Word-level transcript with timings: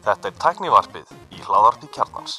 Þetta 0.00 0.28
er 0.28 0.34
tæknivarpið 0.38 1.08
í 1.34 1.40
hláðarpi 1.42 1.88
kjarnans. 1.90 2.36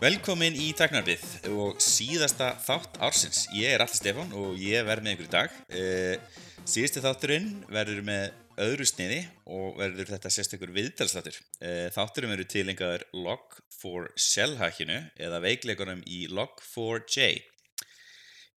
Velkomin 0.00 0.58
í 0.58 0.72
Tæknarbið 0.74 1.22
og 1.54 1.78
síðasta 1.78 2.58
þátt 2.64 2.98
ársins. 2.98 3.46
Ég 3.54 3.76
er 3.76 3.84
Alli 3.84 3.94
Stefán 3.94 4.34
og 4.34 4.58
ég 4.58 4.82
verð 4.90 5.06
með 5.06 5.14
ykkur 5.14 5.28
í 5.28 5.34
dag. 5.36 5.54
Uh, 5.70 6.18
síðusti 6.66 6.98
þátturinn 7.04 7.62
verður 7.70 8.02
með 8.10 8.32
öðru 8.60 8.86
sniði 8.88 9.20
og 9.50 9.78
verður 9.80 10.10
þetta 10.14 10.32
sérstakur 10.32 10.72
viðtalsþáttur. 10.74 11.36
Uh, 11.60 11.86
þátturum 11.94 12.34
eru 12.34 12.46
tilengaður 12.48 13.04
Log4Shell-hackinu 13.26 14.98
eða 15.20 15.40
veikleikunum 15.44 16.02
í 16.06 16.24
Log4j. 16.32 17.30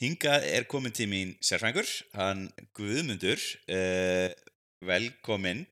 Hingað 0.03 0.47
er 0.49 0.65
komin 0.67 0.95
til 0.95 1.07
mín 1.11 1.35
sérfrængur, 1.43 1.87
hann 2.17 2.49
Guðmundur. 2.75 3.39
Uh, 3.71 4.33
velkomin. 4.83 5.63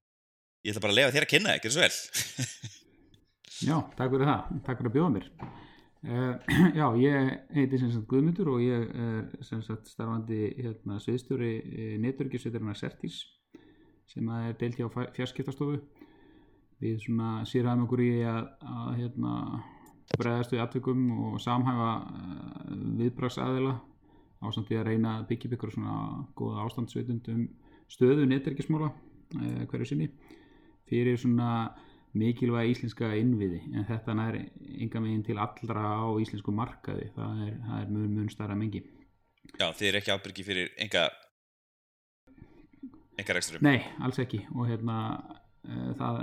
Ég 0.61 0.72
ætla 0.72 0.86
bara 0.86 0.95
að 0.95 1.02
lefa 1.02 1.16
þér 1.17 1.27
að 1.27 1.34
kynna, 1.34 1.58
ekki 1.58 1.73
svo 1.73 1.84
vel. 1.84 1.95
Já, 3.67 3.75
takk 3.98 4.16
fyrir 4.16 4.25
það, 4.25 4.55
takk 4.66 4.80
fyrir 4.80 4.89
að 4.89 4.95
bjóða 4.95 5.11
mér. 5.17 5.27
Uh, 6.02 6.31
já, 6.80 6.88
ég 6.98 7.27
heiti 7.53 7.77
sem 7.77 7.91
sagt 7.94 8.08
Guðmundur 8.09 8.55
og 8.55 8.63
ég 8.63 8.88
er 8.89 9.44
sem 9.45 9.59
sagt 9.61 9.91
starfandi 9.91 10.48
hérna 10.58 10.98
sviðstjóri 11.03 11.52
neturkjusveiturinn 12.02 12.72
að 12.73 12.80
Sertís 12.80 13.20
sem 14.10 14.30
er 14.38 14.55
deilt 14.60 14.80
hjá 14.80 14.88
fjarskiptastofu. 14.90 15.78
Við 16.82 16.98
svona 17.04 17.44
sýrðum 17.46 17.86
okkur 17.86 18.02
í 18.02 18.09
að, 18.26 18.48
að 18.66 18.90
hérna 18.98 19.36
bregðast 20.18 20.55
við 20.55 20.64
atvikum 20.64 21.04
og 21.28 21.38
samhæfa 21.42 21.92
uh, 22.02 22.73
viðbragsaðila 23.00 23.75
á 24.42 24.45
samt 24.50 24.67
því 24.72 24.80
að 24.80 24.88
reyna 24.90 25.14
að 25.20 25.28
byggja 25.30 25.53
ykkur 25.56 25.73
svona 25.75 25.95
góða 26.36 26.66
ástandsveitund 26.66 27.30
um 27.31 27.45
stöðu 27.92 28.25
neturkjusmóla 28.28 28.90
uh, 28.92 29.64
hverju 29.70 29.92
sinni 29.92 30.09
fyrir 30.90 31.20
svona 31.22 31.72
mikilvæga 32.18 32.68
íslenska 32.73 33.14
innviði. 33.16 33.62
En 33.72 33.86
þetta 33.88 34.16
er 34.25 34.40
enga 34.84 35.03
meginn 35.03 35.23
til 35.23 35.38
allra 35.40 35.86
á 36.03 36.08
íslensku 36.20 36.52
markaði. 36.56 37.08
Það 37.16 37.45
er, 37.45 37.53
það 37.68 37.78
er 37.78 37.94
mun 37.94 38.18
mun 38.18 38.31
starra 38.34 38.58
mengi. 38.58 38.84
Já, 39.56 39.70
þið 39.72 39.88
er 39.88 40.00
ekki 40.02 40.16
ábyrgi 40.16 40.45
fyrir 40.47 40.73
enga 40.81 41.06
reksturum 43.30 43.64
Nei, 43.66 43.80
alls 44.02 44.19
ekki. 44.19 44.41
Og 44.55 44.69
hérna 44.69 44.97
uh, 45.67 45.91
það, 46.00 46.22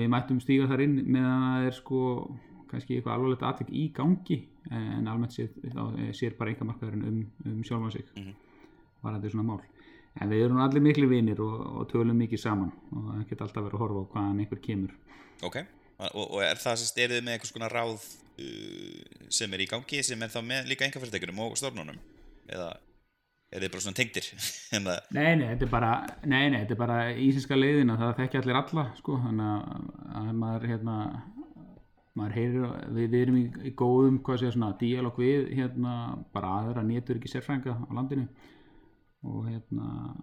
við 0.00 0.10
mættum 0.12 0.40
stíga 0.40 0.68
þar 0.70 0.84
inn 0.86 0.98
meðan 1.04 1.46
það 1.46 1.68
er 1.70 1.78
sko 1.78 2.02
kannski 2.70 2.96
eitthvað 2.96 3.14
alvarlegt 3.14 3.46
aðtök 3.46 3.70
í 3.70 3.86
gangi 3.94 4.40
en 4.74 5.06
almennt 5.06 5.36
sér, 5.36 5.52
þá 5.70 6.12
sér 6.18 6.34
bara 6.38 6.50
enga 6.50 6.66
markaðurinn 6.66 7.06
um, 7.06 7.18
um 7.46 7.62
sjálfan 7.64 7.92
sig 7.94 8.04
mm 8.16 8.22
-hmm. 8.22 8.34
var 9.02 9.14
þetta 9.14 9.30
svona 9.30 9.46
mál. 9.46 9.60
En 10.20 10.30
við 10.32 10.44
erum 10.44 10.60
allir 10.64 10.82
miklu 10.82 11.08
vinir 11.08 11.40
og, 11.44 11.56
og 11.76 11.88
tölum 11.92 12.16
mikið 12.16 12.40
saman 12.40 12.72
og 12.92 13.10
það 13.12 13.28
geta 13.28 13.44
alltaf 13.44 13.64
verið 13.64 13.74
að 13.74 13.82
horfa 13.84 14.02
á 14.02 14.10
hvaðan 14.12 14.40
einhver 14.40 14.60
kemur. 14.66 14.92
Ok, 15.42 15.56
og, 15.98 16.24
og 16.30 16.42
er 16.42 16.56
það 16.56 16.76
sem 16.80 17.02
er 17.04 17.10
þið 17.14 17.24
með 17.24 17.32
einhvers 17.32 17.52
konar 17.52 17.72
ráð 17.72 18.06
uh, 18.40 19.28
sem 19.28 19.52
er 19.52 19.60
í 19.60 19.70
gangi 19.70 20.02
sem 20.02 20.22
er 20.22 20.32
þá 20.32 20.40
með 20.42 20.70
líka 20.72 20.84
engafyrirtækunum 20.88 21.42
og 21.46 21.56
stofnunum? 21.60 21.98
Eða 22.48 22.70
er 23.52 23.62
þið 23.62 23.72
bara 23.74 23.84
svona 23.84 23.98
tengtir? 24.00 24.28
nei, 25.16 25.32
nei, 25.38 25.46
þetta 25.52 25.66
er 25.68 25.72
bara 25.72 25.92
nei, 26.24 26.42
nei, 26.50 26.60
þetta 26.62 26.76
er 26.76 26.82
bara 26.82 26.98
ísinska 27.14 27.58
leiðin 27.58 27.94
að 27.94 28.04
það 28.04 28.20
þekki 28.20 28.42
allir 28.42 28.60
alla 28.60 28.86
sko, 28.98 29.16
þannig 29.22 29.72
að 30.20 30.30
maður 30.42 30.68
hérna 30.72 30.98
maður 32.16 32.36
heyrir, 32.38 32.68
við, 32.96 33.08
við 33.12 33.18
erum 33.20 33.40
í, 33.40 33.46
í 33.68 33.72
góðum 33.76 34.20
hvað 34.24 34.42
sé 34.42 34.52
svona, 34.54 34.72
díalog 34.80 35.18
við 35.20 35.50
hérna 35.58 35.96
bara 36.32 36.54
aðra 36.62 36.84
nétur 36.86 37.20
ekki 37.20 37.32
sérfrænga 37.34 37.76
á 37.76 37.90
landinu 37.92 38.26
og 39.26 39.50
hérna 39.50 40.14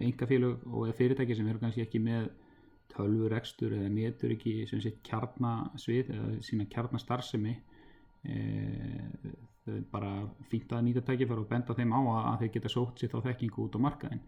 engafélög 0.00 0.64
og 0.66 0.90
fyrirtæki 0.96 1.36
sem 1.36 1.48
eru 1.48 1.60
kannski 1.62 1.84
ekki 1.84 2.00
með 2.02 2.30
tölvurekstur 2.94 3.74
eða 3.76 3.90
netur 3.92 4.34
ekki 4.34 4.64
sem 4.70 4.80
sitt 4.82 5.00
kjarnasvið 5.06 6.12
eða 6.14 6.30
sína 6.46 6.66
kjarnastarfsemi 6.72 7.54
e, 7.54 8.36
þau 9.22 9.34
bara 9.92 10.10
fínt 10.50 10.72
að 10.72 10.84
nýta 10.88 11.02
tækifar 11.06 11.40
og 11.40 11.48
benda 11.48 11.76
þeim 11.76 11.94
á 11.96 12.00
að 12.00 12.42
þeir 12.42 12.52
geta 12.56 12.72
sótt 12.72 13.00
sitt 13.00 13.14
á 13.16 13.24
þekkingu 13.24 13.64
út 13.64 13.78
á 13.80 13.84
markaðin 13.86 14.20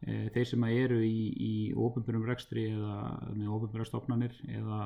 e, 0.00 0.28
þeir 0.34 0.48
sem 0.52 0.64
eru 0.70 1.00
í, 1.04 1.18
í 1.34 1.52
ofinbjörnum 1.76 2.28
rekstri 2.28 2.68
eða 2.72 2.96
með 3.34 3.52
ofinbjörnum 3.58 3.90
stofnanir 3.90 4.38
eða 4.48 4.80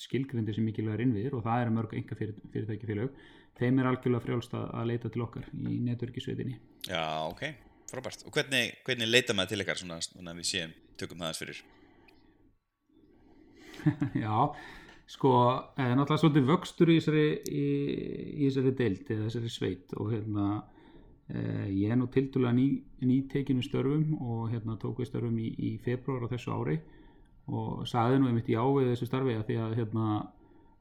skilgrindi 0.00 0.56
sem 0.56 0.64
mikilvægur 0.68 1.04
innviðir 1.04 1.36
og 1.36 1.44
það 1.44 1.62
eru 1.64 1.76
mörg 1.76 1.94
enga 1.96 2.18
fyrirtæki 2.20 2.88
félög 2.88 3.20
þeim 3.56 3.80
er 3.80 3.90
algjörlega 3.90 4.24
frjálst 4.24 4.56
að 4.56 4.90
leita 4.90 5.12
til 5.12 5.24
okkar 5.24 5.46
í 5.52 5.78
netverkisveitinni 5.84 6.58
Já, 6.88 7.04
ok, 7.28 7.42
frábært. 7.90 8.26
Og 8.28 8.34
hvernig, 8.36 8.76
hvernig 8.86 9.08
leita 9.08 9.36
maður 9.36 9.54
til 9.54 9.64
ykkar 9.64 9.80
svona, 9.80 10.00
svona 10.04 10.36
við 10.36 10.50
séum 10.50 10.74
tökum 11.00 11.24
það 11.24 11.40
fyrir? 11.42 11.62
Já, 14.24 14.36
sko, 15.06 15.32
það 15.76 15.90
er 15.90 15.98
náttúrulega 15.98 16.22
svolítið 16.22 16.48
vöxtur 16.50 16.90
í 16.90 16.96
þessari, 16.98 17.26
í, 17.46 17.66
í 18.34 18.48
þessari 18.48 18.72
deild 18.80 19.12
eða 19.14 19.28
þessari 19.28 19.52
sveit 19.54 19.94
og 19.96 20.12
hérna 20.12 20.46
eh, 21.30 21.66
ég 21.70 21.92
er 21.94 22.00
nú 22.00 22.08
tildulega 22.12 22.54
ný, 22.56 22.66
nýtekinu 23.06 23.64
störfum 23.64 24.16
og 24.18 24.48
hérna 24.54 24.78
tók 24.82 25.02
við 25.02 25.12
störfum 25.12 25.36
í, 25.42 25.52
í 25.54 25.76
februar 25.84 26.26
á 26.26 26.32
þessu 26.34 26.54
ári 26.56 26.80
og 27.46 27.84
saði 27.86 28.18
nú 28.18 28.30
einmitt 28.30 28.50
já 28.50 28.62
við 28.64 28.90
þessu 28.92 29.06
starfi 29.06 29.36
að 29.38 29.46
því 29.50 29.60
að 29.62 29.76
hérna 29.78 30.08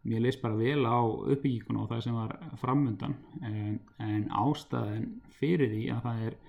mér 0.05 0.21
leist 0.21 0.41
bara 0.41 0.57
vel 0.57 0.85
á 0.85 1.01
uppbygginguna 1.05 1.83
og 1.83 1.91
það 1.91 2.01
sem 2.05 2.17
var 2.17 2.33
framundan 2.61 3.15
en, 3.45 3.79
en 4.01 4.25
ástæðin 4.29 5.07
fyrir 5.39 5.71
því 5.73 5.85
að 5.93 6.01
það 6.05 6.25
er 6.25 6.39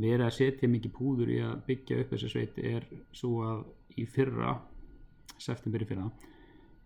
verið 0.00 0.26
að 0.26 0.36
setja 0.36 0.70
mikið 0.70 0.94
púður 0.96 1.32
í 1.34 1.38
að 1.44 1.62
byggja 1.66 2.02
upp 2.02 2.12
þessu 2.14 2.30
sveit 2.32 2.60
er 2.62 2.86
svo 3.14 3.32
að 3.46 3.64
í 3.98 4.06
fyrra 4.08 4.56
september 5.38 5.82
í 5.82 5.88
fyrra 5.90 6.06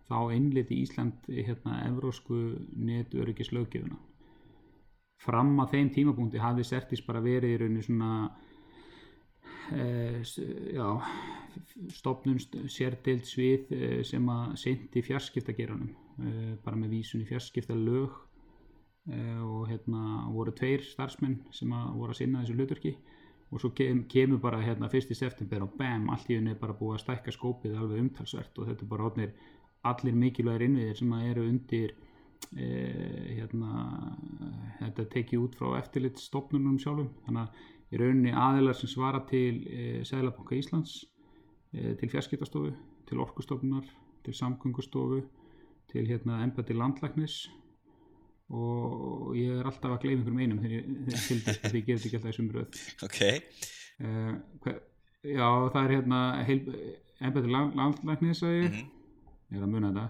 þá 0.09 0.17
einliti 0.33 0.81
Ísland 0.83 1.29
hérna 1.29 1.79
evrósku 1.87 2.41
netöryggislaugjöfuna 2.75 3.97
fram 5.25 5.55
að 5.63 5.75
þeim 5.75 5.91
tímapunkti 5.95 6.41
hafði 6.41 6.65
Sertis 6.67 7.03
bara 7.05 7.23
verið 7.23 7.55
í 7.55 7.59
rauninu 7.61 7.85
svona 7.85 8.11
e, 9.73 10.21
já 10.75 10.87
stopnum 11.95 12.37
sérdild 12.41 13.25
svið 13.29 13.73
e, 13.73 13.89
sem 14.07 14.29
að 14.31 14.55
sendi 14.61 15.03
fjarskiptageranum 15.05 15.89
e, 15.89 16.53
bara 16.65 16.79
með 16.79 16.97
vísun 16.99 17.25
í 17.25 17.29
fjarskipta 17.29 17.77
lög 17.77 18.21
og 19.05 19.67
hérna 19.69 20.23
voru 20.33 20.49
tveir 20.57 20.81
starfsmenn 20.81 21.35
sem 21.53 21.69
að 21.77 21.91
voru 21.93 22.15
að 22.15 22.17
sinna 22.23 22.39
þessu 22.41 22.55
hlutverki. 22.57 22.93
Og 23.53 23.61
svo 23.61 23.69
kem, 23.77 23.99
kemur 24.09 24.39
bara 24.41 24.63
hérna 24.63 24.87
fyrst 24.89 25.11
í 25.13 25.17
september 25.19 25.61
og 25.61 25.75
bam, 25.77 26.07
allt 26.09 26.31
í 26.33 26.39
unni 26.39 26.55
er 26.55 26.57
bara 26.57 26.73
búið 26.73 26.95
að 26.95 27.03
stækka 27.03 27.33
skópið 27.35 27.75
alveg 27.77 28.01
umtalsvert 28.01 28.57
og 28.57 28.71
þetta 28.71 28.81
er 28.81 28.89
bara 28.89 29.11
átnir 29.11 29.35
allir 29.91 30.17
mikilvægir 30.19 30.67
innviðir 30.67 30.99
sem 30.99 31.13
að 31.15 31.29
eru 31.31 31.45
undir 31.49 31.93
e, 32.55 32.67
hérna 33.37 33.85
þetta 34.79 35.07
tekið 35.15 35.43
út 35.45 35.57
frá 35.59 35.77
eftirlitstofnunum 35.81 36.79
sjálfum. 36.81 37.11
Þannig 37.25 37.43
að 37.45 37.93
í 37.95 38.01
rauninni 38.01 38.33
aðilar 38.45 38.79
sem 38.79 38.91
svara 38.91 39.21
til 39.29 39.61
e, 39.67 39.83
Sæðlabanka 40.07 40.57
Íslands 40.57 40.97
e, 41.73 41.93
til 41.99 42.11
fjarskiptastofu, 42.11 42.73
til 43.05 43.21
orkustofnunar 43.21 43.87
til 44.25 44.33
samgöngustofu 44.33 45.21
til 45.91 46.07
hérna 46.07 46.43
embati 46.43 46.73
landlæknis. 46.73 47.49
Og 48.49 49.33
ég 49.37 49.57
er 49.57 49.65
alltaf 49.65 49.95
að 49.95 50.01
gleyma 50.03 50.21
einhverjum 50.21 50.41
einum 50.43 50.59
þegar 50.61 50.73
ég 50.75 51.23
fylgist 51.27 51.63
því 51.65 51.79
ég 51.79 51.87
gerði 51.87 52.09
ekki 52.09 52.17
alltaf 52.19 52.29
þessum 52.29 52.49
röð. 52.53 52.81
Ok. 53.07 53.21
Uh, 54.05 54.33
hver, 54.61 54.81
já 55.25 55.47
það 55.73 55.79
er 55.81 55.93
hérna 55.95 56.19
ennbættur 56.45 57.53
landlæknis 57.53 58.43
að 58.45 58.53
ég. 58.59 58.67
Mm 58.69 58.75
-hmm. 58.75 58.94
Ég 59.55 59.61
er 59.61 59.65
að 59.65 59.73
muna 59.73 59.91
þetta? 59.95 60.05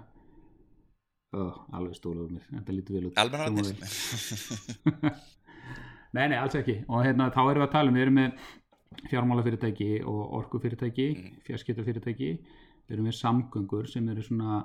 Oh, 1.35 1.57
alveg 1.75 1.97
stólaður 1.99 2.35
mér. 2.35 2.45
Þetta 2.51 2.75
lítur 2.75 2.97
vel 2.97 3.07
út. 3.09 3.17
Alveg 3.21 3.39
nei 6.15 6.25
nei 6.31 6.37
alls 6.39 6.55
ekki. 6.55 6.79
Og 6.87 7.03
hérna 7.05 7.27
þá 7.35 7.41
erum 7.43 7.59
við 7.59 7.67
að 7.67 7.73
tala 7.75 7.91
um 7.91 7.97
við 7.97 8.05
erum 8.05 8.17
með 8.21 8.45
fjármálafyrirtæki 9.11 9.91
og 10.07 10.21
orkufyrirtæki 10.39 11.07
mm. 11.11 11.35
fjarskiptafyrirtæki. 11.49 12.31
Við 12.85 12.97
erum 12.97 13.09
með 13.09 13.17
samgöngur 13.19 13.89
sem 13.91 14.07
eru 14.13 14.23
svona 14.23 14.63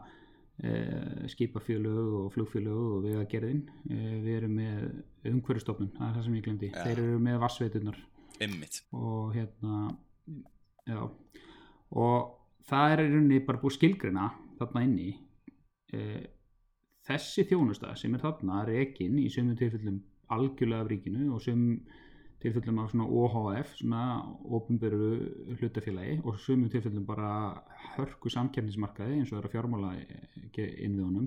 Eh, 0.63 1.29
skipafjölög 1.29 2.15
og 2.15 2.33
flugfjölög 2.35 2.97
og 2.97 3.05
vegagerðin. 3.05 3.63
Eh, 3.89 4.17
við 4.21 4.35
erum 4.37 4.59
með 4.59 5.31
umhverjastofnun 5.31 5.89
það 5.95 6.09
er 6.09 6.17
það 6.17 6.25
sem 6.27 6.35
ég 6.37 6.45
glemdi, 6.45 6.69
ja. 6.69 6.83
þeir 6.85 6.99
eru 7.01 7.21
með 7.25 7.39
vassveitunar 7.41 8.01
og 8.93 9.33
hérna 9.33 9.79
já. 10.85 11.01
Og 11.97 12.19
það 12.69 12.93
er 12.93 13.01
í 13.01 13.09
rauninni 13.09 13.41
bara 13.47 13.63
búið 13.63 13.77
skilgrina 13.79 14.27
þarna 14.61 14.85
inni 14.87 15.09
e, 15.93 16.05
þessi 17.09 17.47
þjónusta 17.49 17.95
sem 17.99 18.15
er 18.15 18.23
þarna 18.25 18.63
ekki 18.83 19.09
í 19.25 19.29
sömum 19.33 19.59
tilfellum 19.59 19.99
algjörlega 20.31 20.85
af 20.85 20.91
ríkinu 20.93 21.31
og 21.35 21.43
sömum 21.43 21.81
tilfellum 22.41 22.79
af 22.81 22.91
svona 22.93 23.07
OHF 23.21 23.75
svona 23.81 24.03
ofinböru 24.57 25.09
hlutafélagi 25.59 26.21
og 26.25 26.39
sumum 26.41 26.71
tilfellum 26.73 27.05
bara 27.09 27.31
hörku 27.97 28.31
samkjæmnismarkaði 28.33 29.19
eins 29.19 29.33
og 29.33 29.37
það 29.37 29.43
er 29.43 29.49
að 29.49 29.55
fjármála 29.57 29.91
innviðunum 30.87 31.27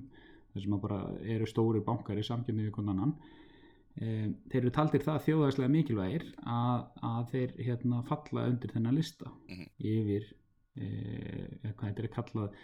sem 0.53 0.73
að 0.77 0.81
bara 0.85 0.99
eru 1.35 1.45
stóri 1.49 1.81
bankar 1.85 2.17
í 2.21 2.25
samkjöndinu 2.25 2.69
við 2.69 2.75
konan 2.77 2.93
annan 2.95 3.13
e, 3.97 4.33
þeir 4.49 4.59
eru 4.63 4.73
taldir 4.77 5.05
það 5.05 5.23
þjóðagslega 5.27 5.73
mikilvægir 5.75 6.25
að, 6.45 6.83
að 7.11 7.23
þeir 7.33 7.55
hérna 7.67 8.01
falla 8.09 8.47
undir 8.51 8.73
þennan 8.73 8.97
lista 8.97 9.31
Mhm. 9.49 9.69
yfir 9.93 10.27
e, 10.77 10.87
hvað 11.73 11.87
þetta 11.89 12.03
er 12.03 12.13
kallað 12.17 12.57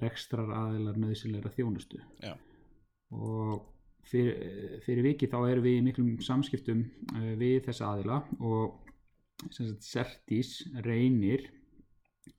rekstrar 0.00 0.48
aðilar 0.56 0.98
nöðsilegra 1.00 1.52
þjónustu 1.52 2.00
Já. 2.22 2.32
og 3.12 3.72
fyrir, 4.08 4.78
fyrir 4.86 5.06
viki 5.06 5.28
þá 5.30 5.38
erum 5.50 5.66
við 5.66 5.78
í 5.80 5.82
miklum 5.88 6.14
samskiptum 6.24 6.86
uh, 7.16 7.32
við 7.40 7.60
þessa 7.68 7.92
aðila 7.92 8.22
og 8.40 8.78
sagt, 9.50 9.82
Sertís 9.84 10.60
reynir 10.86 11.48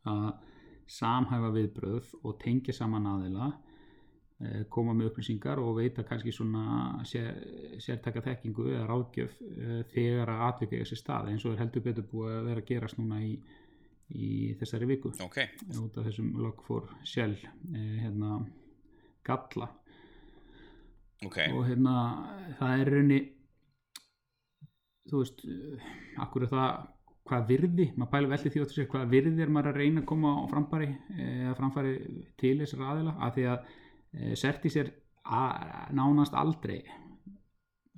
að 0.08 0.32
samhæfa 0.90 1.52
viðbröð 1.56 2.10
og 2.24 2.36
tengja 2.42 2.76
saman 2.76 3.08
aðila 3.14 3.50
uh, 3.54 4.64
koma 4.74 4.96
með 4.98 5.12
upplýsingar 5.12 5.62
og 5.64 5.78
veita 5.80 6.06
kannski 6.08 6.34
svona 6.36 7.04
sér, 7.08 7.38
sértaka 7.84 8.24
þekkingu 8.26 8.70
eða 8.74 8.88
ráðgjöf 8.90 9.38
uh, 9.40 9.82
þegar 9.94 10.34
að 10.34 10.48
atvika 10.50 10.82
þessi 10.82 11.00
stað 11.00 11.34
eins 11.34 11.46
og 11.48 11.56
er 11.56 11.64
heldur 11.64 11.86
betur 11.86 12.10
búið 12.12 12.40
að 12.40 12.50
vera 12.52 12.66
að 12.66 12.72
gerast 12.74 13.00
núna 13.00 13.22
í, 13.24 13.38
í 14.12 14.54
þessari 14.60 14.90
viku. 14.90 15.14
Ok, 15.24 15.40
út 15.80 15.98
af 15.98 16.06
þessum 16.10 16.34
log4shell 16.44 17.38
eh, 17.44 17.96
hérna 18.04 18.42
galla. 19.26 19.70
Ok. 21.24 21.38
Og 21.56 21.64
hérna 21.70 21.94
það 22.60 22.82
er 22.84 22.92
raunni 22.98 23.22
þú 25.10 25.22
veist 25.22 25.44
akkur 26.24 26.46
er 26.46 26.52
það 26.52 26.90
hvað 27.24 27.46
virði, 27.48 27.86
maður 27.96 28.12
pæla 28.12 28.30
velli 28.34 28.52
því 28.52 28.62
að 28.64 28.74
hvað 28.92 29.12
virði 29.14 29.44
er 29.46 29.52
maður 29.56 29.70
að 29.72 29.78
reyna 29.80 30.02
að 30.04 30.08
koma 30.12 30.32
á 30.36 30.44
framfæri 30.52 30.88
eða 31.24 31.54
framfæri 31.60 31.94
til 32.42 32.58
þessar 32.60 32.84
aðila 32.90 33.14
af 33.24 33.34
því 33.38 33.46
að 33.48 33.70
e, 34.12 34.34
Sertis 34.40 34.76
er 34.82 34.90
a- 35.24 35.88
nánast 35.96 36.36
aldrei 36.36 36.82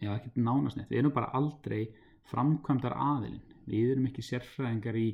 já 0.01 0.11
ekki 0.13 0.43
nánast 0.45 0.77
neitt 0.77 0.91
við 0.93 1.01
erum 1.01 1.15
bara 1.15 1.31
aldrei 1.39 1.87
framkvæmdar 2.29 2.93
aðilin 2.93 3.41
við 3.65 3.95
erum 3.95 4.05
ekki 4.11 4.25
sérfræðingar 4.29 4.99
í, 5.01 5.07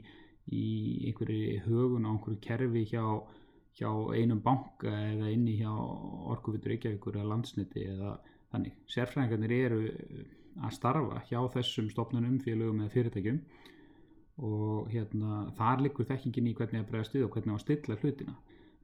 í 0.49 0.65
einhverju 1.09 1.61
högun 1.67 2.07
á 2.07 2.11
einhverju 2.11 2.41
kerfi 2.41 2.85
hjá 2.93 3.05
hjá 3.77 3.89
einum 4.15 4.41
banka 4.43 4.91
eða 4.91 5.31
inni 5.31 5.55
hjá 5.61 5.71
Orkuvitur 5.71 6.73
Reykjavíkur 6.73 7.17
eða 7.17 7.31
landsniti 7.31 7.85
eða 7.87 8.17
þannig. 8.51 8.77
Sérfræðingarnir 8.91 9.53
eru 9.57 9.81
að 10.59 10.73
starfa 10.75 11.21
hjá 11.29 11.39
þessum 11.53 11.89
stofnunum, 11.91 12.39
félögum 12.43 12.81
eða 12.83 12.93
fyrirtækjum 12.95 13.39
og 14.41 14.89
hérna, 14.91 15.45
þar 15.57 15.85
liggur 15.85 16.07
þekkingin 16.09 16.49
í 16.49 16.55
hvernig 16.57 16.81
að 16.81 16.89
bregðast 16.89 17.15
við 17.15 17.27
og 17.27 17.35
hvernig 17.35 17.55
að 17.55 17.63
stilla 17.63 17.97
hlutina. 18.01 18.35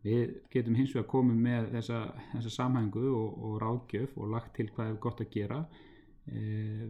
Við 0.06 0.36
getum 0.54 0.78
hins 0.78 0.94
vegar 0.94 1.10
komið 1.12 1.44
með 1.44 1.70
þessa, 1.74 2.02
þessa 2.32 2.54
samhængu 2.54 3.04
og, 3.18 3.38
og 3.48 3.56
ráðgjöf 3.64 4.16
og 4.16 4.32
lagt 4.36 4.54
til 4.56 4.70
hvað 4.70 4.92
er 4.92 5.00
gott 5.04 5.24
að 5.24 5.32
gera. 5.34 5.60
E, 6.28 6.40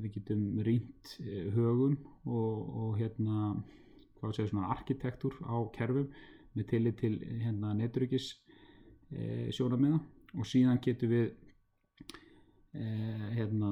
við 0.03 0.17
getum 0.17 0.43
rýnt 0.65 1.13
eh, 1.23 1.47
högun 1.55 1.95
og, 2.25 2.75
og 2.83 2.97
hérna, 2.99 3.53
hvað 4.19 4.35
segir 4.35 4.51
svona 4.51 4.71
arkitektur 4.73 5.37
á 5.45 5.55
kerfum 5.75 6.09
með 6.57 6.69
tillit 6.71 6.99
til 7.01 7.15
hérna, 7.43 7.73
netryggis 7.77 8.31
e, 9.11 9.49
sjónamiða 9.53 9.99
og 10.37 10.47
síðan 10.49 10.81
getum 10.83 11.13
við 11.13 11.27
e, 12.73 12.85
hérna, 13.37 13.71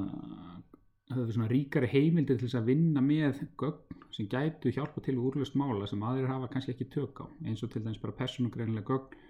höfum 1.12 1.28
við 1.28 1.36
svona 1.38 1.52
ríkari 1.52 1.92
heimildir 1.92 2.40
til 2.40 2.48
þess 2.48 2.60
að 2.62 2.72
vinna 2.72 3.04
með 3.06 3.44
gögn 3.60 4.04
sem 4.16 4.30
gætu 4.32 4.72
hjálpa 4.74 5.04
til 5.04 5.18
úrlust 5.20 5.58
mála 5.60 5.88
sem 5.90 6.04
aðrir 6.08 6.32
hafa 6.32 6.50
kannski 6.54 6.74
ekki 6.74 6.88
tök 6.94 7.20
á. 7.22 7.26
Eins 7.46 7.64
og 7.66 7.74
til 7.74 7.84
dæmis 7.84 8.00
bara 8.02 8.16
persónugreinlega 8.16 8.88
gögn 8.88 9.24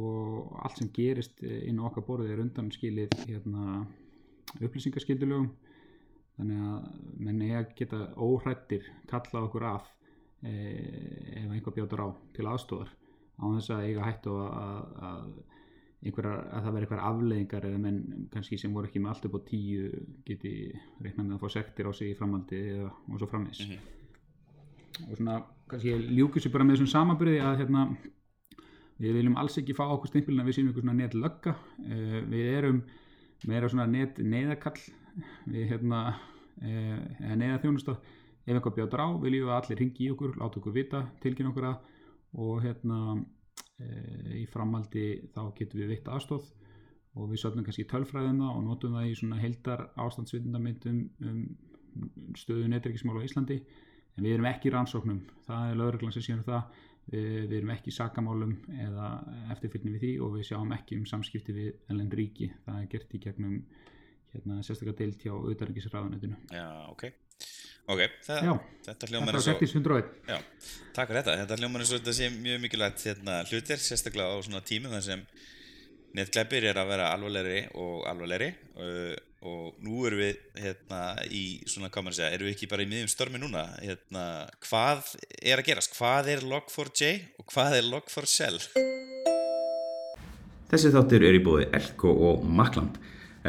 og 0.00 0.54
allt 0.64 0.78
sem 0.78 0.90
gerist 0.94 1.42
inn 1.42 1.80
á 1.82 1.86
okkar 1.88 2.06
borðið 2.06 2.34
er 2.34 2.42
undan 2.44 2.70
skilið 2.72 3.14
hérna, 3.26 3.82
upplýsingaskildulögum 4.60 5.50
þannig 6.40 6.60
að 6.66 6.84
menn 7.26 7.42
eiga 7.44 7.62
að 7.62 7.72
geta 7.78 8.00
óhrættir 8.16 8.86
kalla 9.10 9.44
okkur 9.46 9.66
e, 9.66 9.72
ef 10.40 11.50
einhver 11.50 11.76
bjótur 11.76 12.04
á 12.04 12.08
til 12.36 12.48
aðstóðar 12.48 12.90
á 13.40 13.44
þess 13.56 13.72
að 13.74 13.86
eiga 13.88 14.06
hættu 14.06 14.36
að, 14.40 14.52
að, 14.60 14.84
að, 15.10 15.30
einhverjar, 16.00 16.42
að 16.48 16.64
það 16.64 16.74
veri 16.74 16.86
einhverjar 16.86 17.08
afleðingar 17.10 17.66
eða 17.68 17.80
menn 17.84 18.28
kannski 18.32 18.58
sem 18.60 18.74
voru 18.76 18.88
ekki 18.88 19.02
með 19.02 19.12
allt 19.14 19.26
upp 19.28 19.36
á 19.36 19.40
tíu 19.50 19.90
geti 20.28 20.54
reiknað 21.00 21.26
með 21.26 21.34
að 21.36 21.42
fá 21.44 21.56
sektir 21.58 21.88
á 21.88 21.92
sig 21.96 22.12
í 22.12 22.16
framhaldi 22.16 22.60
eða, 22.76 22.92
og 23.08 23.20
svo 23.20 23.28
framvis 23.28 23.64
og 25.00 25.12
svona 25.16 25.36
kannski 25.70 25.92
ljúkið 26.16 26.44
sér 26.44 26.54
bara 26.54 26.66
með 26.66 26.78
þessum 26.78 26.92
samanbyrði 26.94 27.42
að 27.44 27.60
hérna 27.62 27.84
við 29.00 29.16
viljum 29.16 29.38
alls 29.40 29.56
ekki 29.60 29.76
fá 29.76 29.86
okkur 29.86 30.10
stimpilin 30.10 30.42
að 30.42 30.50
við 30.50 30.58
sínum 30.58 30.72
ykkur 30.72 30.84
svona 30.84 30.96
netlögga. 30.98 31.54
Uh, 31.80 32.18
við 32.28 32.48
erum 32.52 32.80
meira 33.48 33.70
svona 33.72 33.86
net 33.88 34.18
neyðakall 34.20 34.80
við 35.48 35.70
hérna 35.72 36.00
uh, 36.12 36.98
eða 37.22 37.38
neyðaþjónusta 37.40 37.96
ef 38.46 38.54
eitthvað 38.54 38.76
bjátar 38.78 39.04
á 39.04 39.08
viljum 39.20 39.46
við 39.46 39.52
að 39.52 39.58
allir 39.58 39.80
ringi 39.82 40.06
í 40.06 40.10
okkur 40.14 40.38
láta 40.40 40.60
okkur 40.60 40.74
vita, 40.76 41.02
tilkynna 41.22 41.52
okkur 41.52 41.68
að 41.70 41.76
og 42.40 42.62
hérna 42.64 42.98
uh, 43.16 44.32
í 44.38 44.44
framaldi 44.50 45.06
þá 45.34 45.42
getum 45.58 45.82
við 45.82 45.94
veitt 45.94 46.10
aðstóð 46.10 46.46
og 47.18 47.30
við 47.32 47.42
söfnum 47.42 47.66
kannski 47.66 47.88
tölfræðum 47.90 48.38
það 48.42 48.56
og 48.56 48.66
notum 48.66 48.96
það 48.96 49.08
í 49.10 49.16
svona 49.18 49.40
heldar 49.40 49.88
ástandsvitundamyndum 49.98 51.00
um 51.26 51.40
stöðu 52.38 52.68
netreikismál 52.70 53.18
á 53.18 53.26
Íslandi. 53.26 53.58
En 54.14 54.22
við 54.22 54.36
erum 54.36 54.46
ekki 54.50 54.70
rannsóknum. 54.70 55.24
Það 55.46 55.70
er 55.70 55.80
lögreglan 55.80 56.14
sem 56.14 56.22
séum 56.22 56.44
það. 56.46 56.78
Við, 57.10 57.54
erum 57.56 57.72
ekki 57.74 57.90
sakamálum 57.90 58.52
eða 58.84 59.08
eftirfylgni 59.50 59.96
við 59.96 60.04
því 60.04 60.10
og 60.22 60.36
við 60.36 60.46
sjáum 60.52 60.74
ekki 60.76 61.00
um 61.00 61.08
samskipti 61.10 61.56
við 61.56 61.72
ellend 61.90 62.14
ríki. 62.14 62.52
Það 62.66 62.78
er 62.78 62.90
gert 62.92 63.16
í 63.16 63.22
gegnum 63.24 63.56
hérna, 64.34 64.60
sérstaklega 64.62 65.00
deilt 65.00 65.26
hjá 65.26 65.34
auðarrikiðsraðunetinu 65.34 66.38
Já, 66.54 66.68
ok 66.92 67.10
Ok, 67.90 68.02
það, 68.22 68.44
Já, 68.46 68.52
þetta 68.86 69.08
hljómar 69.10 69.36
eins 69.36 69.46
og 69.50 69.62
6101 69.64 70.10
Já, 70.30 70.36
takk 70.94 71.10
fyrir 71.10 71.22
þetta. 71.22 71.38
Þetta 71.40 71.56
hljómar 71.58 71.82
eins 71.82 71.90
og 71.90 71.98
þetta 71.98 72.14
sé 72.20 72.28
mjög 72.34 72.60
mikilvægt 72.62 73.06
hérna, 73.08 73.38
hlutir, 73.50 73.82
sérstaklega 73.82 74.30
á 74.30 74.38
svona 74.46 74.62
tímum 74.66 74.94
þar 74.94 75.06
sem 75.08 75.24
netglæpir 76.18 76.66
er 76.70 76.78
að 76.78 76.90
vera 76.90 77.08
alvarlegri 77.14 77.58
og 77.78 78.06
alvarlegri 78.10 78.50
uh, 78.82 79.16
og 79.46 79.78
nú 79.82 80.04
erum 80.06 80.20
við 80.20 80.40
hérna 80.60 81.00
í 81.32 81.44
svona, 81.64 81.88
hvað 81.88 82.06
maður 82.06 82.14
að 82.14 82.18
segja, 82.18 82.32
erum 82.36 82.48
við 82.48 82.54
ekki 82.56 82.68
bara 82.70 82.84
í 82.84 82.90
miðjum 82.90 83.10
stormi 83.10 83.40
núna 83.40 83.64
hérna, 83.78 84.24
hvað 84.66 85.14
er 85.40 85.62
að 85.62 85.70
gerast? 85.70 85.94
Hvað 85.96 86.30
er 86.34 86.44
Log4j 86.50 87.12
og 87.40 87.46
hvað 87.54 87.78
er 87.78 87.88
Log4Shell? 87.88 88.60
Þessi 90.70 90.92
þáttur 90.94 91.24
er 91.26 91.34
í 91.34 91.42
bóði 91.42 91.66
Elko 91.74 92.12
og 92.28 92.44
Makland. 92.46 93.00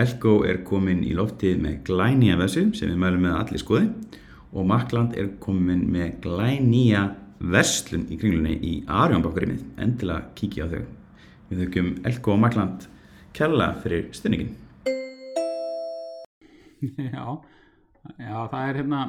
Elko 0.02 0.40
er 0.48 0.64
komin 0.66 1.04
í 1.04 1.12
loftið 1.18 1.60
með 1.62 1.82
glænýja 1.92 2.40
vesu 2.40 2.64
sem 2.78 2.90
við 2.90 3.02
mælum 3.04 3.28
með 3.28 3.38
allir 3.42 3.62
skoði 3.62 3.90
og 4.52 4.68
Makland 4.68 5.16
er 5.18 5.30
komin 5.44 5.86
með 5.92 6.18
glænýja 6.26 7.06
verslun 7.42 8.08
í 8.12 8.18
kringlunni 8.20 8.58
í 8.60 8.74
Arjónbakkarímið. 8.92 9.64
Endilega 9.82 10.28
kíkja 10.38 10.68
á 10.68 10.72
þau. 10.74 10.84
Við 11.50 11.64
þaukum 11.64 11.94
Elko 12.10 12.36
og 12.36 12.44
Makland 12.44 12.88
kærlega 13.38 13.80
fyrir 13.84 14.12
stunningin. 14.16 14.54
já, 16.82 17.26
já, 18.18 18.38
það 18.52 18.62
er 18.68 18.80
hérna 18.82 19.02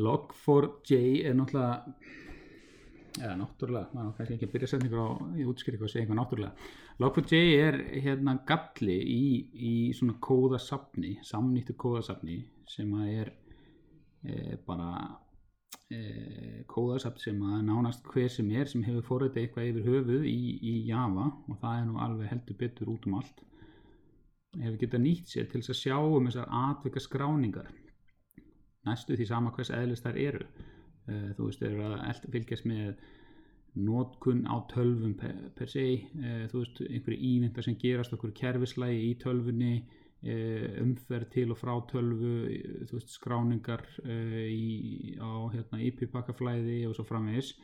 Log4j 0.00 1.00
er 1.28 1.36
náttúrulega 1.38 1.94
eða 3.14 3.34
náttúrulega, 3.38 3.90
maður 3.94 4.10
á 4.10 4.16
kannski 4.16 4.34
ekki 4.34 4.48
að 4.48 4.54
byrja 4.56 4.70
setningur 4.72 5.02
á 5.06 5.08
í 5.38 5.44
útskýringu 5.46 5.86
og 5.86 5.92
segja 5.92 6.02
eitthvað 6.02 6.18
náttúrulega 6.18 6.72
Log4j 7.04 7.42
er 7.60 7.78
hérna 8.02 8.34
galli 8.48 8.96
í, 8.98 9.24
í 9.54 9.74
svona 9.94 10.16
kóðasafni 10.24 11.18
samnýttu 11.26 11.76
kóðasafni 11.78 12.40
sem 12.70 12.90
að 12.98 13.12
er 13.20 13.32
bara 14.66 14.90
e, 15.92 15.98
kóðasafn 16.70 17.20
sem 17.20 17.42
að 17.44 17.64
nánast 17.68 18.06
hver 18.12 18.30
sem 18.32 18.50
er 18.56 18.70
sem 18.70 18.84
hefur 18.86 19.08
fórhætti 19.08 19.42
eitthvað 19.42 19.70
yfir 19.72 19.88
höfuð 19.90 20.28
í, 20.30 20.38
í 20.60 20.74
Java 20.88 21.26
og 21.48 21.58
það 21.60 21.80
er 21.80 21.88
nú 21.90 21.98
alveg 22.06 22.32
heldur 22.32 22.60
betur 22.62 22.92
út 22.94 23.08
um 23.10 23.18
allt 23.20 23.44
hefur 24.60 24.78
getað 24.80 25.02
nýtt 25.04 25.32
sér 25.32 25.48
til 25.50 25.62
að 25.62 25.78
sjá 25.78 25.96
um 25.98 26.28
þessar 26.28 26.52
atvika 26.60 27.02
skráningar. 27.02 27.68
Næstu 28.84 29.16
því 29.16 29.26
sama 29.28 29.52
hvers 29.56 29.72
eðlis 29.74 30.04
þær 30.04 30.20
eru. 30.20 30.46
Eh, 31.08 31.30
þú 31.36 31.48
veist, 31.48 31.60
þeir 31.60 31.74
eru 31.74 31.88
að 31.96 32.30
fylgjast 32.32 32.68
með 32.68 32.94
notkun 33.84 34.44
á 34.46 34.56
tölvum 34.70 35.16
per, 35.18 35.34
per 35.56 35.70
se, 35.70 35.84
eh, 35.98 36.44
þú 36.52 36.62
veist, 36.62 36.80
einhverju 36.86 37.30
ívindar 37.30 37.66
sem 37.66 37.78
gerast 37.80 38.14
okkur 38.16 38.34
kerfislægi 38.36 39.10
í 39.10 39.14
tölvunni. 39.24 39.74
eh, 39.74 40.03
umferð 40.24 41.30
til 41.34 41.52
og 41.52 41.58
frá 41.60 41.74
tölvu 41.90 42.32
eh, 42.48 42.84
veist, 42.88 43.12
skráningar 43.12 43.84
eh, 44.04 44.48
í, 44.48 45.16
á 45.20 45.30
hérna, 45.52 45.80
IP-pakkaflæði 45.84 46.84
og 46.88 46.94
svo 46.96 47.04
framvegis. 47.08 47.54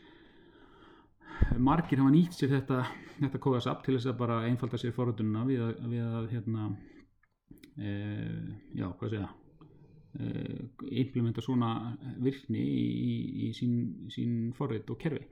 Margir 1.56 2.02
hafa 2.02 2.12
nýtt 2.12 2.36
sér 2.36 2.52
þetta 2.58 2.82
þetta 3.20 3.40
kóðasapp 3.40 3.84
til 3.84 3.96
þess 3.96 4.10
að 4.10 4.18
bara 4.20 4.40
einfalda 4.48 4.80
sér 4.80 4.92
forröndununa 4.96 5.46
við 5.48 5.62
að, 5.64 5.78
við 5.88 6.02
að 6.04 6.26
hérna 6.34 6.66
e, 7.80 7.92
já, 8.76 8.90
hvað 8.98 9.14
segja 9.14 9.28
e, 10.20 10.26
implementa 11.00 11.44
svona 11.44 11.70
virkni 12.20 12.60
í, 12.60 12.84
í, 12.84 13.14
í 13.46 13.50
sín, 13.56 13.78
sín 14.12 14.34
forrið 14.56 14.92
og 14.92 15.00
kerfi. 15.00 15.24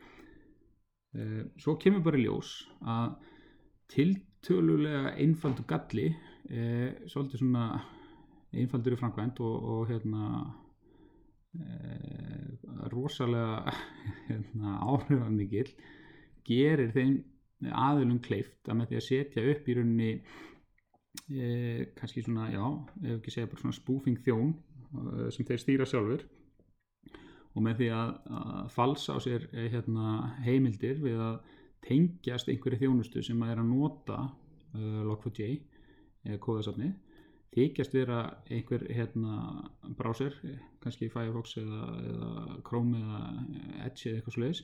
E, 1.13 1.29
svo 1.61 1.77
kemur 1.83 2.07
bara 2.09 2.23
ljós 2.23 2.55
að 2.81 3.19
til 3.93 4.15
tiltölulega 4.39 5.17
einfaldur 5.19 5.67
galli 5.67 6.09
eh, 6.51 7.05
svolítið 7.11 7.43
svona 7.43 7.67
einfaldur 8.55 8.97
í 8.97 9.01
framkvæmt 9.01 9.41
og, 9.45 9.57
og 9.73 9.91
hérna 9.91 10.29
eh, 11.59 12.89
rosalega 12.93 13.75
hérna, 14.29 14.79
áhrifamikill 14.89 15.71
gerir 16.49 16.93
þeim 16.95 17.19
aðilum 17.75 18.21
kleift 18.23 18.71
að 18.71 18.79
með 18.79 18.91
því 18.91 18.99
að 19.01 19.07
setja 19.09 19.47
upp 19.53 19.69
í 19.69 19.77
rauninni 19.77 20.11
eh, 20.15 21.85
kannski 21.99 22.25
svona, 22.25 22.49
já, 22.55 22.65
ef 23.03 23.15
ekki 23.19 23.35
segja 23.35 23.51
bara 23.51 23.65
svona 23.65 23.79
spoofing 23.79 24.21
þjón 24.25 24.53
eh, 24.55 25.29
sem 25.35 25.49
þeir 25.49 25.65
stýra 25.65 25.89
sjálfur 25.89 26.27
og 27.59 27.65
með 27.65 27.81
því 27.81 27.89
að, 27.97 28.13
að 28.39 28.69
falsa 28.75 29.17
á 29.17 29.19
sér 29.25 29.49
eh, 29.53 29.71
hérna, 29.73 30.35
heimildir 30.47 31.01
við 31.03 31.19
að 31.25 31.41
tengjast 31.89 32.51
einhverju 32.51 32.83
þjónustu 32.85 33.25
sem 33.25 33.43
að 33.43 33.53
er 33.55 33.61
að 33.63 33.69
nota 33.71 34.17
uh, 34.27 35.03
Log4j 35.07 35.53
eða 36.27 36.41
kóðasafni 36.45 36.93
þykjast 37.55 37.95
vera 37.97 38.19
einhver 38.53 38.85
hérna, 38.93 39.37
browser, 39.97 40.35
kannski 40.83 41.09
Firefox 41.13 41.57
eða, 41.61 41.85
eða 42.11 42.59
Chrome 42.67 43.01
eða 43.01 43.23
Edge 43.87 44.11
eða 44.11 44.21
eitthvað 44.21 44.37
sluðis 44.37 44.63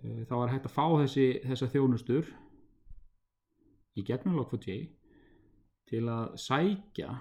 þá 0.00 0.34
er 0.38 0.52
hægt 0.54 0.68
að 0.68 0.74
fá 0.74 0.86
þessi, 1.02 1.26
þessa 1.44 1.68
þjónustur 1.74 2.32
í 3.98 4.04
gegnum 4.08 4.38
Log4j 4.40 4.76
til 5.92 6.06
að 6.08 6.36
sækja 6.40 7.18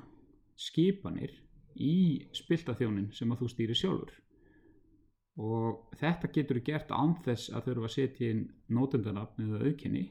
skipanir 0.62 1.33
í 1.75 2.27
spiltaþjónin 2.36 3.12
sem 3.15 3.31
að 3.31 3.43
þú 3.43 3.50
stýrir 3.51 3.79
sjálfur. 3.79 4.13
Og 5.41 5.91
þetta 6.00 6.29
getur 6.36 6.60
gert 6.63 6.91
án 6.91 7.15
þess 7.25 7.51
að 7.51 7.69
þurfa 7.69 7.89
að 7.89 7.95
setja 7.95 8.31
inn 8.31 8.41
nótendanafn 8.71 9.45
eða 9.48 9.62
auðkenni. 9.65 10.03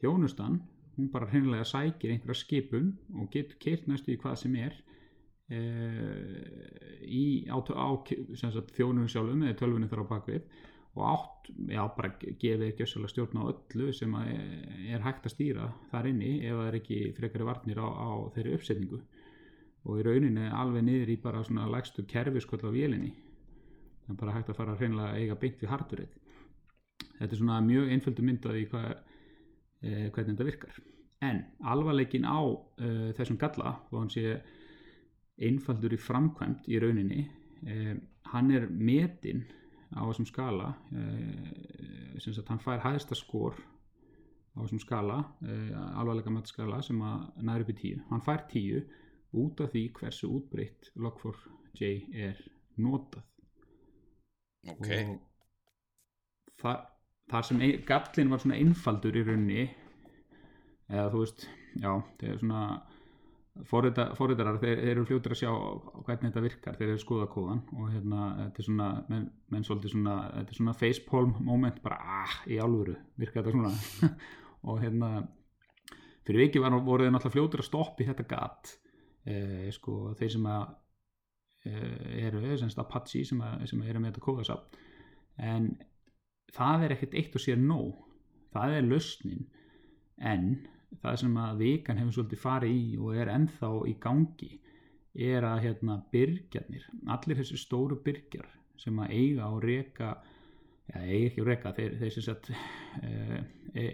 Þjónustan, 0.00 0.58
hún 0.96 1.10
bara 1.12 1.28
hreinlega 1.30 1.66
sækir 1.68 2.12
einhverja 2.12 2.40
skipun 2.40 2.92
og 3.20 3.30
getur 3.32 3.58
keirt 3.62 3.88
næstu 3.88 4.14
í 4.14 4.20
hvað 4.20 4.38
sem 4.42 4.56
er 4.60 4.76
e, 5.52 5.60
í 7.06 7.26
þjónunum 7.46 9.10
sjálfum 9.12 9.44
eða 9.44 9.58
tölvunum 9.60 9.92
þar 9.92 10.04
á 10.04 10.12
bakvið 10.14 10.48
og 10.96 11.02
átt, 11.12 11.50
já 11.68 11.82
bara 11.92 12.12
gefið 12.16 12.66
ekki 12.70 12.86
össalega 12.86 13.12
stjórn 13.12 13.40
á 13.44 13.52
öllu 13.52 13.90
sem 13.92 14.14
er 14.16 15.04
hægt 15.04 15.28
að 15.28 15.34
stýra 15.34 15.68
þar 15.90 16.08
inni 16.12 16.32
ef 16.40 16.56
það 16.56 16.68
er 16.70 16.78
ekki 16.80 17.00
frekari 17.18 17.48
varnir 17.50 17.82
á, 17.84 17.88
á 17.92 18.10
þeirri 18.32 18.54
uppsetningu. 18.56 19.02
Og 19.86 20.00
í 20.00 20.06
rauninni 20.06 20.48
alveg 20.48 20.86
niður 20.86 21.12
í 21.12 21.18
bara 21.20 21.44
svona 21.44 21.68
lægstu 21.68 22.06
kerfiskoll 22.08 22.64
á 22.64 22.72
vélinni. 22.72 23.12
Það 24.06 24.14
er 24.14 24.20
bara 24.22 24.38
hægt 24.38 24.48
að 24.50 24.58
fara 24.62 24.78
hreinlega 24.80 25.20
eiga 25.20 25.36
beint 25.42 25.60
við 25.60 25.70
hardverið 25.74 26.16
þetta 27.18 27.32
er 27.32 27.40
svona 27.40 27.60
mjög 27.64 27.92
einföldu 27.94 28.24
myndað 28.24 28.60
í 28.60 28.64
hvað, 28.70 28.88
e, 29.82 30.08
hvernig 30.10 30.34
þetta 30.34 30.48
virkar. 30.48 30.80
En 31.24 31.42
alvarleikin 31.64 32.26
á 32.28 32.40
e, 32.44 32.90
þessum 33.16 33.38
galla 33.40 33.76
og 33.90 34.00
hann 34.00 34.12
sé 34.12 34.36
einfaldur 35.36 35.96
í 35.96 36.00
framkvæmt 36.00 36.68
í 36.72 36.80
rauninni 36.80 37.22
e, 37.66 37.96
hann 38.32 38.52
er 38.54 38.68
metin 38.70 39.44
á 39.94 40.02
þessum 40.02 40.26
skala 40.26 40.72
sem 42.18 42.34
sagt 42.34 42.48
hann 42.50 42.60
fær 42.60 42.80
hæðsta 42.82 43.14
skor 43.14 43.54
á 44.56 44.58
þessum 44.64 44.80
skala 44.82 45.20
alvarleika 45.94 46.32
matskala 46.34 46.80
sem 46.82 46.98
að 47.06 47.44
næri 47.46 47.62
upp 47.66 47.70
í 47.70 47.76
tíu. 47.78 48.00
Hann 48.10 48.24
fær 48.26 48.42
tíu 48.50 48.82
út 49.36 49.62
af 49.62 49.70
því 49.72 49.84
hversu 50.00 50.32
útbreytt 50.32 50.90
Log4j 50.98 51.92
er 52.26 52.42
notað. 52.82 53.24
Ok. 54.66 54.88
og 54.90 56.62
það, 56.62 56.86
þar 57.30 57.48
sem 57.48 57.62
ein, 57.62 57.80
gallin 57.86 58.32
var 58.32 58.42
svona 58.42 58.58
einfaldur 58.60 59.16
í 59.18 59.24
rauninni 59.26 59.64
eða 60.86 61.08
þú 61.12 61.22
veist, 61.24 61.48
já, 61.80 61.90
það 62.20 62.28
er 62.30 62.38
svona 62.42 62.66
forritarar, 63.64 64.58
þeir, 64.60 64.80
þeir 64.82 64.90
eru 64.92 65.04
fljótur 65.08 65.32
að 65.32 65.40
sjá 65.40 65.50
hvernig 66.06 66.26
þetta 66.28 66.44
virkar, 66.44 66.76
þeir 66.76 66.90
eru 66.90 67.00
skoða 67.00 67.28
kóðan 67.32 67.62
og 67.72 67.92
hérna, 67.94 68.26
þetta 68.42 68.62
er 68.62 68.68
svona 68.68 68.88
menn, 69.08 69.26
menn 69.52 69.64
svolítið 69.66 69.94
svona, 69.94 70.16
þetta 70.34 70.52
er 70.52 70.58
svona 70.60 70.76
facepalm 70.76 71.34
moment, 71.46 71.78
bara, 71.84 72.00
ah, 72.20 72.34
í 72.52 72.58
álfuru 72.60 72.96
virkar 73.16 73.46
þetta 73.46 73.56
svona? 73.56 74.16
Og 74.66 74.80
hérna 74.82 75.10
fyrir 76.26 76.40
viki 76.42 76.58
var, 76.58 76.74
voru 76.82 77.04
þeir 77.04 77.12
náttúrulega 77.14 77.36
fljótur 77.36 77.62
að 77.62 77.68
stoppi 77.68 78.06
þetta 78.08 78.24
gatt 78.26 78.72
eh, 79.30 79.68
sko, 79.74 80.10
þeir 80.18 80.32
sem 80.34 80.48
að 80.50 80.64
eh, 81.70 82.24
eru, 82.26 82.42
semst 82.58 82.80
Apache 82.82 83.22
sem, 83.28 83.42
að, 83.46 83.66
sem 83.70 83.84
að 83.84 83.92
eru 83.92 84.02
með 84.02 84.10
þetta 84.12 84.24
kóðasafn. 84.24 84.80
En 85.46 85.68
það 86.54 86.86
er 86.86 86.96
ekkert 86.96 87.18
eitt 87.18 87.36
og 87.38 87.42
sér 87.42 87.58
nóg. 87.60 87.94
Það 88.54 88.78
er 88.78 88.88
lausnin. 88.90 89.46
En 90.16 90.46
það 91.02 91.18
sem 91.22 91.40
að 91.42 91.58
vikan 91.64 91.98
hefur 92.00 92.16
svolítið 92.16 92.42
farið 92.42 92.76
í 92.76 92.86
og 93.00 93.18
er 93.18 93.32
ennþá 93.32 93.72
í 93.90 93.96
gangi 94.02 94.52
er 95.26 95.46
að 95.48 95.62
hérna 95.64 95.96
byrgjarnir, 96.12 96.84
allir 97.12 97.38
þessi 97.40 97.58
stóru 97.60 97.98
byrgjar 98.04 98.48
sem 98.80 98.98
að 99.00 99.14
eiga 99.16 99.48
og 99.48 99.62
reka 99.64 100.10
ja, 100.90 101.00
eiga 101.00 101.30
ekki 101.30 101.42
og 101.42 101.48
reka 101.48 101.72
þeir, 101.76 101.94
þeir 102.00 102.12
sem 102.12 102.26
sagt 102.26 102.50
e, 102.52 103.40
e, 103.72 103.86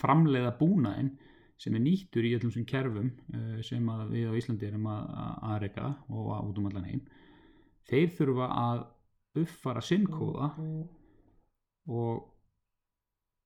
framleiða 0.00 0.54
búnaðin 0.60 1.12
sem 1.60 1.76
er 1.76 1.84
nýttur 1.84 2.26
í 2.26 2.32
öllum 2.38 2.54
sem 2.54 2.64
kerfum 2.68 3.10
e, 3.12 3.60
sem 3.66 3.90
að 3.92 4.14
við 4.14 4.32
á 4.32 4.38
Íslandi 4.40 4.70
erum 4.70 4.88
að, 4.90 5.12
að 5.50 5.60
reka 5.66 5.92
og 6.08 6.32
út 6.48 6.62
um 6.62 6.70
allan 6.70 6.88
heim 6.88 7.04
þeir 7.90 8.16
þurfa 8.16 8.48
að 8.62 8.82
uppfara 9.42 9.84
sinnkóða 9.84 10.50
og 11.90 12.28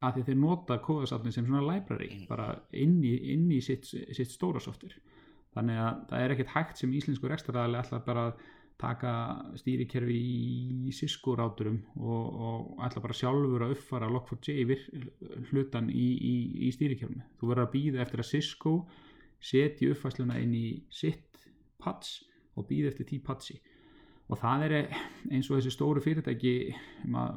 að 0.04 0.18
því 0.18 0.24
þeir 0.26 0.40
nota 0.42 0.80
kóðasafni 0.84 1.32
sem 1.32 1.46
svona 1.46 1.64
library 1.64 2.10
bara 2.28 2.50
inn 2.76 2.98
í, 3.04 3.14
inn 3.32 3.46
í 3.52 3.62
sitt, 3.64 3.88
sitt 3.88 4.32
stóra 4.32 4.60
softir 4.60 4.98
þannig 5.56 5.80
að 5.80 6.02
það 6.10 6.22
er 6.24 6.34
ekkert 6.34 6.52
hægt 6.52 6.82
sem 6.82 6.92
íslensku 6.92 7.30
rekstaraðali 7.32 7.80
alltaf 7.80 8.04
bara 8.04 8.26
að 8.28 8.44
taka 8.76 9.12
stýrikerfi 9.56 10.16
í 10.16 10.92
Cisco 10.92 11.32
ráturum 11.38 11.78
og, 11.96 12.24
og 12.36 12.82
alltaf 12.84 13.06
bara 13.06 13.16
sjálfur 13.16 13.64
að 13.64 13.72
uppfara 13.78 14.10
Log4j 14.12 14.76
hlutan 15.50 15.88
í, 15.88 16.08
í, 16.20 16.34
í 16.68 16.72
stýrikerfinu. 16.76 17.24
Þú 17.40 17.48
verður 17.48 17.64
að 17.64 17.72
býða 17.72 18.02
eftir 18.04 18.20
að 18.20 18.28
Cisco 18.34 18.74
setji 19.40 19.88
uppfæsluna 19.94 20.36
inn 20.42 20.52
í 20.56 20.66
sitt 20.92 21.40
patch 21.80 22.20
og 22.56 22.68
býða 22.68 22.92
eftir 22.92 23.08
tí 23.08 23.20
patchi 23.24 23.56
og 24.26 24.40
það 24.40 24.64
er 24.66 24.74
eins 25.30 25.48
og 25.50 25.60
þessi 25.60 25.70
stóru 25.70 26.02
fyrirtæki 26.02 26.54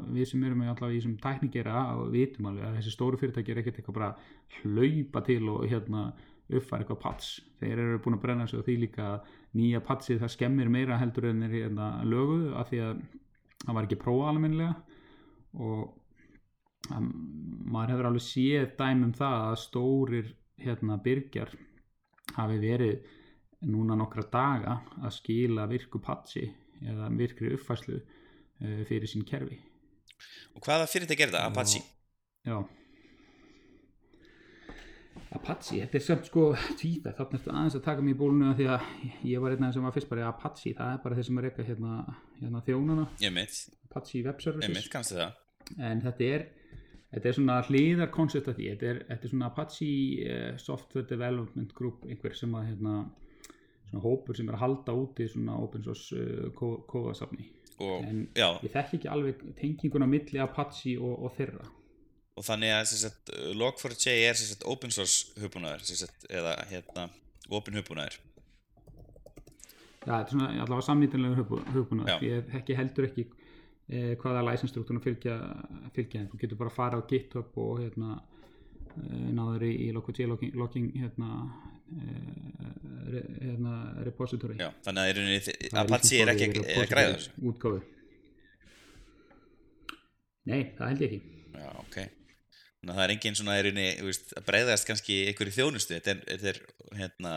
við 0.09 0.25
sem 0.25 0.43
erum 0.45 0.63
allavega 0.65 0.95
í 0.95 0.97
þessum 0.97 1.19
tækningera 1.21 1.83
og 1.99 2.09
vitum 2.15 2.47
alveg 2.49 2.65
að 2.65 2.79
þessi 2.79 2.93
stóru 2.95 3.19
fyrirtæki 3.21 3.53
er 3.53 3.61
ekkert 3.61 3.77
eitthvað 3.77 3.97
bara 3.99 4.11
hlaupa 4.59 5.21
til 5.27 5.43
og 5.53 5.67
hérna 5.69 6.07
uppfæra 6.49 6.81
eitthvað 6.81 7.01
pats. 7.03 7.27
Þeir 7.59 7.81
eru 7.83 7.99
búin 8.01 8.17
að 8.17 8.23
brenna 8.23 8.47
sig 8.49 8.61
á 8.61 8.65
því 8.65 8.75
líka 8.83 9.09
nýja 9.57 9.81
patsið 9.85 10.23
það 10.23 10.33
skemmir 10.33 10.71
meira 10.73 10.97
heldur 10.97 11.29
en 11.29 11.43
er 11.45 11.53
hérna 11.53 11.89
löguð 12.09 12.55
af 12.57 12.71
því 12.71 12.79
að 12.87 13.03
það 13.65 13.77
var 13.77 13.87
ekki 13.87 13.99
prófa 14.01 14.31
almennilega. 14.31 14.73
Og 15.61 16.95
um, 16.95 17.11
maður 17.69 17.93
hefur 17.93 18.09
alveg 18.09 18.25
séð 18.25 18.73
dæmum 18.79 19.13
það 19.19 19.45
að 19.51 19.59
stórir 19.61 20.33
hérna 20.59 20.97
byrgjar 21.05 21.53
hafi 22.33 22.57
verið 22.61 23.13
núna 23.69 23.97
nokkra 23.99 24.25
daga 24.31 24.79
að 25.03 25.13
skila 25.19 25.67
virku 25.69 26.01
patsi 26.01 26.47
eða 26.85 27.09
virkri 27.19 27.53
uppfæslu 27.55 27.99
uh, 27.99 28.81
fyrir 28.89 29.09
sín 29.09 29.25
kerfi. 29.27 29.59
Og 30.55 30.65
hvaða 30.65 30.89
er 31.23 31.31
þetta? 31.31 31.45
Apache? 31.49 31.81
Já. 32.47 32.59
Apache, 35.35 35.83
þetta 35.83 35.99
er 35.99 36.03
samt 36.03 36.29
sko 36.29 36.45
tvíta, 36.79 37.13
þá 37.13 37.21
ertu 37.37 37.51
aðeins 37.53 37.75
að 37.77 37.83
taka 37.85 38.03
mér 38.03 38.15
í 38.15 38.19
bólunu 38.19 38.53
því 38.57 38.69
að 38.73 38.87
ég 39.29 39.43
var 39.43 39.53
aðeins 39.53 39.75
sem 39.75 39.85
var 39.85 39.93
fyrst 39.93 40.09
bara 40.09 40.23
í 40.23 40.27
Apache, 40.29 40.73
það 40.77 40.93
er 40.95 41.03
bara 41.03 41.17
þeir 41.19 41.27
sem 41.27 41.41
er 41.41 41.49
eitthvað 41.49 41.69
hérna, 41.69 41.97
hérna 42.39 42.63
þjónana, 42.65 43.05
Apache 43.89 44.23
Web 44.25 44.41
það. 45.19 45.37
En 45.89 46.01
þetta 46.01 46.31
er 46.33 46.47
þetta 47.13 47.29
er 47.29 47.37
svona 47.37 47.57
hliðar 47.67 48.11
koncept 48.13 48.49
af 48.49 48.57
því 48.57 48.67
þetta 48.73 48.89
er, 48.89 49.01
þetta 49.09 49.27
er 49.27 49.33
svona 49.33 49.49
Apache 49.49 49.89
uh, 50.25 50.51
Software 50.61 51.09
Development 51.09 51.73
Group 51.77 52.05
einhver 52.09 52.37
sem 52.37 52.53
að 52.57 52.71
hérna, 52.71 52.95
svona 53.89 54.03
hópur 54.05 54.37
sem 54.37 54.49
er 54.49 54.57
að 54.57 54.63
halda 54.65 54.95
úti 54.97 55.27
svona 55.29 55.57
open 55.59 55.83
source 55.85 56.15
uh, 56.15 56.47
kó- 56.57 56.79
kóðasafni. 56.89 57.49
Og, 57.79 58.03
en 58.03 58.23
já, 58.35 58.47
ég 58.63 58.73
þekki 58.73 58.97
ekki 58.99 59.11
alveg 59.11 59.43
tenginguna 59.59 60.07
milli 60.09 60.41
Apache 60.43 60.97
og, 60.99 61.15
og 61.25 61.35
þeirra. 61.37 61.67
Og 62.39 62.45
þannig 62.47 62.71
að 62.71 62.85
sem 62.91 63.01
sagt, 63.03 63.31
Log4j 63.59 64.15
er 64.29 64.37
sagt, 64.39 64.65
open 64.67 64.91
source 64.95 65.33
hugbúnaður 65.39 65.83
eða 66.29 66.55
hérna 66.71 67.09
open 67.49 67.79
hugbúnaður. 67.79 68.19
Já, 69.99 70.13
þetta 70.13 70.23
er 70.23 70.31
svona 70.31 70.49
allavega 70.63 70.85
samnýtanlega 70.87 71.43
hugbúnað 71.75 72.11
Já. 72.13 72.17
ég 72.23 72.45
þekki 72.53 72.77
heldur 72.77 73.07
ekki 73.09 73.25
eh, 73.27 74.13
hvaða 74.21 74.45
læsinstruktúrun 74.47 75.03
fylgja, 75.03 75.35
fylgja 75.95 76.21
en 76.23 76.29
þú 76.31 76.39
getur 76.43 76.59
bara 76.61 76.71
að 76.71 76.77
fara 76.77 77.01
á 77.03 77.07
GitHub 77.09 77.57
og 77.59 77.81
hérna 77.83 78.13
eh, 78.95 79.27
náður 79.35 79.65
í, 79.67 79.73
í 79.85 79.89
Log4j 79.97 80.29
logging, 80.55 80.87
hérna, 80.95 81.33
eh, 81.99 82.68
hérna 83.13 83.75
repository. 84.05 84.57
Já, 84.59 84.69
þannig 84.85 85.01
að 85.01 85.09
er 85.09 85.81
Apache 85.83 86.21
er 86.23 86.33
ekki 86.35 86.49
að 86.63 86.85
græða 86.91 87.15
þessu 87.15 87.49
útgáfu. 87.51 87.81
Nei, 90.49 90.61
það 90.77 90.91
held 90.91 91.03
ég 91.03 91.13
ekki. 91.13 91.37
Já, 91.59 91.69
ok. 91.83 91.97
Að 92.79 92.93
það 92.95 93.03
er 93.03 93.13
engin 93.13 93.35
svona 93.35 93.57
er 93.59 93.67
inni, 93.69 93.87
þú 93.99 94.07
veist, 94.07 94.29
að 94.39 94.45
breyðast 94.47 94.87
kannski 94.87 95.17
einhverju 95.29 95.55
þjónustu, 95.57 95.97
þetta 95.97 96.13
er, 96.15 96.53
er 96.53 96.61
hérna, 96.95 97.33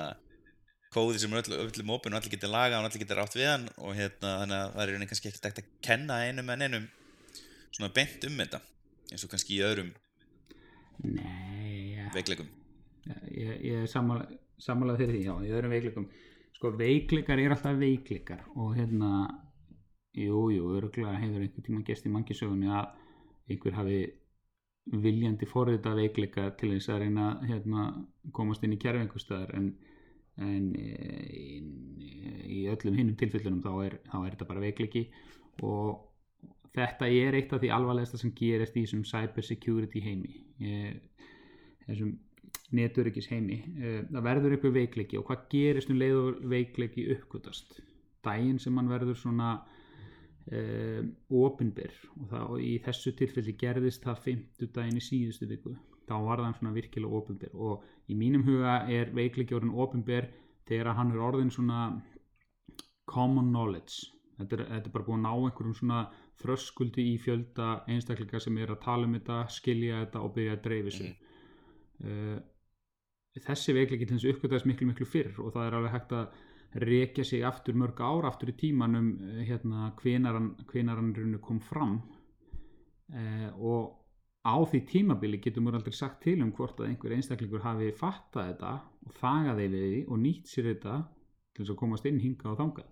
kóði 0.92 1.22
sem 1.22 1.32
er 1.32 1.42
öll, 1.42 1.56
öllum 1.64 1.92
opinn 1.96 2.14
og 2.14 2.20
allir 2.20 2.34
getur 2.34 2.52
lagað 2.52 2.82
og 2.82 2.88
allir 2.88 3.02
getur 3.02 3.22
átt 3.22 3.36
við 3.36 3.48
hann 3.48 3.66
og 3.80 3.94
hérna, 3.96 4.34
þannig 4.42 4.58
að 4.58 4.74
það 4.76 4.92
er 4.94 5.06
kannski 5.12 5.30
ekkert 5.30 5.62
að 5.62 5.70
kenna 5.88 6.18
einum 6.26 6.52
en 6.52 6.64
einum 6.66 6.88
svona 7.72 7.92
beint 7.96 8.26
um 8.28 8.40
þetta, 8.42 8.60
eins 9.10 9.24
og 9.24 9.32
kannski 9.32 9.56
í 9.56 9.62
öðrum 9.66 9.92
Nei, 11.02 11.96
ja. 11.96 12.10
veikleikum. 12.14 12.50
ég, 13.32 13.54
ég 13.64 13.80
er 13.82 13.88
sammála, 13.90 14.28
sammála 14.62 14.96
fyrir 14.98 15.16
því, 15.16 15.22
já, 15.26 15.34
í 15.42 15.52
öðrum 15.52 15.74
veikleikum. 15.74 16.08
Sko, 16.56 16.72
veikleikar 16.78 17.40
er 17.42 17.54
alltaf 17.54 17.78
veikleikar 17.80 18.44
og 18.54 18.74
hérna 18.76 19.12
jú, 20.14 20.48
jú, 20.52 20.72
örgulega 20.76 21.18
hefur 21.18 21.42
einhvern 21.42 21.66
tíma 21.66 21.84
gest 21.86 22.06
í 22.06 22.12
mangisögunni 22.12 22.68
að 22.70 22.92
einhver 23.50 23.78
hafi 23.78 24.02
viljandi 25.02 25.46
forrita 25.46 25.94
veikleika 25.94 26.50
til 26.58 26.72
þess 26.74 26.90
að 26.90 27.04
reyna 27.04 27.26
hérna, 27.46 27.88
komast 28.34 28.64
inn 28.66 28.74
í 28.76 28.80
kerfi 28.82 29.04
einhver 29.04 29.22
staðar 29.22 29.52
en, 29.58 29.68
en 30.42 30.70
í, 30.76 31.60
í 32.58 32.62
öllum 32.72 32.98
hinnum 32.98 33.18
tilfellunum 33.18 33.62
þá 33.62 33.72
er, 33.86 33.98
þá 34.10 34.16
er 34.22 34.32
þetta 34.34 34.48
bara 34.50 34.64
veikleiki 34.64 35.04
og 35.62 36.08
þetta 36.76 37.08
er 37.08 37.38
eitt 37.38 37.52
af 37.52 37.62
því 37.62 37.70
alvarlegasta 37.76 38.20
sem 38.20 38.34
gerist 38.36 38.76
í 38.76 38.84
þessum 38.84 39.04
cyber 39.06 39.46
security 39.46 40.02
heimi. 40.04 40.34
Þessum 41.86 42.14
neturyggis 42.72 43.28
heimi 43.28 43.58
Eh, 43.82 44.02
það 44.08 44.26
verður 44.26 44.54
eitthvað 44.54 44.76
veikleiki 44.78 45.18
og 45.18 45.26
hvað 45.28 45.46
gerist 45.52 45.90
um 45.92 46.00
leið 46.00 46.18
og 46.18 46.42
veikleiki 46.52 47.06
uppkvötast 47.16 47.80
daginn 48.22 48.60
sem 48.62 48.76
hann 48.78 48.90
verður 48.90 49.18
svona 49.18 49.48
um, 50.52 51.08
opinber 51.42 51.94
og 52.20 52.28
þá 52.30 52.42
í 52.62 52.76
þessu 52.84 53.12
tilfelli 53.18 53.56
gerðist 53.58 54.04
það 54.06 54.22
50 54.28 54.70
daginn 54.76 55.00
í 55.00 55.02
síðustu 55.02 55.48
viku. 55.50 55.74
Þá 56.06 56.14
var 56.26 56.42
það 56.42 56.56
svona 56.58 56.74
virkilega 56.76 57.18
opinber 57.18 57.56
og 57.68 57.82
í 58.10 58.16
mínum 58.18 58.44
huga 58.46 58.78
er 58.90 59.10
veikleiki 59.14 59.56
orðin 59.58 59.74
opinber 59.84 60.30
þegar 60.68 60.94
hann 60.98 61.12
er 61.14 61.26
orðin 61.26 61.50
svona 61.50 61.82
common 63.10 63.50
knowledge. 63.50 64.12
Þetta 64.38 64.56
er, 64.58 64.64
þetta 64.76 64.88
er 64.90 64.94
bara 64.94 65.08
búin 65.08 65.20
að 65.20 65.26
ná 65.26 65.48
einhverjum 65.48 65.76
svona 65.78 66.00
þröskuldi 66.42 67.04
í 67.12 67.18
fjölda 67.22 67.72
einstaklinga 67.90 68.40
sem 68.42 68.56
er 68.58 68.72
að 68.74 68.82
tala 68.86 69.06
um 69.08 69.18
þetta, 69.18 69.42
skilja 69.52 70.04
þetta 70.04 70.22
og 70.22 70.34
byrja 70.38 70.56
að 70.56 70.64
dreifi 70.66 70.94
sig 71.00 71.10
mm. 71.10 71.31
Þessi 72.02 73.74
veikleiki 73.76 74.06
til 74.06 74.16
þess 74.16 74.26
að 74.26 74.34
uppgötaðast 74.34 74.68
miklu 74.68 74.88
miklu 74.88 75.06
fyrr 75.08 75.38
og 75.40 75.54
það 75.54 75.66
er 75.66 75.76
alveg 75.78 75.94
hægt 75.96 76.16
að 76.16 76.40
rekja 76.74 77.24
sig 77.24 77.42
aftur 77.44 77.76
mörg 77.76 78.00
ár 78.00 78.26
aftur 78.28 78.52
í 78.52 78.56
tímanum 78.56 79.12
eh, 79.20 79.44
hérna 79.44 79.92
rauninni 80.96 81.40
kom 81.40 81.60
fram. 81.60 82.00
Uh, 83.12 83.50
og 83.60 83.98
á 84.40 84.56
því 84.64 84.78
tímabili 84.88 85.40
getur 85.42 85.60
mér 85.60 85.76
aldrei 85.76 85.92
sagt 85.92 86.22
til 86.24 86.38
um 86.40 86.52
hvort 86.56 86.78
að 86.80 86.88
einhver 86.88 87.12
einstaklingur 87.12 87.60
hafi 87.60 87.90
fattað 87.92 88.46
þetta 88.48 88.70
og 89.04 89.18
þagaði 89.18 89.66
við 89.68 89.84
því 89.90 90.00
og 90.06 90.22
nýtt 90.22 90.48
sér 90.48 90.70
þetta 90.70 90.94
til 91.52 91.64
þess 91.64 91.74
að 91.74 91.80
komast 91.82 92.08
inn 92.08 92.22
hinga 92.22 92.48
og 92.48 92.56
þangað. 92.62 92.88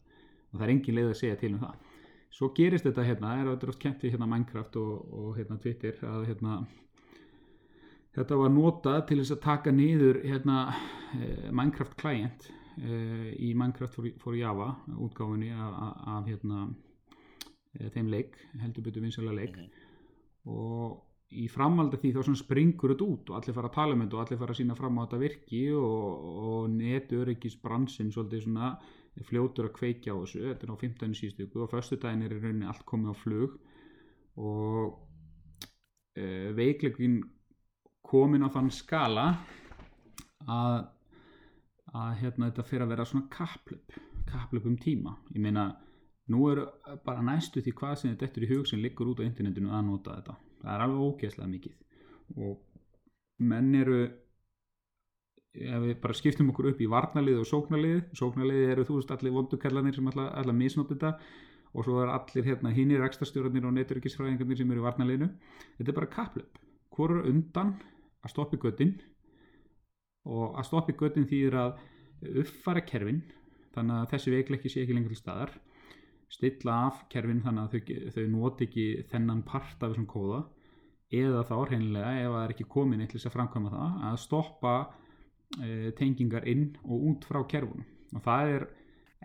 Og 0.50 0.58
það 0.58 0.66
er 0.66 0.74
engin 0.74 0.98
leið 0.98 1.08
að 1.08 1.18
segja 1.22 1.40
til 1.40 1.52
um 1.54 1.62
það. 1.64 1.88
Svo 2.30 2.50
gerist 2.54 2.84
þetta 2.86 3.06
hérna, 3.08 3.32
er 3.40 3.48
þetta 3.48 3.72
oft 3.72 3.80
kent 3.80 4.04
við 4.04 4.12
hérna 4.14 4.28
Minecraft 4.28 4.76
og, 4.78 4.92
og 5.22 5.32
hérna 5.40 5.58
Twitter 5.62 5.96
að 6.06 6.28
hérna 6.28 6.60
þetta 8.20 8.38
var 8.40 8.54
notað 8.54 9.02
til 9.08 9.20
þess 9.22 9.34
að 9.36 9.44
taka 9.44 9.74
niður 9.74 10.22
hérna 10.26 10.62
eh, 11.18 11.50
Minecraft 11.50 11.96
client 12.00 12.48
eh, 12.78 13.30
í 13.40 13.52
Minecraft 13.56 13.96
for, 13.96 14.08
for 14.22 14.38
Java 14.38 14.72
útgáfunni 14.94 15.52
af, 15.54 15.76
af, 15.88 16.00
af 16.16 16.30
hérna 16.30 16.64
eh, 17.78 17.88
þeim 17.94 18.10
leik, 18.12 18.36
heldur 18.60 18.86
betur 18.86 19.06
vinsalega 19.06 19.38
leik. 19.40 19.58
Og 20.50 20.98
í 21.30 21.46
framaldi 21.50 22.00
því 22.02 22.14
þá 22.16 22.36
springur 22.40 22.94
þetta 22.94 23.06
út 23.06 23.30
og 23.30 23.36
allir 23.38 23.56
fara 23.56 23.70
að 23.70 23.76
tala 23.76 23.94
um 23.94 24.00
þetta 24.04 24.16
og 24.16 24.22
allir 24.24 24.40
fara 24.40 24.54
að 24.54 24.60
sína 24.60 24.78
fram 24.78 24.96
á 24.98 25.02
þetta 25.04 25.20
virki 25.20 25.60
og, 25.78 26.30
og 26.44 26.64
neturyggis 26.74 27.60
bransin 27.62 28.10
svolítið 28.10 28.46
svona 28.46 28.72
fljótur 29.26 29.68
að 29.68 29.76
kveikja 29.76 30.14
á 30.14 30.18
þessu, 30.22 30.40
þetta 30.48 30.66
er 30.66 30.72
á 30.72 30.76
15. 30.80 31.14
síðustu 31.18 31.44
viku 31.44 31.62
og 31.64 31.70
förstu 31.72 31.98
daginn 32.00 32.24
er 32.26 32.34
í 32.34 32.40
rauninni 32.40 32.68
allt 32.70 32.86
komið 32.88 33.12
á 33.12 33.16
flug. 33.18 33.56
Og 34.40 34.96
e, 36.16 36.24
veikleikin 36.56 37.18
komin 38.10 38.46
á 38.46 38.48
þann 38.52 38.72
skala 38.74 39.26
að 40.46 40.80
að 41.90 42.10
hérna 42.20 42.48
þetta 42.48 42.64
fyrir 42.68 42.84
að 42.84 42.92
vera 42.92 43.04
svona 43.08 43.28
kapplöp 43.34 43.96
kapplöp 44.30 44.66
um 44.70 44.76
tíma. 44.78 45.16
Ég 45.34 45.42
meina, 45.42 45.64
nú 46.30 46.44
er 46.52 46.62
bara 47.04 47.24
næstu 47.26 47.62
því 47.64 47.72
hvað 47.80 47.94
sem 47.98 48.12
þetta 48.12 48.28
eftir 48.28 48.46
í 48.46 48.50
hug 48.52 48.68
sem 48.68 48.82
liggur 48.82 49.10
út 49.10 49.22
á 49.22 49.26
internetinu 49.26 49.72
að 49.74 49.86
nota 49.88 50.16
þetta. 50.18 50.36
Það 50.60 50.74
er 50.74 50.84
alveg 50.84 51.06
ógeðslega 51.08 51.50
mikið. 51.50 51.76
Og 52.38 52.58
menn 53.50 53.74
eru 53.74 54.00
ef 55.50 55.82
við 55.82 55.94
bara 56.02 56.14
skiptum 56.14 56.50
okkur 56.52 56.70
upp 56.70 56.82
í 56.82 56.88
varnalið 56.90 57.40
og 57.42 57.48
sóknalið 57.48 58.02
sóknalið 58.18 58.68
eru 58.70 58.84
þú 58.86 58.98
veist 59.00 59.14
allir 59.14 59.34
vondukallanir 59.34 59.96
sem 59.96 60.10
allar, 60.12 60.52
misnótt 60.54 60.92
þetta 60.94 61.16
og 61.74 61.86
svo 61.86 61.96
er 62.04 62.12
allir 62.14 62.46
hérna 62.46 62.70
hinnir 62.74 63.02
ekstastjórnir 63.06 63.66
og 63.66 63.74
neturikisfræðingarnir 63.74 64.60
sem 64.60 64.70
eru 64.70 64.82
í 64.82 64.86
varnaliðinu 64.86 65.30
þetta 65.78 65.88
er 65.90 65.98
bara 65.98 66.12
kaplöp 66.14 66.60
hvor 66.94 67.16
eru 67.16 67.32
undan 67.32 67.74
að 68.20 68.34
stoppi 68.34 68.60
göttin 68.60 68.94
og 70.28 70.58
að 70.58 70.68
stoppi 70.68 70.96
göttin 71.00 71.28
þýðir 71.30 71.58
að 71.64 71.82
uppfara 72.42 72.84
kerfin 72.84 73.22
þannig 73.74 73.96
að 73.96 74.08
þessi 74.14 74.34
veikleiki 74.34 74.72
sé 74.72 74.84
ekki 74.84 74.96
lengur 74.96 75.14
til 75.14 75.22
staðar 75.22 75.54
stilla 76.30 76.76
af 76.86 77.04
kerfin 77.10 77.42
þannig 77.44 77.66
að 77.66 77.74
þau, 77.74 78.10
þau 78.14 78.26
noti 78.30 78.68
ekki 78.68 78.86
þennan 79.10 79.44
part 79.46 79.80
af 79.80 79.92
þessum 79.92 80.08
kóða 80.10 80.42
eða 81.10 81.42
þá 81.48 81.54
reynilega 81.66 82.10
ef 82.20 82.28
það 82.30 82.42
er 82.42 82.52
ekki 82.54 82.66
komin 82.70 83.02
eitthvað 83.02 83.26
að 83.26 83.34
framkvæma 83.34 83.72
það 83.74 84.02
að 84.08 84.18
stoppa 84.24 84.74
e, 85.58 85.70
tengingar 85.98 86.46
inn 86.50 86.68
og 86.84 87.06
út 87.10 87.26
frá 87.26 87.40
kerfunum. 87.50 87.86
Og 88.14 88.22
það 88.26 88.52
er 88.54 88.66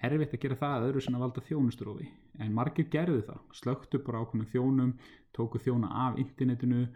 erfitt 0.09 0.33
að 0.33 0.41
gera 0.45 0.59
það 0.61 0.87
öðru 0.89 1.03
sem 1.05 1.17
að 1.17 1.25
valda 1.25 1.43
þjónusturófi 1.45 2.07
en 2.41 2.55
margir 2.55 2.89
gerðu 2.91 3.21
það, 3.29 3.43
slögtu 3.55 4.01
bara 4.03 4.23
ákveðnum 4.23 4.49
þjónum 4.51 4.95
tóku 5.35 5.61
þjóna 5.61 5.91
af 6.07 6.17
internetinu 6.19 6.87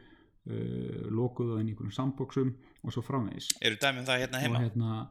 uh, 0.50 1.08
lokuðu 1.14 1.56
það 1.56 1.64
inn 1.64 1.72
í 1.72 1.74
einhvern 1.76 1.96
sandboxum 1.96 2.54
og 2.84 2.96
svo 2.96 3.06
framvegis. 3.06 3.50
Eru 3.62 3.80
dæmi 3.82 4.04
um 4.04 4.08
það 4.10 4.24
hérna 4.26 4.44
heima? 4.44 4.60
og 4.60 4.64
hérna 4.68 5.10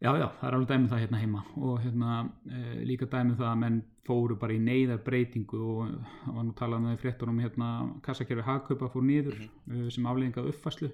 já 0.00 0.10
já, 0.16 0.26
það 0.40 0.46
er 0.48 0.54
alveg 0.56 0.68
dæmið 0.72 0.92
það 0.92 1.02
hérna 1.04 1.20
heima. 1.20 1.44
Og 1.60 1.80
hérna 1.84 2.10
e, 2.48 2.60
líka 2.88 3.08
dæmið 3.10 3.40
það 3.40 3.50
að 3.50 3.58
menn 3.60 3.80
fóru 4.06 4.36
bara 4.40 4.56
í 4.56 4.60
neyðar 4.62 5.02
breytingu 5.04 5.60
og 5.60 5.92
það 6.24 6.36
var 6.36 6.46
nú 6.46 6.56
talað 6.58 6.84
með 6.86 6.98
fréttunum 7.02 7.40
hérna 7.44 7.68
kassakerfi 8.04 8.46
hagkaupa 8.46 8.90
fór 8.92 9.06
niður 9.06 9.38
mm 9.68 9.90
sem 9.92 10.06
afleggingað 10.08 10.50
uppfæslu 10.50 10.90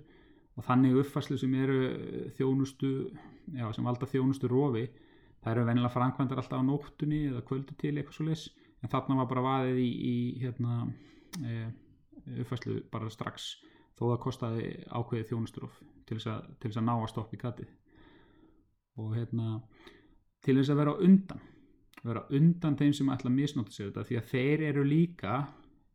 og 0.57 0.65
þannig 0.65 1.01
uppfæslu 1.03 1.39
sem 1.41 1.55
eru 1.59 1.79
eh, 1.87 2.29
þjónustu 2.37 2.93
já, 3.57 3.67
sem 3.75 3.87
valda 3.87 4.09
þjónustu 4.11 4.51
rofi 4.51 4.87
það 5.43 5.51
eru 5.53 5.67
venilega 5.69 5.95
framkvæmdar 5.95 6.43
alltaf 6.43 6.63
á 6.63 6.65
nóttunni 6.67 7.23
eða 7.31 7.45
kvöldu 7.49 7.77
til 7.81 7.95
eitthvað 7.95 8.19
svo 8.19 8.29
leys 8.29 8.47
en 8.83 8.93
þarna 8.93 9.19
var 9.21 9.29
bara 9.31 9.45
vaðið 9.47 9.83
í, 9.83 9.91
í 9.91 10.17
hérna 10.43 10.87
uppfæslu 12.37 12.79
bara 12.93 13.11
strax 13.13 13.51
þó 13.97 14.07
það 14.11 14.23
kostaði 14.23 14.71
ákveðið 14.93 15.29
þjónusturof 15.31 15.77
til 16.07 16.19
þess 16.19 16.31
að, 16.33 16.49
til 16.61 16.71
þess 16.71 16.81
að 16.81 16.89
ná 16.89 16.95
að 16.97 17.11
stoppa 17.13 17.37
í 17.37 17.43
gatið. 17.43 17.69
Og 19.01 19.13
hérna 19.17 19.61
til 20.45 20.57
þess 20.59 20.73
að 20.73 20.83
vera 20.83 20.97
undan 21.07 21.45
vera 22.07 22.25
undan 22.35 22.77
þeim 22.79 22.95
sem 22.95 23.13
ætla 23.13 23.31
að 23.31 23.39
misnóta 23.41 23.75
sig 23.75 23.89
þetta 23.89 24.05
því 24.09 24.19
að 24.19 24.33
þeir 24.33 24.65
eru 24.71 24.85
líka 24.87 25.37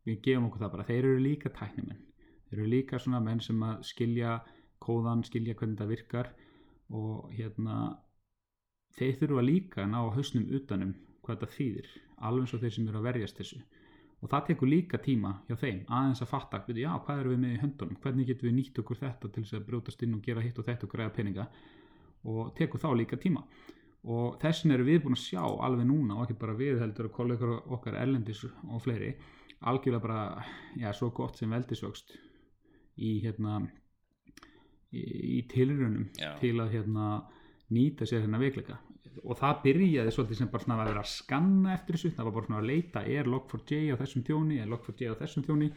við 0.06 0.18
gefum 0.26 0.48
okkur 0.48 0.64
það 0.64 0.72
bara, 0.74 0.86
þeir 0.88 1.08
eru 1.08 1.20
líka 1.22 1.52
tæknimenn. 1.56 2.00
Þeir 2.48 2.58
eru 2.58 2.70
líka 2.72 2.98
svona 3.00 3.20
menn 3.22 3.40
sem 3.40 3.62
að 3.64 3.84
skilja 3.88 4.38
kóðan, 4.82 5.22
skilja 5.24 5.54
hvernig 5.56 5.78
það 5.78 5.92
virkar 5.94 6.32
og 6.92 7.30
hérna 7.32 7.76
þeir 8.98 9.14
þurfa 9.20 9.44
líka 9.46 9.84
að 9.84 9.92
ná 9.94 10.00
hausnum 10.16 10.50
utanum 10.58 10.96
hvað 11.22 11.38
þetta 11.38 11.56
þýðir 11.56 11.92
alveg 12.18 12.42
eins 12.42 12.56
og 12.56 12.64
þeir 12.64 12.74
sem 12.76 12.88
eru 12.90 13.00
að 13.00 13.08
verjast 13.08 13.38
þessu 13.40 13.60
og 14.22 14.30
það 14.30 14.46
tekur 14.48 14.70
líka 14.70 15.00
tíma 15.02 15.34
hjá 15.48 15.56
þeim 15.58 15.82
aðeins 15.90 16.22
að 16.22 16.30
fatta, 16.30 16.62
veitu, 16.66 16.80
já, 16.84 16.92
hvað 17.04 17.20
eru 17.20 17.34
við 17.34 17.42
með 17.42 17.54
í 17.56 17.60
höndunum? 17.64 18.00
Hvernig 18.04 18.30
getum 18.30 18.48
við 18.48 18.56
nýtt 18.58 18.80
okkur 18.82 19.00
þetta 19.02 19.30
til 19.34 19.42
þess 19.42 19.58
að 19.58 19.68
brjótast 19.68 20.02
inn 20.06 20.16
og 20.16 20.24
gera 20.24 20.44
hitt 20.44 20.60
og 20.62 20.68
þetta 20.68 20.86
og 20.86 20.94
græða 20.94 21.14
peninga? 21.18 21.46
Og 22.30 22.52
tekur 22.54 22.82
þá 22.82 22.88
líka 23.00 23.18
tíma. 23.18 23.42
Og 24.02 24.38
þessin 24.42 24.74
eru 24.74 24.86
við 24.86 25.02
búin 25.02 25.18
að 25.18 25.24
sjá 25.24 25.42
alveg 25.42 25.86
núna 25.88 26.16
og 26.16 26.24
ekki 26.26 26.38
bara 26.38 26.54
við 26.58 26.80
heldur 26.82 27.10
að 27.10 27.16
kollegur 27.18 27.54
okkar 27.74 27.98
erlendis 27.98 28.44
og 28.46 28.82
fleiri 28.82 29.12
algjörlega 29.62 30.02
bara, 30.02 30.44
já, 30.78 30.90
svo 30.94 31.10
gott 31.14 31.38
sem 31.38 31.50
veldisvöxt 31.50 32.16
í 33.02 33.12
hérna 33.22 33.60
í, 34.92 35.02
í 35.38 35.42
tilrunum 35.50 36.08
Já. 36.18 36.34
til 36.40 36.56
að 36.60 36.74
hérna 36.76 37.08
nýta 37.72 38.08
sér 38.08 38.26
hérna 38.26 38.40
veikleika 38.42 38.80
og 39.22 39.38
það 39.38 39.58
byrjaði 39.66 40.14
svolítið 40.14 40.38
sem 40.40 40.52
bara 40.52 40.64
svona 40.64 40.76
að 40.78 40.90
vera 40.90 41.02
að 41.02 41.10
skanna 41.12 41.74
eftir 41.76 41.98
þessu, 41.98 42.12
það 42.16 42.28
var 42.28 42.36
bara 42.36 42.48
svona 42.48 42.60
að 42.62 42.70
leita 42.70 43.02
er 43.16 43.32
log4j 43.32 43.80
á 43.92 44.00
þessum 44.00 44.24
þjóni, 44.28 44.60
er 44.62 44.70
log4j 44.72 45.10
á 45.12 45.20
þessum 45.20 45.46
þjóni 45.48 45.68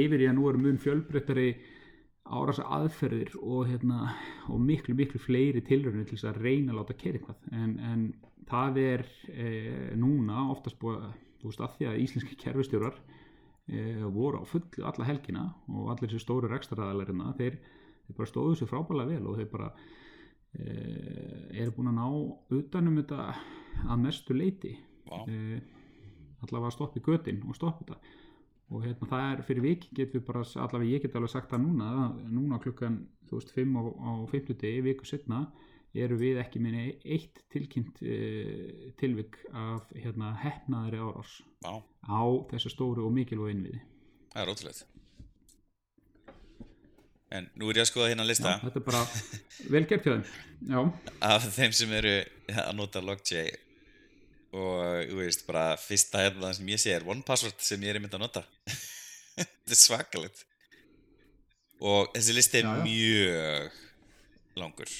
yfir 0.00 0.24
í 0.24 0.30
að 0.30 0.36
nú 0.38 0.48
eru 0.50 0.62
mun 0.64 0.80
fjölbreyttari 0.80 1.48
árasa 2.30 2.66
aðferðir 2.76 3.32
og, 3.40 3.64
hérna, 3.70 4.14
og 4.50 4.60
miklu 4.62 4.94
miklu 4.98 5.20
fleiri 5.22 5.62
tilraunir 5.66 6.06
til 6.06 6.18
þess 6.18 6.30
að 6.30 6.42
reyna 6.44 6.74
að 6.74 6.78
láta 6.78 6.98
kera 7.00 7.18
eitthvað. 7.18 7.48
En, 7.56 7.72
en 7.90 8.04
það 8.50 8.78
er 8.84 9.06
e, 9.30 9.48
núna 9.98 10.46
oftast 10.52 10.78
búið 10.80 11.08
þú 11.40 11.48
veist 11.50 11.64
að 11.64 11.76
því 11.78 11.88
að 11.88 12.02
íslenski 12.04 12.38
kerfistjórar 12.40 12.98
e, 13.66 13.84
voru 14.12 14.42
á 14.42 14.44
fullu 14.48 14.86
alla 14.86 15.08
helgina 15.08 15.46
og 15.72 15.90
allir 15.94 16.10
þessi 16.10 16.26
stóru 16.26 16.50
rekstraræðalarina 16.50 17.32
þeir, 17.38 17.56
þeir 18.06 18.18
bara 18.18 18.30
stóðu 18.30 18.58
sér 18.58 18.70
frábælega 18.70 19.14
vel 19.14 19.30
og 19.30 19.40
þeir 19.40 19.50
bara 19.54 19.70
eru 20.58 21.74
búin 21.76 21.90
að 21.92 21.98
ná 21.98 22.06
utanum 22.58 22.98
þetta 23.00 23.26
að 23.86 24.02
mestu 24.02 24.34
leiti 24.34 24.72
Vá. 25.06 25.22
e, 25.26 25.60
allavega 26.44 26.70
að 26.70 26.76
stoppa 26.76 27.00
í 27.00 27.04
götin 27.06 27.42
og 27.46 27.58
stoppa 27.58 27.84
þetta. 27.84 28.16
Og 28.70 28.84
hérna 28.84 29.08
það 29.10 29.24
er 29.28 29.40
fyrir 29.48 29.64
viki 29.64 29.88
getum 29.98 30.20
við 30.20 30.26
bara, 30.28 30.44
allavega 30.62 30.90
ég 30.90 31.02
get 31.04 31.16
alveg 31.18 31.32
sagt 31.32 31.50
það 31.50 31.64
núna 31.64 31.88
að 32.04 32.20
núna 32.36 32.60
klukkan, 32.62 33.00
þú 33.26 33.40
veist, 33.40 33.54
5 33.56 33.78
á, 33.78 33.82
á 33.82 34.10
50 34.30 34.60
degi, 34.62 34.84
viku 34.86 35.08
setna 35.08 35.40
eru 35.90 36.20
við 36.20 36.38
ekki 36.38 36.62
minni 36.62 36.84
eitt 37.02 37.42
tilkynnt 37.50 37.98
e, 38.06 38.92
tilvik 39.00 39.40
af 39.50 39.90
hérna 39.96 40.36
hefnaðri 40.38 41.02
árás 41.02 41.40
Vá, 41.66 41.82
á 42.06 42.22
þessu 42.52 42.70
stóru 42.70 43.08
og 43.08 43.14
mikilvæg 43.16 43.56
innviði. 43.56 43.82
Það 44.30 44.42
er 44.44 44.54
ótrúlega 44.54 44.89
En 47.30 47.46
nú 47.54 47.68
er 47.70 47.78
ég 47.78 47.84
að 47.84 47.90
skoða 47.92 48.08
hérna 48.10 48.24
lista. 48.26 48.56
Já, 48.56 48.62
þetta 48.64 48.80
er 48.80 48.86
bara 48.88 49.02
vel 49.70 49.84
gert 49.86 50.06
hjá 50.06 50.14
þeim. 50.16 50.24
Já, 50.72 50.80
af 51.30 51.44
þeim 51.54 51.74
sem 51.78 51.92
eru 52.00 52.14
að 52.50 52.72
nota 52.74 53.02
LogJ 53.04 53.44
og 54.50 55.04
þú 55.12 55.18
veist, 55.20 55.44
bara 55.46 55.76
fyrsta 55.78 56.24
hérna 56.24 56.50
sem 56.56 56.66
ég 56.72 56.80
sé 56.82 56.90
er 56.96 57.06
OnePassword 57.06 57.60
sem 57.62 57.84
ég 57.86 57.94
er 57.94 58.00
mynd 58.02 58.16
að 58.18 58.24
nota. 58.24 58.42
Þetta 59.38 59.76
er 59.76 59.78
svakalegt. 59.78 60.42
Og 61.80 62.10
þessi 62.16 62.34
listi 62.34 62.58
er 62.60 62.66
Já, 62.66 62.72
já. 62.74 62.82
mjög 62.88 63.78
langur. 64.60 64.90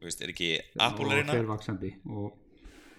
Þú 0.00 0.08
veist, 0.08 0.24
er 0.26 0.32
ekki 0.34 0.50
Apple 0.82 1.06
er 1.14 1.22
hérna? 1.22 1.78
og 2.10 2.34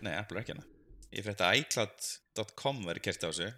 Nei, 0.01 0.15
Apple 0.15 0.39
er 0.39 0.41
ekki 0.45 0.55
hérna. 0.55 0.65
Ég 1.11 1.25
fyrir 1.27 1.35
þetta 1.35 1.51
iCloud.com 1.59 2.79
verið 2.87 3.03
kert 3.09 3.27
á 3.27 3.29
þessu. 3.29 3.51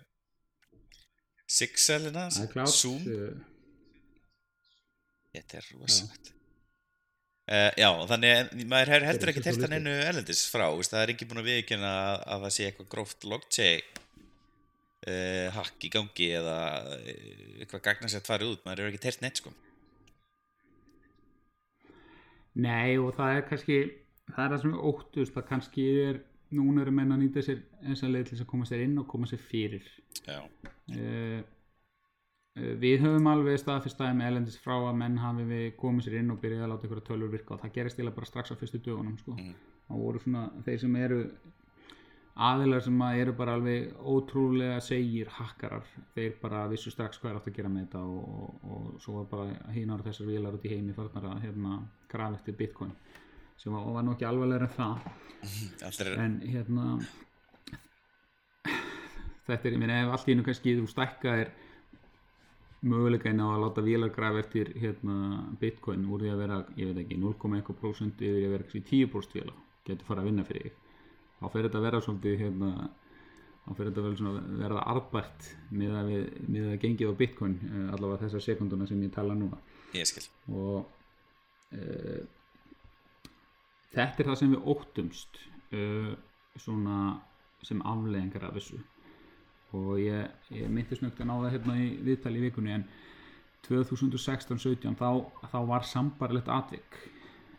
Sixel 1.53 2.07
hérna, 2.09 2.25
Zoom. 2.67 3.03
uh, 3.05 3.52
Þetta 5.33 5.59
er 5.59 5.67
rosalegt. 5.79 6.33
Uh, 7.43 7.71
Já, 7.75 7.89
þannig 8.07 8.31
að 8.31 8.51
maður 8.71 8.93
hefur 8.93 9.05
heldur 9.09 9.29
ekki 9.33 9.41
svo 9.43 9.65
hann 9.65 9.75
einu 9.75 9.93
erlendis 10.05 10.45
frá 10.47 10.63
veist, 10.77 10.93
það 10.93 11.01
er 11.01 11.11
ekki 11.11 11.25
búin 11.27 11.41
að 11.41 11.49
viðkjöna 11.49 11.89
að, 11.91 12.21
að 12.31 12.45
það 12.45 12.53
sé 12.55 12.67
eitthvað 12.69 12.87
gróft 12.93 13.25
logtjei 13.27 13.73
uh, 15.09 15.49
hakk 15.57 15.83
í 15.83 15.91
gangi 15.91 16.29
eða 16.37 16.55
uh, 16.85 17.01
eitthvað 17.57 17.83
gagnasett 17.89 18.29
farið 18.29 18.53
út, 18.53 18.63
maður 18.63 18.85
hefur 18.85 18.93
ekki 18.93 19.03
telt 19.03 19.25
neitt 19.25 19.41
sko. 19.41 19.51
Nei 22.63 22.95
og 23.01 23.11
það 23.17 23.41
er 23.41 23.45
kannski 23.49 23.79
það 24.29 24.43
er 24.45 24.53
það 24.53 24.63
sem 24.63 24.77
óttust 24.93 25.35
það 25.35 25.47
kannski 25.49 25.89
er, 26.05 26.21
núna 26.53 26.85
eru 26.85 26.93
menn 26.95 27.11
að 27.17 27.25
nýta 27.25 27.43
sér 27.43 27.59
eins 27.83 28.05
og 28.05 28.13
leið 28.13 28.29
til 28.29 28.37
þess 28.37 28.45
að 28.45 28.51
koma 28.53 28.69
sér 28.69 28.85
inn 28.85 28.95
og 29.01 29.09
koma 29.11 29.27
sér 29.27 29.43
fyrir. 29.51 29.91
Já, 30.23 30.39
uh, 30.39 31.43
Við 32.53 33.01
höfum 33.01 33.27
alveg 33.31 33.57
staðfyrstaði 33.57 34.13
með 34.19 34.27
elendis 34.29 34.59
frá 34.61 34.75
að 34.75 34.97
menn 34.99 35.15
hafi 35.17 35.43
við 35.49 35.63
komið 35.79 36.05
sér 36.05 36.19
inn 36.19 36.29
og 36.29 36.41
byrjaði 36.43 36.65
að 36.67 36.69
láta 36.69 36.85
ykkur 36.85 36.99
tölur 37.07 37.31
virka 37.33 37.55
og 37.55 37.63
það 37.63 37.73
gerist 37.79 37.97
eiginlega 37.97 38.17
bara 38.19 38.29
strax 38.29 38.53
á 38.53 38.55
fyrstu 38.59 38.81
dögunum 38.85 39.17
sko. 39.17 39.33
Mhm. 39.33 39.55
það 39.87 40.03
voru 40.03 40.19
svona 40.21 40.43
þeir 40.65 40.79
sem 40.79 40.95
eru 40.95 41.17
aðilar 42.33 42.81
sem 42.81 43.01
að 43.05 43.19
eru 43.21 43.33
bara 43.37 43.55
alveg 43.57 43.97
ótrúlega 44.09 44.77
segir 44.81 45.27
hakkarar 45.29 45.83
þeir 46.15 46.37
bara 46.41 46.67
vissu 46.71 46.93
strax 46.93 47.19
hvað 47.21 47.31
er 47.31 47.39
átt 47.39 47.49
að 47.49 47.57
gera 47.57 47.69
með 47.69 47.83
þetta 47.85 48.01
og, 48.05 48.23
og, 48.37 48.63
og 48.63 49.01
svo 49.01 49.17
var 49.19 49.27
bara 49.33 49.73
hínar 49.73 50.05
þessar 50.05 50.29
vélar 50.29 50.57
út 50.57 50.65
í 50.65 50.73
heimi 50.73 50.95
farnar 50.97 51.29
að 51.29 51.43
hérna 51.47 51.81
graf 52.09 52.39
eftir 52.39 52.57
bitcoin 52.57 52.95
sem 53.57 53.73
var, 53.73 53.85
var 53.97 54.05
nú 54.05 54.15
ekki 54.15 54.25
alvarlega 54.29 54.65
en 54.65 54.73
það 54.77 56.17
en 56.25 56.39
hérna 56.41 56.87
þetta 59.45 59.67
er, 59.67 59.73
ég 59.75 59.79
meina 59.81 60.01
ef 60.01 60.15
allt 60.15 60.29
í 60.29 60.33
einu 60.33 60.47
kannski 60.47 60.77
þú 60.79 60.89
stækka 60.89 61.37
er 61.43 61.53
möguleika 62.83 63.31
inn 63.31 63.41
á 63.43 63.47
að 63.47 63.61
láta 63.63 63.83
vélar 63.85 64.11
grafa 64.13 64.41
eftir 64.43 64.73
hérna 64.79 65.43
bitcoin 65.59 66.03
úr 66.11 66.23
því 66.23 66.33
að 66.33 66.41
vera, 66.43 66.57
ég 66.79 66.89
veit 66.89 67.03
ekki 67.03 67.19
0,1% 67.21 68.25
yfir 68.27 68.47
að 68.47 68.55
vera 68.55 68.67
kannski 68.67 68.83
10% 68.89 69.37
vélar 69.39 69.61
getur 69.87 70.07
fara 70.07 70.23
að 70.23 70.29
vinna 70.29 70.45
fyrir 70.47 70.67
þig. 70.67 70.75
Þá 71.39 71.45
fer 71.53 71.65
þetta 71.67 71.79
að 71.79 71.87
vera 71.87 72.03
svolítið 72.03 72.37
hérna 72.43 72.71
þá 73.63 73.71
fer 73.77 73.89
þetta 73.89 74.03
að 74.03 74.37
verða 74.59 74.85
arðbært 74.91 75.49
með 75.71 75.97
að 75.99 76.11
við, 76.11 76.23
með 76.55 76.69
að 76.69 76.79
gengið 76.83 77.11
á 77.11 77.19
bitcoin 77.23 77.57
eh, 77.69 77.89
allavega 77.95 78.21
þessar 78.25 78.45
sekunduna 78.47 78.87
sem 78.89 79.03
ég 79.05 79.13
tala 79.15 79.37
núna. 79.37 79.59
Ég 79.95 80.09
skil. 80.09 80.25
Og 80.51 80.79
uh, 81.77 82.23
þetta 83.93 84.23
er 84.23 84.29
það 84.31 84.39
sem 84.41 84.55
við 84.55 84.71
óttumst 84.73 85.43
uh, 85.77 86.15
svona 86.59 86.97
sem 87.63 87.83
afleðingar 87.87 88.49
af 88.49 88.57
þessu 88.57 88.81
og 89.73 89.95
ég, 90.01 90.29
ég 90.53 90.69
myndi 90.69 90.97
snögt 90.97 91.21
að 91.21 91.29
ná 91.29 91.35
það 91.35 91.53
hérna 91.55 91.77
í 91.81 91.87
viðtali 92.05 92.41
í 92.41 92.45
vikunni 92.47 92.75
en 92.75 92.85
2016-17 93.67 94.97
þá, 94.99 95.09
þá 95.51 95.59
var 95.69 95.87
sambarlegt 95.87 96.51
atvik. 96.51 96.99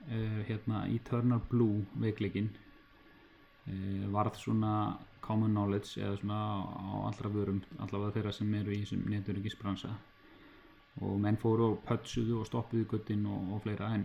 Uh, 0.05 0.42
hérna 0.44 0.85
Eternal 0.92 1.40
Blue 1.48 1.81
veikleikin 1.96 2.50
uh, 2.53 4.03
varð 4.12 4.37
svona 4.37 4.74
common 5.24 5.55
knowledge 5.55 5.96
eða 6.03 6.18
svona 6.20 6.40
á 6.61 7.09
allra 7.09 7.31
vörum 7.33 7.62
allavega 7.81 8.18
þeirra 8.18 8.35
sem 8.37 8.50
eru 8.59 8.74
í 8.74 8.83
þessum 8.83 9.07
neturikisbransa 9.09 9.94
og 11.03 11.16
menn 11.20 11.38
fóru 11.40 11.70
og 11.72 11.81
pötsuðu 11.88 12.42
og 12.42 12.48
stoppuðu 12.48 12.87
guttin 12.90 13.24
og, 13.27 13.55
og 13.57 13.64
fleira 13.64 13.90
en, 13.96 14.05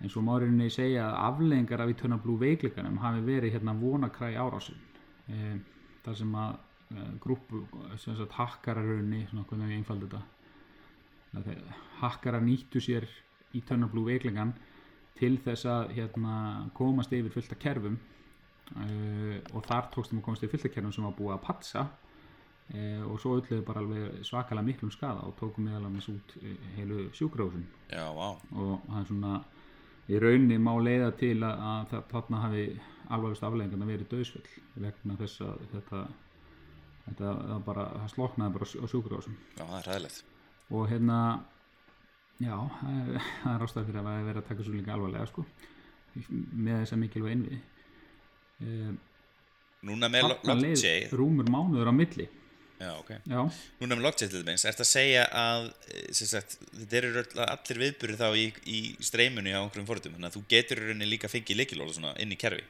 en 0.00 0.10
svo 0.10 0.24
márinni 0.24 0.70
segja 0.72 1.10
að 1.10 1.18
afleðingar 1.28 1.84
af 1.84 1.92
Eternal 1.92 2.22
Blue 2.24 2.40
veikleikanum 2.40 2.98
hafi 3.02 3.22
verið 3.28 3.58
hérna 3.58 3.76
vonakræ 3.78 4.32
árásin 4.40 4.80
e, 5.28 5.58
þar 6.06 6.18
sem 6.18 6.32
að 6.40 6.56
grúpu, 7.22 7.64
sem 8.00 8.16
sagt 8.18 8.36
hakkararunni 8.38 9.24
svona 9.30 9.46
hvernig 9.48 9.72
ég 9.72 9.82
einfaldi 9.82 10.10
þetta? 10.12 11.56
Hakkarar 12.00 12.44
nýttu 12.44 12.82
sér 12.82 13.08
Eternal 13.54 13.90
Blue 13.90 14.06
veikleikan 14.06 14.54
til 15.18 15.36
þess 15.42 15.66
að 15.70 15.94
hérna, 15.98 16.36
komast 16.74 17.12
yfir 17.14 17.32
fullt 17.34 17.54
af 17.54 17.60
kerfum. 17.62 17.98
Uh, 18.74 19.38
og 19.52 19.60
þar 19.66 19.90
tókst 19.92 20.10
þeim 20.10 20.22
að 20.22 20.26
komast 20.26 20.46
yfir 20.46 20.56
fullt 20.56 20.70
af 20.70 20.74
kerfum 20.76 20.94
sem 20.96 21.06
var 21.06 21.18
búið 21.18 21.34
að 21.36 21.44
patsa. 21.44 21.84
Uh, 22.72 23.02
og 23.10 23.18
svo 23.20 23.36
ölluðu 23.38 23.60
bara 23.66 23.82
alveg 23.84 24.24
svakalega 24.24 24.66
miklum 24.66 24.92
skada 24.94 25.26
og 25.28 25.36
tókum 25.38 25.68
meðal 25.68 25.84
annars 25.90 26.08
út 26.10 26.34
heilu 26.78 27.08
sjúkrahúsin. 27.14 27.66
Já, 27.92 28.06
vá. 28.16 28.40
Og 28.56 28.86
það 28.88 29.00
er 29.00 29.08
svona 29.10 29.34
í 30.08 30.20
rauninni 30.20 30.58
má 30.60 30.72
leiða 30.80 31.12
til 31.20 31.36
að, 31.44 31.64
að 31.92 31.96
þarna 32.10 32.42
hafi 32.46 32.64
alvarlegust 33.04 33.44
afleggingarna 33.44 33.88
verið 33.88 34.10
döðsfell 34.10 34.46
vegna 34.80 35.16
þess 35.20 35.44
að 35.44 35.66
þetta 35.74 36.04
þetta 37.08 37.58
bara, 37.66 37.84
það 38.00 38.12
sloknaði 38.14 38.54
bara 38.56 38.64
á 38.64 38.70
sj- 38.70 38.82
á 38.82 38.86
sjúkrahúsum. 38.92 39.36
Já, 39.58 39.64
það 39.64 39.78
er 39.80 39.88
ræðilegt 39.90 40.22
og 40.74 40.86
hérna 40.90 41.18
já, 42.40 42.54
það 42.80 42.94
er, 43.00 43.26
það 43.42 43.50
er 43.56 43.64
ástæð 43.66 43.88
fyrir 43.90 44.00
að 44.00 44.06
það 44.08 44.20
er 44.20 44.28
verið 44.30 44.42
að 44.42 44.48
taka 44.52 44.64
svo 44.68 44.74
líka 44.76 44.94
alvarlega 44.96 45.26
sko. 45.32 45.44
Með 46.64 46.78
þessa 46.84 46.96
mikilvæg 47.02 47.36
innviði. 47.36 47.60
Um, 48.64 48.94
Núna 49.84 50.08
með 50.08 50.30
LogJ 50.48 50.94
rúmur 51.12 51.48
mánuður 51.52 51.90
á 51.90 51.94
milli. 51.94 52.24
Já, 52.80 52.88
ok. 52.98 53.10
Já, 53.28 53.40
Núna 53.82 53.96
með 53.98 54.04
LogJ 54.06 54.28
til 54.32 54.40
dæmis, 54.46 54.64
ertu 54.66 54.82
að 54.84 54.88
segja 54.90 55.26
að 55.36 55.66
eh, 55.92 56.06
sagt, 56.16 56.56
þetta 56.78 56.98
eru 57.02 57.24
allir 57.44 57.80
viðburði 57.84 58.16
þá 58.18 58.26
í, 58.40 58.46
í 58.66 58.78
streymunu 59.04 59.52
á 59.54 59.60
einhverjum 59.60 59.86
fórtum 59.90 60.16
þannig 60.16 60.30
að 60.30 60.38
þú 60.38 60.42
getur 60.54 60.80
rauninni 60.82 61.10
líka 61.12 61.30
fengið 61.30 61.60
leikilóla 61.60 61.94
svona 61.94 62.14
inn 62.24 62.32
í 62.34 62.38
kerfi 62.40 62.64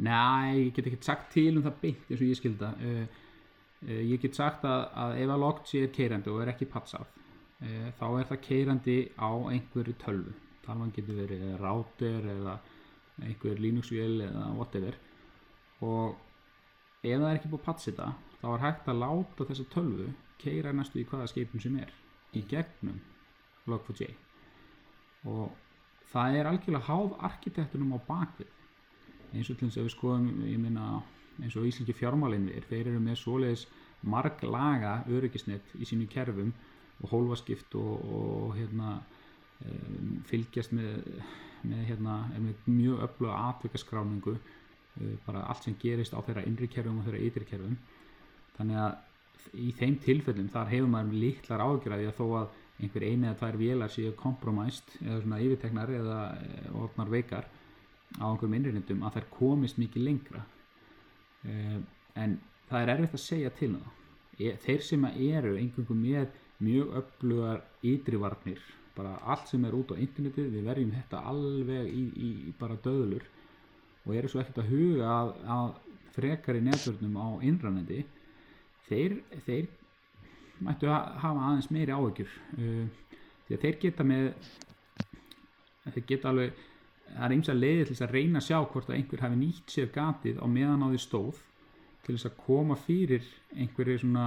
Nei, 0.00 0.66
ég 0.66 0.74
get 0.76 0.88
ekki 0.88 1.00
sagt 1.04 1.32
til 1.34 1.58
um 1.58 1.64
það 1.66 1.80
beint 1.82 2.06
eins 2.08 2.20
og 2.20 2.28
ég 2.28 2.38
skilda 2.38 2.70
uh, 2.76 3.02
uh, 3.84 4.02
ég 4.12 4.22
get 4.22 4.38
sagt 4.38 4.64
að, 4.68 4.86
að 5.02 5.16
ef 5.24 5.34
að 5.34 5.42
logt 5.44 5.72
sé 5.72 5.82
keirandi 5.92 6.32
og 6.32 6.40
er 6.44 6.52
ekki 6.54 6.70
patsað 6.72 7.04
uh, 7.04 7.90
þá 7.98 8.06
er 8.08 8.30
það 8.30 8.42
keirandi 8.46 8.96
á 9.20 9.30
einhverju 9.52 9.96
tölvu. 10.00 10.34
Talvan 10.64 10.92
getur 10.94 11.18
verið 11.20 11.44
router 11.60 12.26
eða 12.36 12.56
einhver 13.20 13.60
Linux-vél 13.60 14.24
eða 14.24 14.48
whatever. 14.56 14.96
Og 15.84 16.16
ef 17.02 17.16
það 17.16 17.30
er 17.30 17.38
ekki 17.38 17.50
búið 17.52 17.62
að 17.62 17.66
patsa 17.68 17.90
þetta 17.90 18.08
þá 18.40 18.46
er 18.50 18.64
hægt 18.64 18.88
að 18.88 19.00
láta 19.02 19.46
þessa 19.48 19.66
tölvu 19.74 20.08
keira 20.40 20.72
næstu 20.76 21.00
í 21.00 21.06
hvaða 21.08 21.28
skipum 21.30 21.60
sem 21.62 21.76
er 21.80 21.92
í 22.36 22.42
gegnum 22.48 23.00
Log4j 23.68 24.08
og 25.28 25.52
það 26.10 26.38
er 26.38 26.48
algjörlega 26.48 26.88
háð 26.88 27.16
arkitektunum 27.28 27.94
á 27.96 27.98
bakvið 28.08 28.52
eins 29.34 29.50
og 29.50 29.58
til 29.58 29.68
þess 29.68 29.80
að 29.80 29.88
við 29.88 29.94
skoðum 29.94 30.28
ég 30.48 30.60
minna 30.62 30.86
eins 31.40 31.56
og 31.56 31.68
íslenski 31.68 31.96
fjármálinvir 31.96 32.66
þeir 32.68 32.90
eru 32.92 33.02
með 33.02 33.20
svoleiðis 33.20 33.66
marg 34.10 34.42
laga 34.44 35.00
öryggisnett 35.08 35.74
í 35.78 35.88
sínu 35.88 36.08
kerfum 36.10 36.52
og 37.00 37.12
hólfaskipt 37.12 37.76
og, 37.80 38.00
og 38.16 38.56
hérna 38.58 38.96
um, 39.64 40.16
fylgjast 40.28 40.74
með, 40.76 41.04
með 41.68 41.84
hérna 41.90 42.16
með 42.36 42.66
mjög 42.68 43.04
öfluga 43.06 43.38
atvikaskráningu 43.50 44.36
uh, 44.36 45.14
bara 45.26 45.46
allt 45.52 45.68
sem 45.68 45.78
gerist 45.80 46.16
á 46.16 46.20
þeirra 46.20 46.46
innri 46.48 46.68
kerfum 46.72 47.00
og 47.00 47.08
þeirra 47.08 47.24
ytri 47.28 47.48
kerfum. 47.48 47.78
Þannig 48.58 48.82
að 48.84 49.56
í 49.56 49.70
þeim 49.76 49.96
tilfellum 50.04 50.50
þar 50.52 50.72
hefur 50.74 50.90
maður 50.92 51.22
litlar 51.24 51.64
ágjörði 51.64 52.10
að 52.10 52.18
þó 52.18 52.26
að 52.42 52.58
einhver 52.80 53.04
eini 53.04 53.28
eða 53.28 53.38
tvær 53.40 53.58
vélar 53.60 53.92
séu 53.92 54.12
kompromæst 54.16 54.94
eða 55.00 55.20
svona 55.22 55.40
yfirteknar 55.44 55.92
eða 55.92 56.18
eh, 56.40 56.68
orðnar 56.80 57.10
veikar 57.12 57.48
á 58.18 58.24
einhverjum 58.26 58.58
innrýnindum 58.58 59.06
að 59.06 59.18
þær 59.18 59.30
komist 59.36 59.78
mikið 59.78 60.06
lengra. 60.08 60.42
Uh, 61.46 61.78
en 62.18 62.38
það 62.68 62.82
er 62.82 62.94
erfitt 62.96 63.16
að 63.16 63.26
segja 63.28 63.54
til 63.56 63.74
um 63.74 63.80
það 63.80 63.96
E- 64.40 64.56
þeir 64.64 64.84
sem 64.84 65.02
að 65.04 65.18
eru 65.26 65.56
einhverjum 65.60 65.98
með 66.00 66.36
mjög 66.64 66.94
öflugar 67.00 67.58
ytrivarnir 67.84 68.60
bara 68.96 69.18
allt 69.32 69.50
sem 69.50 69.64
er 69.64 69.76
út 69.76 69.92
á 69.92 70.00
internetið 70.00 70.48
við 70.54 70.64
verjum 70.68 70.94
þetta 70.94 71.20
alveg 71.30 71.90
í, 71.92 72.04
í, 72.16 72.30
í 72.48 72.54
bara 72.60 72.78
döðlur 72.84 73.26
og 74.06 74.14
eru 74.16 74.30
svo 74.32 74.40
ekkert 74.40 74.62
að 74.62 74.72
huga 74.72 75.10
að, 75.12 75.34
að 75.56 75.68
frekari 76.16 76.62
netvörnum 76.64 77.20
á 77.20 77.28
innrannendi 77.46 78.00
þeir, 78.88 79.18
þeir 79.46 79.68
mættu 80.64 80.88
ha- 80.90 81.12
hafa 81.20 81.44
aðeins 81.50 81.70
meiri 81.72 81.94
áhyggjur. 81.94 82.32
Uh, 82.56 82.88
því 83.46 83.56
að 83.56 83.64
þeir 83.66 83.78
geta 83.84 84.08
með 84.08 84.26
þeir 85.90 86.06
geta 86.08 86.32
alveg 86.32 86.64
það 87.10 87.26
er 87.26 87.34
eins 87.36 87.50
að 87.50 87.60
leiði 87.60 87.84
til 87.84 87.94
þess 87.94 88.06
að 88.06 88.14
reyna 88.16 88.40
að 88.40 88.46
sjá 88.46 88.58
hvort 88.72 88.90
að 88.90 88.96
einhver 88.96 89.24
hafi 89.24 89.38
nýtt 89.40 89.74
sér 89.74 89.90
gatið 89.94 90.40
á 90.40 90.46
meðan 90.50 90.84
á 90.84 90.88
því 90.90 91.00
stóð 91.04 91.40
til 92.04 92.14
þess 92.14 92.28
að 92.30 92.38
koma 92.46 92.76
fyrir 92.80 93.26
einhverju 93.56 94.02
svona 94.04 94.26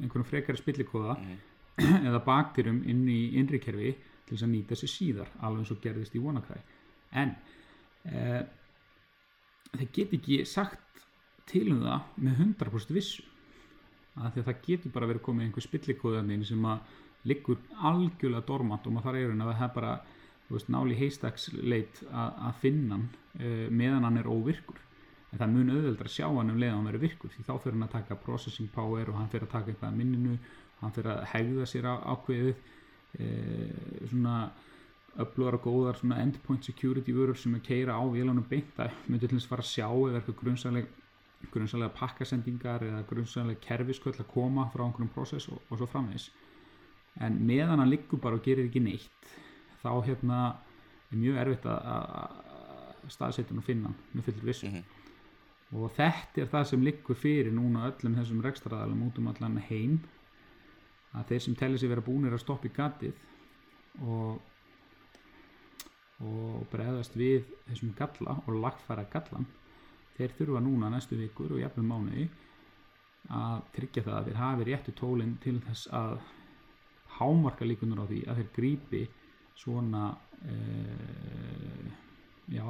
einhverjum 0.00 0.28
frekari 0.28 0.60
spillikóða 0.60 1.18
eða 2.08 2.22
baktyrum 2.24 2.82
inn 2.90 3.04
í 3.10 3.20
innri 3.40 3.60
kerfi 3.62 3.92
til 4.24 4.36
þess 4.36 4.46
að 4.46 4.52
nýta 4.54 4.78
sér 4.78 4.92
síðar 4.92 5.30
alveg 5.40 5.64
eins 5.64 5.74
og 5.74 5.82
gerðist 5.84 6.16
í 6.16 6.22
WannaCry. 6.22 6.60
En 7.12 7.34
e, 8.08 8.42
þeir 9.74 9.92
get 9.98 10.18
ekki 10.18 10.40
sagt 10.48 11.04
til 11.50 11.68
um 11.74 11.84
það 11.84 12.10
með 12.24 12.42
100% 12.48 12.94
vissu 12.96 13.24
að 14.14 14.44
það 14.46 14.60
getur 14.66 14.94
bara 14.94 15.08
verið 15.10 15.26
komið 15.26 15.48
einhver 15.48 15.66
spillikóðaninn 15.66 16.44
sem 16.46 16.66
að 16.70 17.00
liggur 17.28 17.58
algjörlega 17.82 18.46
dormant 18.46 18.86
og 18.86 18.94
maður 18.94 19.18
þarf 19.18 19.40
að 19.42 19.56
það 19.58 19.64
er 19.66 19.74
bara 19.74 19.94
veist, 20.50 20.70
náli 20.72 20.96
heistaksleit 20.98 22.02
að, 22.10 22.50
finna 22.62 22.98
hann 22.98 23.06
uh, 23.40 23.70
meðan 23.70 24.08
hann 24.08 24.20
er 24.20 24.28
óvirkur. 24.30 24.80
En 25.32 25.40
það 25.40 25.54
mun 25.54 25.72
auðveldra 25.74 26.10
að 26.10 26.14
sjá 26.14 26.26
hann 26.28 26.52
um 26.52 26.60
leiðan 26.60 26.76
hann 26.78 26.90
verið 26.92 27.06
virkur 27.08 27.32
því 27.32 27.46
þá 27.46 27.54
fyrir 27.54 27.76
hann 27.76 27.86
að 27.88 27.96
taka 27.96 28.20
processing 28.22 28.70
power 28.74 29.10
og 29.10 29.18
hann 29.18 29.32
fyrir 29.32 29.48
að 29.48 29.54
taka 29.56 29.72
eitthvað 29.72 29.90
að 29.90 29.98
minninu 30.02 30.36
hann 30.82 30.94
fyrir 30.94 31.10
að 31.14 31.24
hegða 31.32 31.66
sér 31.70 31.88
á 31.90 31.94
ákveðið 32.12 32.52
uh, 32.54 34.04
svona 34.12 34.36
öflugar 35.24 35.58
og 35.58 35.66
góðar 35.68 35.98
svona 35.98 36.20
endpoint 36.22 36.66
security 36.66 37.14
vörur 37.14 37.38
sem 37.38 37.54
er 37.54 37.62
keira 37.62 37.94
á 37.98 38.02
vélanum 38.10 38.46
beint 38.50 38.70
það 38.74 38.94
myndi 39.06 39.28
til 39.28 39.38
þess 39.38 39.46
að 39.46 39.52
fara 39.52 39.64
að 39.64 39.70
sjá 39.70 39.86
eða 39.86 40.20
eitthvað 40.20 40.38
grunnsaleg 40.40 40.88
grunnsalega 41.52 41.92
pakkasendingar 41.98 42.82
eða 42.86 43.02
grunnsalega 43.08 43.62
kerfisköll 43.62 44.16
að 44.16 44.30
koma 44.32 44.66
frá 44.72 44.84
einhverjum 44.86 45.12
process 45.14 45.48
og, 45.52 45.60
og 45.68 45.78
svo 45.78 45.88
framvegis. 45.90 46.30
En 47.22 47.36
meðan 47.46 47.82
hann 47.82 47.92
liggur 47.92 48.20
bara 48.22 48.38
og 48.38 48.46
gerir 48.46 48.66
ekki 48.68 48.82
neitt 48.82 49.34
þá 49.84 49.90
hérna 50.08 50.38
er 51.12 51.20
mjög 51.20 51.36
erfitt 51.44 51.68
að- 51.68 51.86
að 51.94 52.40
að 53.04 53.12
staðsetja 53.12 53.56
og 53.58 53.64
finna 53.64 53.90
með 54.14 54.24
fullur 54.30 54.48
vissu. 54.48 54.70
Og 55.74 55.90
þetta 55.96 56.40
er 56.42 56.46
það 56.52 56.66
sem 56.70 56.84
liggur 56.86 57.16
fyrir 57.18 57.52
núna 57.52 57.90
öllum 57.90 58.16
þessum 58.16 58.42
rekstraðalum 58.44 59.06
út 59.08 59.18
um 59.18 59.28
allan 59.28 59.58
heim 59.68 59.98
að 61.14 61.26
þeir 61.30 61.40
sem 61.40 61.54
telli 61.54 61.78
sig 61.78 61.88
vera 61.90 62.00
búnir 62.04 62.32
að 62.32 62.40
stoppa 62.40 62.68
í 62.68 62.74
gatið 62.74 63.14
og 64.02 64.40
og 66.24 66.66
bregðast 66.70 67.16
við 67.18 67.44
þessum 67.68 67.92
galla 67.98 68.36
og 68.46 68.54
lagfæra 68.62 69.04
gallan 69.10 69.46
þeir 70.16 70.34
þurfa 70.38 70.62
núna 70.62 70.90
næstu 70.92 71.18
vikur 71.18 71.52
og 71.56 71.60
jafnvel 71.60 71.84
mánuði 71.88 72.28
að 73.34 73.62
tryggja 73.74 74.04
það 74.06 74.16
að 74.18 74.28
þeir 74.28 74.40
hafi 74.40 74.66
réttu 74.68 74.94
tólinn 75.00 75.36
til 75.42 75.56
þess 75.66 75.88
að 75.92 76.14
hámarka 77.18 77.66
líkunar 77.66 78.04
á 78.04 78.06
því 78.06 78.20
að 78.30 78.40
þeir 78.40 78.50
grípi 78.58 79.02
svona 79.58 80.10
já, 82.52 82.64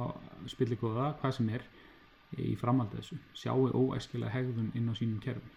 spillikóða, 0.47 1.11
hvað 1.19 1.33
sem 1.35 1.49
er 1.57 1.65
í 2.39 2.53
framhaldið 2.59 3.01
þessu, 3.01 3.17
sjáu 3.35 3.67
óæskilega 3.73 4.31
hegðun 4.33 4.71
inn 4.77 4.91
á 4.91 4.93
sínum 4.95 5.19
kerfum 5.23 5.51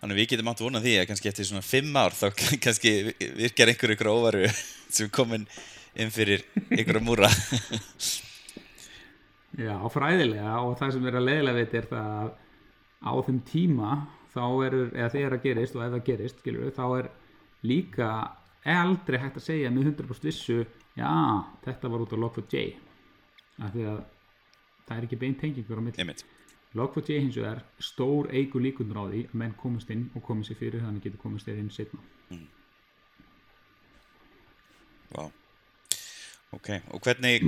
Þannig 0.00 0.16
við 0.16 0.30
getum 0.32 0.48
átt 0.48 0.60
að 0.62 0.66
vona 0.66 0.80
því 0.80 0.92
að 0.96 1.06
kannski 1.10 1.28
eftir 1.28 1.46
svona 1.48 1.64
fimm 1.64 1.96
ár 2.00 2.14
þá 2.16 2.26
kannski 2.64 2.92
virkar 3.20 3.72
einhver 3.72 3.92
ykkur 3.94 4.12
óvaru 4.14 4.48
sem 4.96 5.10
komin 5.12 5.44
inn 6.00 6.12
fyrir 6.14 6.44
einhverja 6.70 7.04
múra. 7.04 7.28
Já, 9.60 9.74
fræðilega 9.92 10.54
og 10.62 10.78
það 10.80 10.94
sem 10.94 11.08
er 11.10 11.18
að 11.18 11.26
leiðilega 11.26 11.58
veit 11.58 11.76
er 11.76 11.88
það 11.90 12.10
að 12.14 12.30
á 13.00 13.12
þeim 13.26 13.40
tíma 13.50 13.90
þá 14.30 14.44
er, 14.64 14.76
eða 14.94 15.10
þegar 15.12 15.34
það 15.34 15.44
gerist 15.44 15.76
og 15.76 15.84
ef 15.84 15.94
það 15.96 16.06
gerist, 16.06 16.40
skilur 16.40 16.74
þá 16.76 16.84
er 16.86 17.08
líka 17.66 18.10
aldrei 18.64 19.20
hægt 19.22 19.40
að 19.40 19.46
segja 19.46 19.70
með 19.72 19.92
100% 19.94 20.28
vissu 20.28 20.58
já, 20.98 21.12
þetta 21.64 21.92
var 21.92 22.04
út 22.04 22.12
á 22.12 22.18
Log4j 22.20 22.64
af 23.60 23.72
því 23.72 23.86
að 23.88 23.98
það 24.88 24.96
er 24.96 25.06
ekki 25.06 25.20
bein 25.20 25.36
tengingur 25.40 25.80
á 25.80 25.82
milli 25.84 26.02
Einmitt. 26.02 26.24
Log4j 26.76 27.20
hins 27.24 27.38
vegar 27.40 27.64
stór 27.82 28.30
eigur 28.34 28.62
líkundur 28.62 29.00
á 29.00 29.04
því 29.08 29.26
að 29.28 29.36
menn 29.42 29.56
komast 29.58 29.90
inn 29.90 30.08
og 30.14 30.24
komast 30.26 30.52
sér 30.52 30.60
fyrir 30.60 30.84
þannig 30.84 31.08
getur 31.08 31.22
komast 31.24 31.48
þér 31.48 31.62
inn 31.62 31.72
setna 31.74 32.00
Vá. 35.10 35.24
Ok, 36.50 36.68
og 36.90 36.98
hvernig 37.02 37.44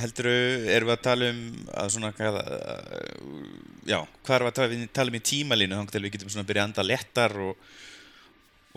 heldur 0.00 0.26
erum 0.28 0.88
við 0.88 0.94
að 0.94 1.02
tala 1.04 1.26
um 1.34 1.40
að 1.68 1.90
svona, 1.92 2.10
uh, 2.16 3.42
já, 3.84 3.98
hvað 4.24 4.34
erum 4.36 4.48
við 4.48 4.52
að 4.52 4.86
tala, 4.96 5.12
um 5.12 5.18
í 5.18 5.26
tímalínu 5.30 5.76
þannig 5.76 5.92
til 5.92 6.02
við 6.04 6.14
getum 6.14 6.32
svona 6.32 6.46
að 6.46 6.50
byrja 6.50 6.62
að 6.64 6.68
anda 6.70 6.84
lettar 6.86 7.36
og, 7.44 7.66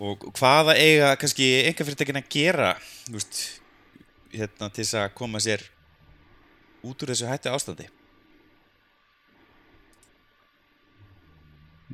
og 0.01 0.25
hvaða 0.33 0.75
eiga 0.81 1.13
kannski 1.19 1.47
einhver 1.67 1.85
fyrirtækin 1.85 2.17
að 2.17 2.29
gera, 2.33 2.73
veist, 3.13 3.41
hérna 4.33 4.69
til 4.69 4.83
þess 4.83 4.97
að 4.97 5.09
koma 5.17 5.41
sér 5.43 5.63
út 6.87 7.03
úr 7.03 7.11
þessu 7.13 7.29
hættu 7.29 7.51
ástandi. 7.53 7.87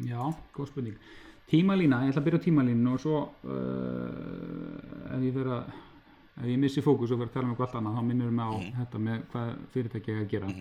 Já, 0.07 0.21
góð 0.53 0.69
spurning. 0.69 0.99
Tímalína, 1.47 2.03
ég 2.05 2.11
ætla 2.11 2.21
að 2.21 2.27
byrja 2.27 2.39
á 2.39 2.45
tímalínu 2.45 2.93
og 2.93 3.01
svo 3.01 3.19
uh, 3.47 5.15
ef 5.15 5.25
ég 5.25 5.37
að 5.41 5.73
ef 6.37 6.47
ég 6.51 6.59
missi 6.61 6.83
fókus 6.85 7.11
og 7.11 7.21
fyrir 7.21 7.31
að 7.31 7.33
tala 7.33 7.47
um 7.47 7.53
eitthvað 7.53 7.67
allt 7.67 7.77
annað 7.79 7.97
þá 7.97 8.03
minnur 8.05 8.33
mig 8.35 8.45
á 8.45 8.55
þetta 8.81 9.01
með 9.07 9.21
hvað 9.31 9.51
fyrirtæki 9.73 10.13
er 10.13 10.21
að 10.21 10.31
gera. 10.33 10.51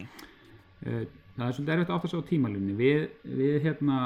Uh, 0.86 1.02
það 1.36 1.46
er 1.46 1.56
svolítið 1.58 1.74
erfitt 1.74 1.94
að 1.94 2.08
sjá 2.10 2.18
á 2.22 2.30
tímalínu 2.30 2.76
við, 2.78 3.06
við 3.42 3.58
hérna 3.66 3.98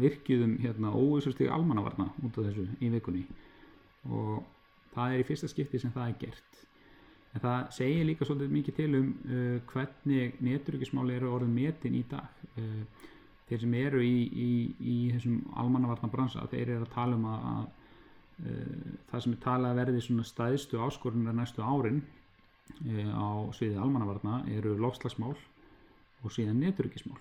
virkjuðum 0.00 0.56
hérna 0.62 0.92
óvísastig 0.96 1.50
almannavarna 1.52 2.08
út 2.24 2.38
af 2.38 2.48
þessu 2.48 2.66
í 2.80 2.90
vikunni. 2.92 3.22
Og 4.08 4.42
það 4.94 5.14
er 5.14 5.22
í 5.22 5.26
fyrsta 5.28 5.50
skipti 5.50 5.80
sem 5.80 5.92
það 5.94 6.08
er 6.08 6.18
gert. 6.26 6.60
En 7.32 7.40
það 7.40 7.60
segir 7.76 8.06
líka 8.08 8.28
svolítið 8.28 8.56
mikið 8.56 8.78
til 8.78 8.90
um 8.98 9.12
uh, 9.24 9.58
hvernig 9.72 10.40
neturökismáli 10.44 11.16
eru 11.16 11.32
orðin 11.32 11.54
metin 11.56 11.96
í 11.96 12.02
dag. 12.10 12.28
Uh, 12.56 13.08
þeir 13.48 13.62
sem 13.64 13.76
eru 13.80 14.02
í, 14.04 14.16
í, 14.32 14.50
í 14.80 14.96
þessum 15.14 15.40
almannavarna 15.60 16.10
bransa 16.12 16.44
þeir 16.50 16.76
eru 16.76 16.86
að 16.86 16.92
tala 16.94 17.18
um 17.18 17.26
að, 17.28 17.48
að 17.52 17.64
uh, 18.48 18.92
það 19.10 19.24
sem 19.24 19.36
er 19.36 19.42
talað 19.44 19.72
að 19.72 19.80
verði 19.82 20.04
svona 20.06 20.28
stæðstu 20.28 20.80
áskorunar 20.86 21.36
næstu 21.36 21.64
árin 21.64 22.00
uh, 22.02 23.10
á 23.12 23.28
sviðið 23.56 23.82
almannavarna 23.84 24.42
eru 24.56 24.76
lofslagsmál 24.80 25.34
og 26.22 26.32
síðan 26.32 26.60
neturökismál 26.62 27.20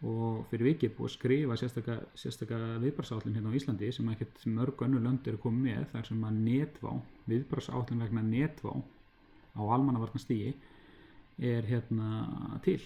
og 0.00 0.46
fyrir 0.48 0.70
vikið 0.70 0.94
búið 0.96 1.10
að 1.10 1.14
skrifa 1.14 1.56
sérstaka, 1.60 1.96
sérstaka 2.16 2.58
viðbarsállin 2.80 3.34
hérna 3.36 3.52
á 3.52 3.56
Íslandi 3.58 3.90
sem 3.92 4.08
ekkert 4.08 4.46
mörg 4.48 4.80
önnur 4.86 5.04
lönd 5.04 5.28
eru 5.28 5.40
komið 5.42 5.66
með 5.66 5.90
þar 5.92 6.08
sem 6.08 6.24
að 6.24 6.38
netvá, 6.46 6.90
viðbarsállin 7.28 8.04
vegna 8.06 8.24
netvá 8.24 8.72
á 8.72 9.60
almannavarna 9.60 10.22
stígi 10.22 10.54
er 11.36 11.68
hérna 11.68 12.24
til. 12.64 12.80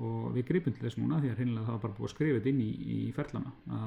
Og 0.00 0.32
við 0.36 0.48
gripum 0.48 0.76
til 0.76 0.84
þess 0.86 1.00
núna 1.00 1.20
því 1.20 1.32
að 1.32 1.38
hreinlega 1.42 1.66
það 1.66 1.76
var 1.76 1.84
bara 1.84 1.98
búið 1.98 2.08
að 2.08 2.14
skrifa 2.14 2.38
þetta 2.38 2.52
inn 2.52 2.64
í, 2.64 2.72
í 2.96 2.98
ferlana 3.16 3.52
að 3.76 3.86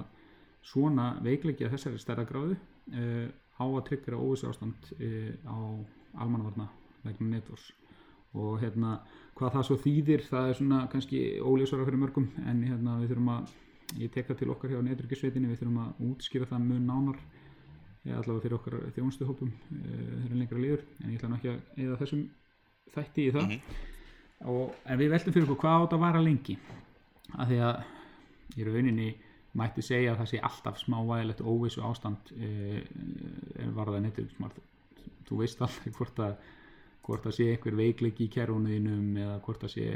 svona 0.70 1.10
veikleiki 1.26 1.66
að 1.66 1.76
þessari 1.76 2.02
stærra 2.02 2.26
gráðu 2.30 2.56
uh, 2.56 3.28
á 3.34 3.66
að 3.66 3.84
tryggra 3.90 4.22
óvissu 4.22 4.50
ástand 4.50 4.94
uh, 4.98 5.34
á 5.46 5.58
almannavarna 6.22 6.70
vegna 7.06 7.34
netvors 7.34 7.70
og 8.38 8.60
hérna 8.62 9.00
hvað 9.38 9.56
það 9.56 9.66
svo 9.68 9.78
þýðir 9.84 10.26
það 10.28 10.50
er 10.50 10.58
svona 10.60 10.80
kannski 10.92 11.20
óljósara 11.42 11.86
fyrir 11.88 12.02
mörgum 12.04 12.28
en 12.46 12.64
hérna 12.68 12.98
við 13.02 13.14
þurfum 13.14 13.32
að 13.34 13.54
ég 14.04 14.12
tek 14.14 14.28
það 14.30 14.42
til 14.42 14.50
okkar 14.54 14.74
hjá 14.74 14.82
netryggisveitinni 14.86 15.50
við 15.50 15.62
þurfum 15.62 15.80
að 15.84 16.02
útskýra 16.10 16.50
það 16.50 16.66
mun 16.68 16.90
nánar 16.90 17.22
eða 18.06 18.20
allavega 18.22 18.44
fyrir 18.46 18.58
okkar 18.60 18.76
þjónustuhópum 18.96 19.54
þegar 19.70 20.36
lengra 20.42 20.62
líður 20.64 20.84
en 21.00 21.10
ég 21.10 21.18
ætla 21.18 21.32
nú 21.32 21.40
ekki 21.40 21.54
að 21.54 21.82
eða 21.86 21.98
þessum 22.04 22.28
þætti 22.94 23.26
í 23.26 23.34
það. 23.36 23.56
Og, 24.50 24.70
en 24.88 25.00
við 25.02 25.12
veltum 25.14 25.36
fyrir 25.36 25.50
okkur 25.50 25.66
hvað 25.66 25.86
átt 25.86 25.96
að 25.98 26.04
vara 26.06 26.22
lengi 26.24 26.56
af 27.36 27.50
því 27.50 27.58
að 27.68 27.82
í 28.56 28.68
rauninni 28.68 29.10
mætti 29.60 29.84
segja 29.84 30.14
að 30.14 30.22
það 30.22 30.30
sé 30.32 30.42
alltaf 30.48 30.80
smávægilegt 30.80 31.44
óvissu 31.44 31.84
ástand 31.86 32.32
e, 32.38 32.84
en 33.60 33.74
varða 33.76 34.02
netryggismál 34.04 34.54
þú 35.28 35.42
veist 35.42 35.62
alltaf 35.66 35.98
hvort 35.98 36.22
að 36.24 36.38
hvort 37.10 37.26
það 37.26 37.36
sé 37.36 37.48
einhver 37.54 37.78
veikleiki 37.80 38.28
í 38.28 38.34
kerfunuðinum 38.34 39.18
eða 39.24 39.38
hvort 39.46 39.66
það 39.66 39.74
sé 39.76 39.88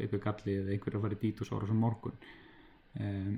einhver 0.00 0.22
galli 0.26 0.56
eða 0.60 0.74
einhver 0.74 0.96
að 0.96 1.06
fara 1.06 1.18
í 1.18 1.22
dít 1.24 1.42
og 1.42 1.50
sára 1.50 1.70
sem 1.70 1.82
morgun. 1.84 2.16
Um, 3.00 3.34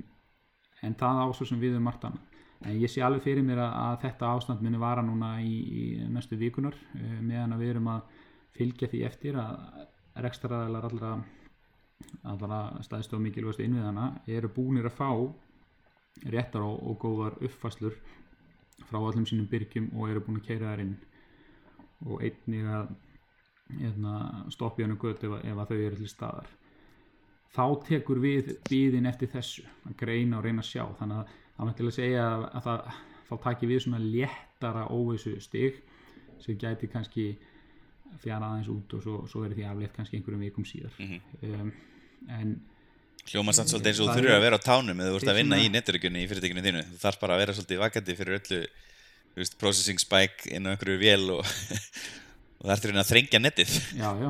en 0.83 0.97
það 0.99 1.23
ásvo 1.25 1.47
sem 1.49 1.61
við 1.61 1.77
um 1.77 1.85
margt 1.87 2.05
annað 2.07 2.29
en 2.63 2.79
ég 2.79 2.91
sé 2.91 3.03
alveg 3.03 3.25
fyrir 3.25 3.43
mér 3.45 3.59
að, 3.59 3.73
að 3.83 3.95
þetta 4.05 4.31
ástand 4.37 4.63
muni 4.63 4.79
vara 4.79 5.03
núna 5.05 5.35
í, 5.43 5.53
í 5.53 5.83
næstu 6.09 6.39
vikunar 6.39 6.77
uh, 6.95 7.19
meðan 7.21 7.55
að 7.55 7.63
við 7.63 7.73
erum 7.73 7.89
að 7.93 8.19
fylgja 8.57 8.89
því 8.91 9.01
eftir 9.09 9.39
að 9.41 9.55
rekstraræðilar 10.23 10.87
allra 10.89 11.13
allra 12.23 12.59
staðist 12.85 13.13
og 13.15 13.21
mikilvægast 13.23 13.63
innviðana 13.63 14.09
eru 14.29 14.49
búnir 14.53 14.87
að 14.89 14.97
fá 14.97 15.09
réttar 16.33 16.65
og, 16.65 16.77
og 16.89 16.99
góðar 17.01 17.37
uppfæslur 17.41 17.95
frá 18.89 18.99
öllum 18.99 19.25
sínum 19.29 19.47
byrgjum 19.49 19.89
og 19.97 20.11
eru 20.11 20.23
búin 20.25 20.41
að 20.41 20.47
keira 20.47 20.73
þær 20.73 20.83
inn. 20.83 20.93
Og 22.03 22.23
einnig 22.25 22.67
að 22.67 22.93
hérna, 23.79 24.17
stoppa 24.53 24.81
í 24.81 24.85
hann 24.85 24.99
götu 24.99 25.29
ef, 25.29 25.45
ef 25.45 25.61
að 25.63 25.71
þau 25.71 25.79
eru 25.79 25.99
til 26.01 26.11
staðar. 26.11 26.51
Þá 27.53 27.65
tekur 27.87 28.19
við 28.21 28.51
bíðin 28.65 29.09
eftir 29.09 29.29
þessu 29.29 29.63
að 29.85 29.97
greina 29.99 30.39
og 30.39 30.45
reyna 30.47 30.63
að 30.63 30.69
sjá. 30.71 30.83
Þannig 30.99 31.21
að 31.21 31.33
það 31.55 31.69
mætti 31.69 31.87
að 31.87 31.97
segja 31.97 32.27
að, 32.27 32.45
að 32.49 32.67
það, 32.67 32.99
þá 33.29 33.33
taki 33.47 33.69
við 33.69 33.81
svona 33.85 34.03
léttara 34.03 34.85
óvissu 34.89 35.33
stig 35.43 35.81
sem 36.43 36.59
gæti 36.59 36.89
kannski 36.91 37.27
fjara 38.21 38.49
aðeins 38.49 38.69
út 38.73 38.93
og 38.97 39.03
svo, 39.05 39.19
svo 39.29 39.43
verið 39.45 39.61
því 39.61 39.67
aflétt 39.69 39.97
kannski 39.97 40.19
einhverjum 40.19 40.45
vikum 40.47 40.65
síðar. 40.67 40.97
Um, 41.41 41.73
en 42.29 42.55
Hljóma 43.23 43.53
samt 43.55 43.71
svolítið 43.71 43.93
eins 43.93 44.01
og 44.03 44.09
þú 44.09 44.15
þurfur 44.17 44.35
að 44.35 44.41
vera 44.43 44.57
á 44.59 44.65
tánum 44.65 44.99
eða 44.99 45.11
þú 45.13 45.19
ert 45.21 45.29
að 45.31 45.37
vinna 45.39 45.59
í 45.63 45.69
netverkjunni 45.71 46.23
í 46.25 46.27
fyrirtækinu 46.27 46.63
þínu. 46.65 46.81
Þú 46.89 46.97
þarf 46.99 47.21
bara 47.21 47.37
að 47.37 47.43
vera 47.43 47.55
svolítið 47.55 47.79
vakandi 47.79 48.15
fyrir 48.17 48.39
öllu 48.39 48.59
þú 49.33 49.41
veist, 49.41 49.55
processing 49.61 50.01
spike 50.01 50.51
inn 50.53 50.67
á 50.69 50.73
einhverju 50.73 50.99
vél 51.01 51.31
og, 51.37 51.53
og 52.63 52.69
það 52.69 52.75
ertur 52.77 52.95
að 52.95 53.09
þrengja 53.11 53.41
netið. 53.43 53.73
já, 53.99 54.09
já. 54.23 54.29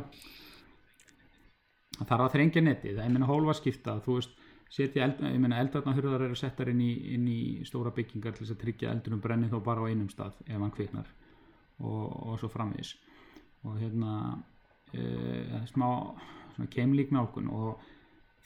Það 1.94 2.08
þarf 2.10 2.26
að 2.26 2.32
þrengja 2.34 2.64
netið. 2.66 2.96
Það 2.98 3.06
er 3.06 3.14
minna 3.14 3.30
hólfa 3.30 3.54
skipta 3.60 3.98
þú 4.02 4.18
veist, 4.18 4.40
setja 4.74 5.06
eld, 5.06 5.20
ég 5.30 5.42
meina 5.44 5.60
eldarna 5.62 5.94
hurðar 5.94 6.26
eru 6.26 6.38
settar 6.38 6.72
inn 6.74 6.82
í, 6.82 6.92
inn 7.14 7.28
í 7.30 7.42
stóra 7.70 7.94
byggingar 7.94 8.34
til 8.34 8.48
þess 8.48 8.56
að 8.56 8.64
tryggja 8.64 8.94
eldunum 8.96 9.22
brenni 9.22 9.52
þó 9.52 9.60
bara 9.64 9.86
á 9.86 9.90
einum 9.92 10.10
stað 10.10 10.40
ef 10.48 10.58
hann 10.58 10.74
kviknar 10.74 11.12
og, 11.78 12.08
og 12.34 12.40
svo 12.42 12.50
framvegis. 12.50 12.96
Og 13.70 13.78
hérna 13.78 14.16
e, 14.98 15.04
smá 15.70 15.88
keimlík 16.74 17.14
nálgun 17.14 17.52
og 17.54 17.84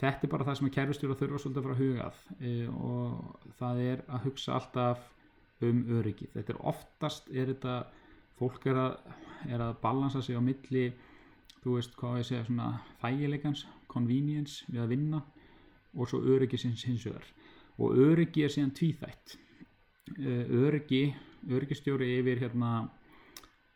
þetta 0.02 0.28
er 0.28 0.32
bara 0.32 0.48
það 0.48 0.60
sem 0.60 0.70
að 0.70 0.76
kerfistjóra 0.76 1.20
þurfa 1.20 1.42
svolítið 1.42 1.62
að 1.62 1.68
fara 1.68 1.78
að 1.78 1.84
hugað 1.86 2.20
e, 2.40 2.52
og 2.68 3.54
það 3.60 3.82
er 3.86 4.04
að 4.08 4.28
hugsa 4.28 4.58
alltaf 4.58 5.08
um 5.66 5.80
öryggi 5.98 6.30
þetta 6.36 6.54
er 6.54 6.62
oftast 6.70 7.32
er 7.34 7.52
þetta 7.52 7.78
fólk 8.38 8.68
er 8.70 8.80
að, 8.84 8.98
er 9.46 9.62
að 9.62 9.80
balansa 9.82 10.22
sig 10.22 10.38
á 10.38 10.42
milli 10.42 10.92
þú 11.64 11.78
veist 11.78 11.96
hvað 12.00 12.20
ég 12.22 12.30
segja 12.30 12.46
svona 12.48 12.70
þægilegans, 13.02 13.66
convenience 13.88 14.66
við 14.72 14.84
að 14.84 14.94
vinna 14.94 15.24
og 15.98 16.10
svo 16.10 16.22
öryggi 16.22 16.60
sinns 16.62 16.86
hins 16.88 17.06
vegar. 17.06 17.26
Og 17.78 17.98
öryggi 17.98 18.44
er 18.46 18.54
síðan 18.54 18.74
tvíþætt. 18.78 19.38
Eh, 20.18 20.46
öryggi 20.66 21.04
öryggistjóri 21.48 22.18
yfir 22.20 22.40
hérna 22.42 22.90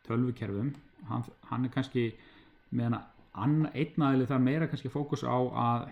tölvukerfum 0.08 0.74
hann, 1.10 1.26
hann 1.50 1.66
er 1.66 1.74
kannski 1.74 2.06
meðan 2.72 2.98
að 3.00 3.68
einn 3.72 4.06
aðili 4.06 4.28
þar 4.28 4.44
meira 4.44 4.70
kannski 4.70 4.92
fókus 4.92 5.24
á 5.24 5.36
að 5.38 5.86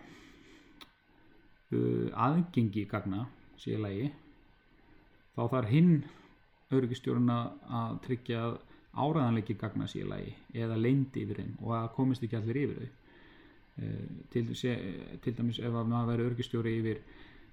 uh, 1.75 2.07
aðgengi 2.27 2.85
gagna 2.89 3.27
í 3.67 3.77
lagi 3.79 4.09
þá 5.35 5.41
þarf 5.53 5.71
hinn 5.71 5.93
öryggistjórun 6.73 7.31
að 7.31 7.99
tryggja 8.05 8.43
að 8.47 8.57
áræðanleiki 8.93 9.55
gagna 9.59 9.87
sé 9.87 10.01
í 10.03 10.07
lagi 10.07 10.33
eða 10.57 10.77
leyndi 10.79 11.23
yfir 11.25 11.43
þeim 11.43 11.55
og 11.61 11.75
að 11.77 11.89
komist 11.95 12.23
ekki 12.25 12.39
allir 12.39 12.61
yfir 12.63 12.79
þau. 12.81 12.89
Eh, 13.79 14.05
til, 14.33 14.45
sé, 14.57 14.75
til 15.23 15.35
dæmis 15.37 15.59
ef 15.61 15.73
að 15.73 15.91
maður 15.91 16.11
verður 16.13 16.31
örgistjóri 16.33 16.77
yfir 16.81 17.03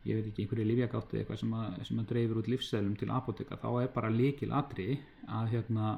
ég 0.07 0.19
veit 0.19 0.31
ekki, 0.31 0.45
einhverju 0.45 0.67
livjagáttu 0.67 1.19
eitthvað 1.19 1.41
sem 1.43 1.55
að, 1.59 1.79
sem 1.89 2.01
að 2.01 2.09
dreifir 2.13 2.41
út 2.41 2.51
lífsælum 2.51 2.97
til 2.99 3.11
apoteka 3.15 3.59
þá 3.63 3.69
er 3.83 3.93
bara 3.95 4.13
líkil 4.13 4.53
atri 4.55 4.89
að, 5.27 5.53
hérna, 5.55 5.93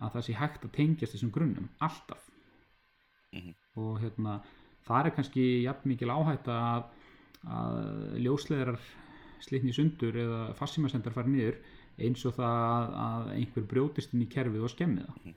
að 0.00 0.16
það 0.16 0.26
sé 0.26 0.36
hægt 0.40 0.66
að 0.66 0.74
tengjast 0.76 1.16
þessum 1.16 1.32
grunnum, 1.34 1.68
alltaf. 1.82 2.22
Og 3.76 3.98
hérna 4.02 4.38
það 4.86 5.08
er 5.08 5.14
kannski 5.18 5.46
jafn 5.66 5.90
mikil 5.92 6.12
áhætta 6.14 6.56
að, 6.56 6.86
að 7.58 7.80
ljósleðarar 8.24 8.86
slitni 9.44 9.74
sundur 9.76 10.16
eða 10.16 10.40
fassimasendar 10.58 11.14
fara 11.14 11.30
niður 11.30 11.58
eins 11.96 12.24
og 12.28 12.36
það 12.36 12.62
að, 12.66 12.94
að 13.06 13.32
einhver 13.38 13.66
brjótist 13.72 14.14
inn 14.14 14.24
í 14.26 14.30
kerfið 14.32 14.66
og 14.66 14.72
skemmi 14.72 15.06
það. 15.06 15.34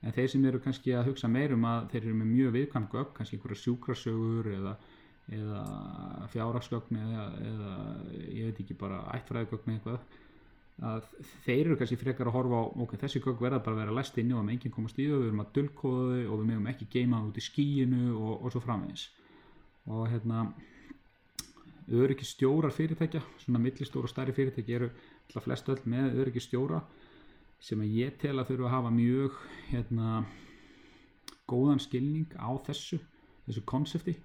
En 0.00 0.14
þeir 0.16 0.30
sem 0.32 0.46
eru 0.48 0.62
kannski 0.64 0.94
að 0.96 1.10
hugsa 1.10 1.28
meir 1.28 1.52
um 1.52 1.66
að 1.68 1.90
þeir 1.92 2.02
eru 2.06 2.16
með 2.22 2.30
mjög 2.30 2.54
viðkvæm 2.56 2.88
gögn, 2.94 3.12
kannski 3.16 3.36
einhverja 3.36 3.62
sjúkrasögur 3.64 4.48
eða, 4.54 4.72
eða 5.36 5.64
fjárhagsgögn 6.32 7.00
eða, 7.02 7.26
eða 7.50 7.74
ég 8.30 8.48
veit 8.48 8.62
ekki 8.64 8.78
bara 8.80 9.02
ættfræðigögn 9.18 9.74
eitthvað 9.74 10.00
að 10.80 11.04
þeir 11.44 11.66
eru 11.66 11.76
kannski 11.76 11.98
frekar 12.00 12.30
að 12.30 12.36
horfa 12.38 12.62
á 12.64 12.64
ok, 12.80 12.96
þessi 13.02 13.20
gögn 13.20 13.42
verða 13.42 13.60
bara 13.64 13.76
að 13.76 13.82
vera 13.82 13.96
læst 13.98 14.18
inni 14.20 14.32
og 14.32 14.46
með 14.46 14.56
enginn 14.56 14.72
komast 14.72 15.00
í 15.00 15.08
þau, 15.10 15.18
við 15.18 15.28
erum 15.28 15.42
að 15.44 15.50
dulkóða 15.58 16.04
þau 16.08 16.30
og 16.32 16.40
við 16.40 16.46
megum 16.48 16.68
ekki 16.72 16.88
geima 16.94 17.18
það 17.18 17.28
út 17.28 17.40
í 17.40 17.44
skíinu 17.44 18.04
og, 18.16 18.32
og 18.38 18.54
svo 18.54 18.62
framvegis. 18.64 19.06
Og 19.90 20.06
hérna 20.08 20.46
öryggistjórar 21.90 22.72
fyrirtækja 22.72 23.20
svona 23.42 23.60
millistóra 23.60 24.08
og 24.08 24.12
stærri 24.12 24.32
fyrirtæki 24.32 24.76
eru 24.78 24.88
alltaf 25.30 25.46
flest 25.46 25.70
öll 25.70 25.80
með 25.88 26.18
öryggistjóra 26.24 26.82
sem 27.62 27.80
að 27.80 27.96
ég 28.00 28.16
tel 28.20 28.38
að 28.40 28.50
þurfa 28.50 28.68
að 28.68 28.74
hafa 28.74 28.90
mjög 28.94 29.38
hérna, 29.70 30.24
góðan 31.50 31.82
skilning 31.82 32.34
á 32.40 32.50
þessu 32.66 32.98
þessu 33.46 33.64
konsepti 33.68 34.16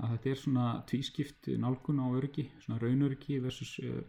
að 0.00 0.14
þetta 0.14 0.30
er 0.30 0.40
svona 0.40 0.68
tvískipt 0.88 1.50
nálgun 1.60 2.00
á 2.00 2.06
öryggi 2.08 2.46
svona 2.64 2.80
raunöryggi 2.80 3.40
versus 3.44 3.74
uh, 3.84 4.00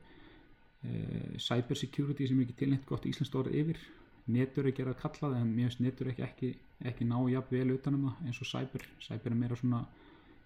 uh, 0.88 1.34
cyber 1.42 1.78
security 1.80 2.28
sem 2.30 2.40
ekki 2.44 2.58
tilnætt 2.62 2.88
gott 2.88 3.08
íslenskt 3.10 3.36
orð 3.36 3.58
yfir. 3.58 3.82
Netöryggi 4.32 4.86
er 4.86 4.92
að 4.94 5.02
kalla 5.02 5.34
það 5.34 5.40
en 5.42 5.52
mér 5.52 5.68
finnst 5.68 5.82
netöryggi 5.84 6.24
ekki, 6.24 6.52
ekki 6.88 7.08
ná 7.10 7.18
jafn 7.34 7.58
vel 7.58 7.76
utanum 7.76 8.08
það 8.08 8.30
eins 8.30 8.42
og 8.46 8.52
cyber. 8.54 8.88
Cyber 9.04 9.34
er 9.34 9.40
meira 9.42 9.58
svona 9.60 9.82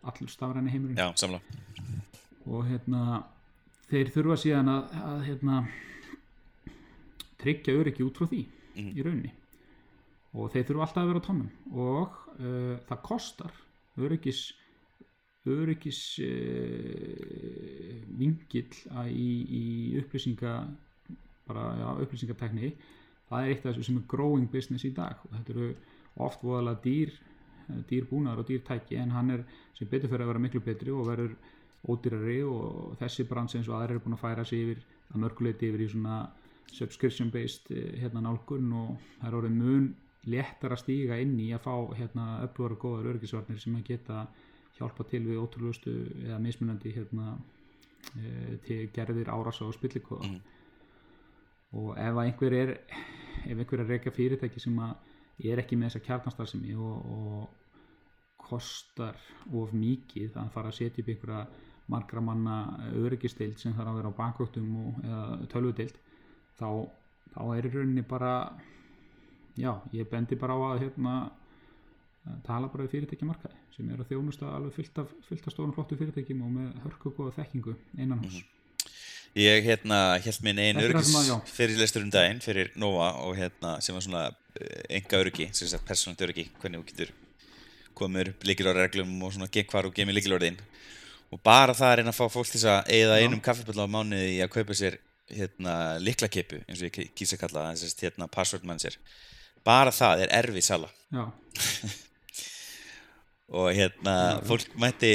allur 0.05 0.31
stafræni 0.31 0.73
heimurinn. 0.73 0.97
Já, 0.97 1.39
og 2.45 2.65
hérna 2.65 3.01
þeir 3.91 4.12
þurfa 4.13 4.38
síðan 4.41 4.71
að, 4.71 4.93
að 5.06 5.24
hérna, 5.30 5.58
tryggja 7.41 7.76
öryggi 7.80 8.06
út 8.06 8.19
frá 8.19 8.30
því 8.32 8.41
í 8.82 9.06
rauninni. 9.06 9.34
Og 10.36 10.52
þeir 10.52 10.67
þurfa 10.69 10.88
alltaf 10.88 11.02
að 11.04 11.10
vera 11.12 11.21
á 11.21 11.28
tónum 11.28 11.52
og 11.71 12.15
uh, 12.39 12.76
það 12.89 13.04
kostar 13.06 13.60
öryggis 13.95 14.41
öryggis 15.45 16.00
uh, 16.26 18.00
vingill 18.17 18.82
að 18.98 19.13
í, 19.13 19.30
í 19.45 19.63
upplýsinga 20.02 20.56
bara 21.45 21.67
já, 21.78 21.88
upplýsingatekni 22.02 22.74
það 23.30 23.39
er 23.39 23.52
eitt 23.54 23.63
af 23.63 23.69
þessu 23.69 23.86
sem 23.88 24.02
er 24.02 24.10
growing 24.10 24.50
business 24.52 24.88
í 24.88 24.91
dag. 24.95 25.21
Og 25.28 25.38
þetta 25.38 25.56
eru 25.56 25.69
oft 26.26 26.43
voðalega 26.43 26.84
dýr 26.84 27.15
dýr 27.89 28.06
búnaðar 28.10 28.43
og 28.43 28.50
dýr 28.50 28.63
tæki 28.65 28.98
en 29.02 29.13
hann 29.15 29.32
er 29.34 29.43
sem 29.78 29.89
betur 29.89 30.12
fyrir 30.12 30.26
að 30.26 30.34
vera 30.34 30.43
miklu 30.43 30.62
betri 30.65 30.93
og 30.93 31.08
verður 31.08 31.34
ódýrari 31.91 32.39
og 32.48 32.95
þessi 33.00 33.28
brans 33.30 33.56
eins 33.56 33.69
og 33.69 33.78
aðrir 33.80 34.00
er 34.00 34.06
búin 34.06 34.17
að 34.17 34.24
færa 34.24 34.45
sig 34.48 34.63
yfir 34.63 34.82
að 35.12 35.21
mörguleiti 35.24 35.69
yfir 35.69 35.86
í 35.86 35.91
svona 35.91 36.24
subscription 36.74 37.30
based 37.32 37.69
eh, 37.71 37.93
hérna 38.02 38.24
nálgun 38.26 38.71
og 38.74 38.95
það 39.19 39.30
er 39.30 39.38
orðið 39.39 39.60
mun 39.60 39.93
léttar 40.26 40.74
að 40.74 40.82
stíga 40.82 41.19
inn 41.21 41.36
í 41.39 41.52
að 41.54 41.65
fá 41.67 41.76
hérna 42.00 42.28
öflugara 42.48 42.80
góðar 42.82 43.12
örgisvarnir 43.13 43.62
sem 43.62 43.76
að 43.78 43.89
geta 43.91 44.26
hjálpa 44.78 45.06
til 45.08 45.21
við 45.28 45.41
ótrúlustu 45.41 45.93
eða 46.26 46.39
mismunandi 46.41 46.93
hérna 46.95 47.36
e, 48.17 48.58
til 48.65 48.80
gerðir 48.95 49.30
árasa 49.32 49.67
og 49.67 49.76
spillikóða 49.78 50.32
og 51.78 51.91
ef 52.02 52.21
einhver 52.24 52.56
er 52.58 52.74
ef 53.45 53.54
einhver 53.54 53.84
er 53.84 53.91
reyka 53.93 54.13
fyrirtæki 54.15 54.63
sem 54.63 54.80
að 54.82 55.45
er 55.52 55.62
ekki 55.62 55.78
með 55.78 55.93
þessa 55.93 56.06
kjarnastarsemi 56.08 56.76
og, 56.80 57.06
og 57.06 58.41
kostar 58.45 59.17
of 59.54 59.74
mikið 59.76 60.36
að 60.39 60.52
fara 60.54 60.71
að 60.71 60.80
setja 60.80 61.04
upp 61.04 61.13
einhverja 61.13 61.45
margra 61.91 62.21
manna 62.24 62.60
öryggistild 62.98 63.60
sem 63.62 63.74
þarf 63.78 63.91
að 63.91 64.00
vera 64.00 64.12
á 64.13 64.19
bankvöktum 64.19 64.69
og, 64.82 65.02
eða 65.06 65.50
tölvutild 65.52 65.98
þá, 66.60 66.69
þá 67.36 67.41
er 67.58 67.67
í 67.67 67.74
rauninni 67.76 68.06
bara 68.10 68.32
já, 69.60 69.71
ég 69.93 70.10
bendi 70.10 70.39
bara 70.39 70.58
á 70.58 70.60
að 70.71 70.82
hérna 70.86 71.15
tala 72.45 72.71
bara 72.71 72.86
við 72.86 72.95
fyrirtæki 72.95 73.28
markaði 73.28 73.62
sem 73.76 73.89
er 73.91 74.01
að 74.01 74.12
þjónusta 74.14 74.49
alveg 74.55 74.78
fullt 74.80 75.01
af, 75.03 75.14
af 75.36 75.53
stórum 75.53 75.74
flottu 75.76 75.97
fyrirtækjum 75.99 76.45
og 76.47 76.53
með 76.55 76.84
hörku 76.86 77.12
og 77.12 77.20
góða 77.20 77.36
þekkingu 77.41 77.76
innan 77.97 78.24
hús 78.24 78.43
Ég 79.36 79.66
hérna 79.66 80.16
held 80.24 80.38
minn 80.47 80.59
einn 80.64 80.78
já. 80.80 81.36
fyrirlestur 81.43 82.05
um 82.05 82.12
daginn 82.14 82.39
fyrir 82.39 82.70
Nova 82.80 83.09
og 83.20 83.36
hérna 83.36 83.74
sem 83.84 83.91
var 83.91 84.05
svona 84.05 84.22
enga 84.88 85.20
öryggi, 85.20 85.49
sem 85.51 85.68
sagt 85.68 85.84
persónalt 85.84 86.24
öryggi, 86.24 86.45
hvernig 86.62 86.80
þú 86.80 86.86
getur 86.88 87.12
komið 87.99 88.32
upp 88.32 88.45
líkilorðreglum 88.47 89.12
og 89.28 89.34
svona 89.36 89.51
gekk 89.51 89.76
hvar 89.76 89.89
og 89.89 89.97
gemið 89.97 90.22
líkilorðin 90.22 90.62
og 91.34 91.41
bara 91.45 91.76
það 91.78 91.91
er 91.91 92.01
einn 92.03 92.11
að 92.11 92.17
fá 92.19 92.26
fólk 92.32 92.51
til 92.51 92.63
að 92.69 92.91
eigða 92.93 93.19
einum 93.21 93.43
kaffibölla 93.43 93.88
á 93.88 93.93
mánuði 93.95 94.36
í 94.38 94.41
að 94.45 94.53
kaupa 94.55 94.78
sér 94.78 94.99
hérna 95.32 95.76
liklakipu, 96.01 96.61
eins 96.67 96.82
og 96.82 96.89
ég 96.89 97.13
kýsa 97.17 97.39
kalla 97.41 97.71
það, 97.71 97.88
að 97.88 98.03
hérna 98.05 98.30
password 98.32 98.67
manager 98.67 98.97
bara 99.65 99.93
það 99.93 100.26
er 100.26 100.34
erfið 100.43 100.67
sala. 100.67 100.89
Og 103.55 103.69
hérna 103.78 104.41
fólk 104.45 104.71
mætti 104.82 105.11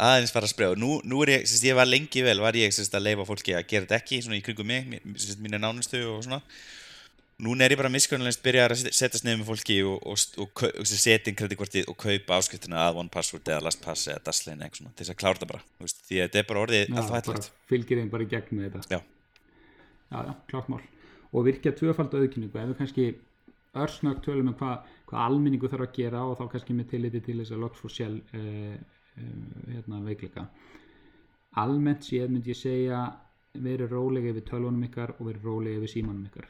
aðeins 0.00 0.32
fara 0.32 0.48
að 0.48 0.52
sprega 0.54 0.72
og 0.72 0.78
nú, 0.80 0.94
nú 1.04 1.18
er 1.24 1.34
ég, 1.34 1.42
sérst, 1.44 1.66
ég 1.68 1.76
var 1.76 1.88
lengi 1.88 2.22
vel 2.24 2.38
var 2.40 2.56
ég 2.56 2.72
sérst, 2.72 2.94
að 2.96 3.10
leifa 3.10 3.26
fólki 3.28 3.52
að 3.52 3.66
gera 3.68 3.84
þetta 3.84 3.98
ekki 3.98 4.20
svona 4.24 4.38
í 4.38 4.44
kringum 4.46 4.70
mig, 4.70 4.96
sérst, 5.20 5.42
mínu 5.44 5.60
nánustu 5.60 6.00
og 6.08 6.22
svona 6.24 6.40
núna 7.42 7.64
er 7.64 7.74
ég 7.74 7.78
bara 7.78 7.90
miskunnarlegst 7.92 8.42
byrjar 8.42 8.72
að 8.74 8.88
setjast 8.88 9.22
nefnum 9.22 9.44
með 9.44 9.50
fólki 9.52 9.76
og, 9.86 10.00
og, 10.10 10.22
og, 10.42 10.62
og, 10.72 10.88
setja 10.90 11.30
inn 11.30 11.36
kreditkortið 11.38 11.86
og 11.90 11.96
kaupa 12.00 12.38
áskriftina 12.40 12.80
að 12.88 12.98
OnePassword 13.04 13.50
eða 13.52 13.62
LastPass 13.68 14.10
eða 14.10 14.24
Dashlane 14.26 14.58
eða 14.58 14.66
eitthvað 14.66 14.80
svona 14.82 14.94
til 14.96 15.04
þess 15.04 15.14
að 15.14 15.20
klára 15.20 15.38
þetta 15.38 15.50
bara 15.52 15.62
þú 15.68 15.86
veist, 15.86 16.02
því 16.08 16.18
að 16.18 16.26
þetta 16.26 16.40
er 16.40 16.48
bara 16.48 16.64
orðið 16.64 16.82
alltaf 16.88 17.14
hættilegt 17.14 17.48
fylgir 17.70 18.02
þeim 18.02 18.10
bara 18.14 18.26
í 18.26 18.30
gegn 18.32 18.58
með 18.58 18.66
þetta. 18.66 18.98
Já. 18.98 19.00
já, 20.10 20.18
já, 20.18 20.34
klart 20.50 20.72
mál. 20.74 20.82
Og 21.28 21.46
virkja 21.46 21.74
tvöfald 21.78 22.18
auðkynningu 22.18 22.58
ef 22.58 22.68
við 22.72 22.76
kannski 22.82 23.08
örsnögt 23.78 24.26
tölum 24.26 24.50
um 24.50 24.58
hvað 24.58 24.90
hva 25.12 25.24
alminningu 25.28 25.70
þarf 25.70 25.86
að 25.86 25.96
gera 26.00 26.26
og 26.26 26.38
þá 26.40 26.44
kannski 26.56 26.74
með 26.74 26.90
tilliti 26.96 27.22
til 27.22 27.38
þess 27.38 27.54
að 27.54 27.62
loks 27.68 27.84
for 27.84 27.94
shell 27.94 28.18
uh, 28.34 28.74
uh, 28.74 29.64
hérna, 29.76 30.02
veikleika. 30.08 30.48
Almennt 31.62 32.02
séð 32.08 32.32
myndi 32.32 32.50
ég 32.50 32.58
segja 32.58 33.06
verið 33.58 33.94
rólega 33.94 34.32
yfir 34.32 34.48
tölvunum 34.48 34.88
ykkar 34.88 35.14
og 35.18 35.28
verið 35.28 35.46
rólega 35.52 35.78
yfir 35.78 35.94
símanum 35.94 36.26
ykkar 36.26 36.48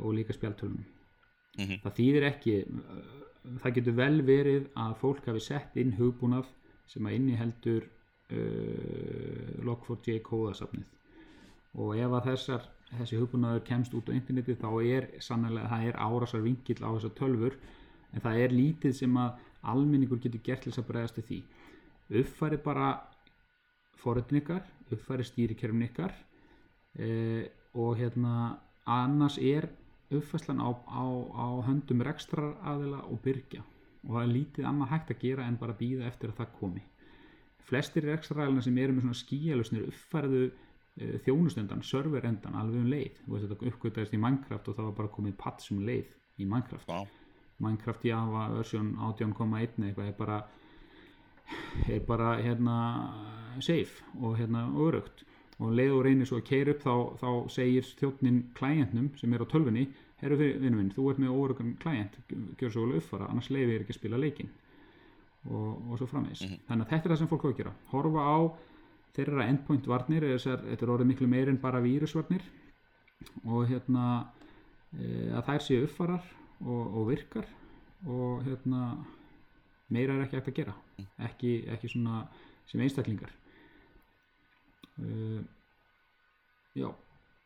og 0.00 0.14
líka 0.16 0.34
spjaltölunum 0.34 0.84
Mhm. 1.54 1.76
það 1.84 1.92
þýðir 1.98 2.24
ekki 2.26 2.54
uh, 2.66 3.58
það 3.62 3.74
getur 3.76 3.94
vel 3.94 4.22
verið 4.26 4.64
að 4.74 4.94
fólk 4.98 5.26
hafi 5.30 5.40
sett 5.44 5.76
inn 5.78 5.92
hugbúnað 5.94 6.48
sem 6.90 7.06
að 7.06 7.14
inni 7.14 7.36
heldur 7.38 7.84
uh, 8.34 9.62
Log4j 9.62 10.18
kóðasafnið 10.26 10.88
og 11.78 11.94
ef 11.98 12.10
að 12.18 12.26
þessar 12.30 12.66
þessi 12.98 13.20
hugbúnaður 13.20 13.62
kemst 13.68 13.94
út 13.94 14.10
á 14.10 14.16
interneti 14.16 14.54
þá 14.58 14.68
er 14.82 15.06
sannlega, 15.22 15.70
það 15.70 15.86
er 15.88 15.96
árásar 15.98 16.42
vingill 16.44 16.82
á 16.82 16.90
þessar 16.96 17.14
tölfur 17.18 17.56
en 18.14 18.20
það 18.26 18.42
er 18.44 18.54
lítið 18.54 18.92
sem 18.98 19.16
að 19.18 19.40
almenningur 19.62 20.20
getur 20.22 20.42
gert 20.44 20.62
til 20.62 20.70
þess 20.72 20.82
að 20.82 20.88
bregðast 20.90 21.18
við 21.18 21.26
því. 21.30 21.38
Uppfæri 22.20 22.58
bara 22.62 22.88
foröldin 23.98 24.38
ykkar, 24.42 24.62
uppfæri 24.92 25.24
stýrikerfin 25.26 25.86
ykkar 25.88 26.12
eh, 26.98 27.48
og 27.74 27.96
hérna 27.98 28.58
annars 28.84 29.38
er 29.38 29.68
uppfæslan 30.14 30.60
á, 30.60 30.70
á, 30.88 31.04
á 31.32 31.46
höndum 31.66 32.02
rekstrar 32.04 32.56
aðila 32.62 33.04
og 33.08 33.22
byrgja. 33.24 33.62
Og 34.04 34.16
það 34.16 34.22
er 34.22 34.34
lítið 34.34 34.68
annað 34.68 34.92
hægt 34.92 35.14
að 35.14 35.22
gera 35.22 35.46
en 35.48 35.56
bara 35.60 35.78
býða 35.78 36.08
eftir 36.10 36.32
að 36.32 36.42
það 36.42 36.54
komi. 36.58 36.82
Flestir 37.64 38.04
rekstraræðina 38.04 38.62
sem 38.62 38.78
eru 38.78 38.92
með 38.92 39.06
svona 39.06 39.20
skíalusnir 39.22 39.86
uppfærðu 39.88 40.42
uh, 40.50 41.14
þjónustundan, 41.24 41.84
serverendan 41.86 42.58
alveg 42.60 42.82
um 42.82 42.90
leið, 42.92 43.22
þú 43.24 43.32
veist 43.32 43.46
þetta 43.48 43.70
uppgötaðist 43.70 44.16
í 44.16 44.20
Minecraft 44.20 44.68
og 44.68 44.76
það 44.76 44.90
var 44.90 44.98
bara 44.98 45.14
komið 45.16 45.38
patch 45.40 45.72
um 45.72 45.80
leið 45.88 46.12
í 46.36 46.48
Minecraft, 46.50 46.90
Vá. 46.90 47.22
Minecraft 47.64 48.04
Java 48.04 48.48
version 48.52 48.92
18.1 48.98 49.88
eitthvað 49.88 50.10
er 50.10 50.18
bara 50.18 50.42
er 51.88 52.00
bara 52.06 52.34
hérna 52.42 52.76
safe 53.62 54.04
og 54.20 54.36
hérna 54.38 54.66
örugt 54.80 55.24
og 55.64 55.70
um 55.70 55.76
leið 55.78 55.94
og 55.96 56.02
reynir 56.04 56.28
svo 56.28 56.40
að 56.40 56.48
keira 56.50 56.74
upp 56.74 56.82
þá, 56.84 56.94
þá 57.22 57.30
segir 57.54 57.86
þjóttnin 58.00 58.42
klæjentnum 58.58 59.08
sem 59.16 59.32
er 59.32 59.44
á 59.44 59.46
tölvunni 59.48 59.86
herru 60.20 60.36
vinnu 60.40 60.76
minn, 60.76 60.92
þú 60.92 61.08
ert 61.10 61.22
með 61.22 61.38
órugan 61.38 61.72
klæjent 61.80 62.18
gjör 62.60 62.72
svo 62.72 62.84
vel 62.84 63.00
uppfara, 63.00 63.28
annars 63.30 63.50
leiði 63.52 63.74
er 63.74 63.84
ekki 63.84 63.94
að 63.94 63.98
spila 63.98 64.20
leikin 64.20 64.52
og, 65.50 65.72
og 65.90 65.98
svo 66.00 66.08
framvegis. 66.08 66.44
Þannig 66.68 66.86
að 66.86 66.92
þetta 66.92 67.08
er 67.08 67.12
það 67.12 67.20
sem 67.20 67.30
fólk 67.32 67.44
á 67.44 67.48
að 67.50 67.58
gera. 67.58 67.74
Horfa 67.90 68.24
á 68.24 68.38
þeirra 69.16 69.48
endpoint 69.52 69.90
varnir 69.90 70.28
þetta 70.32 70.78
er 70.78 70.94
orðið 70.94 71.10
miklu 71.10 71.28
meir 71.30 71.52
en 71.52 71.60
bara 71.60 71.82
vírusvarnir. 71.84 72.46
Og 73.44 73.68
hérna 73.68 74.06
e, 74.96 75.28
að 75.36 75.44
þær 75.50 75.66
séu 75.66 75.84
uppfarar 75.84 76.24
og, 76.64 76.82
og 76.82 77.06
virkar. 77.12 77.48
Og 78.08 78.44
hérna 78.48 78.96
meira 79.92 80.16
er 80.16 80.24
ekki 80.24 80.40
hægt 80.40 80.52
að 80.52 80.60
gera. 80.62 80.76
Ekki, 81.28 81.56
ekki 81.76 81.92
svona 81.92 82.24
sem 82.70 82.80
einstaklingar 82.80 83.32
uh, 85.02 85.40
já 86.78 86.90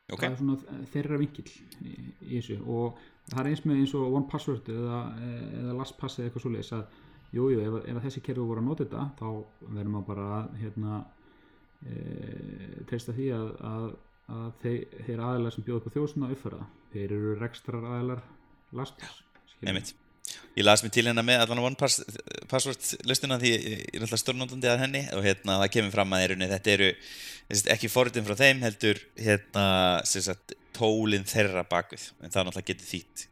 Ok. 0.08 0.22
það 0.22 0.30
er 0.30 0.38
svona 0.40 0.84
þeirra 0.88 1.18
vinkill 1.20 1.50
í, 1.84 1.94
í 2.24 2.38
þessu 2.38 2.54
og 2.64 3.00
það 3.28 3.40
er 3.42 3.48
eins 3.50 3.62
með 3.68 3.82
eins 3.82 3.92
og 3.98 4.14
one 4.16 4.28
password 4.32 4.70
eða, 4.72 5.00
eða 5.60 5.74
last 5.76 5.98
pass 6.00 6.16
eða 6.16 6.30
eitthvað 6.30 6.44
svoleiðis 6.46 6.70
að 6.78 6.86
jújú, 7.36 7.58
jú, 7.58 7.64
ef, 7.66 7.76
ef 7.92 8.00
þessi 8.06 8.22
kerfi 8.24 8.46
voru 8.48 8.62
að 8.62 8.68
nota 8.70 8.86
þetta 8.86 9.04
þá 9.18 9.26
verður 9.66 9.92
maður 9.92 10.06
bara 10.08 10.28
að 10.38 10.56
hérna, 10.62 11.02
e, 11.84 11.98
treysta 12.88 13.16
því 13.18 13.28
að, 13.36 13.50
að, 13.72 13.86
að 14.38 14.48
þeir, 14.64 14.80
þeir 15.10 15.24
aðilar 15.28 15.56
sem 15.56 15.68
bjóða 15.68 15.82
upp 15.82 15.92
á 15.92 15.94
þjóðsuna 15.98 16.32
uppfæra 16.38 16.66
þeir 16.94 17.16
eru 17.18 17.38
rekstrar 17.42 17.88
aðilar 17.92 18.24
last 18.80 18.96
pass. 19.02 19.20
Einmitt. 19.60 19.92
Ég 20.58 20.64
las 20.66 20.82
mér 20.82 20.90
til 20.90 21.04
hérna 21.06 21.22
með 21.22 21.44
allan 21.44 21.60
One 21.62 21.78
Pass, 21.78 22.00
Password 22.50 22.82
listuna 23.06 23.36
því 23.38 23.50
ég 23.54 23.82
er 23.94 24.02
alltaf 24.02 24.18
stórnótandi 24.24 24.66
að 24.66 24.80
henni 24.82 25.02
og 25.14 25.22
hérna 25.22 25.60
það 25.62 25.72
kemur 25.76 25.94
fram 25.94 26.14
að 26.16 26.24
erunni, 26.26 26.48
þetta 26.50 26.72
eru 26.74 26.88
ekki 27.76 27.90
forritin 27.92 28.26
frá 28.26 28.34
þeim 28.40 28.64
heldur 28.66 28.98
hérna 29.22 29.66
sagt, 30.08 30.56
tólin 30.74 31.26
þeirra 31.28 31.62
bakvið 31.70 32.08
en 32.24 32.34
það 32.34 32.48
náttúrulega 32.48 32.70
getur 32.72 32.90
þýtt 32.90 33.26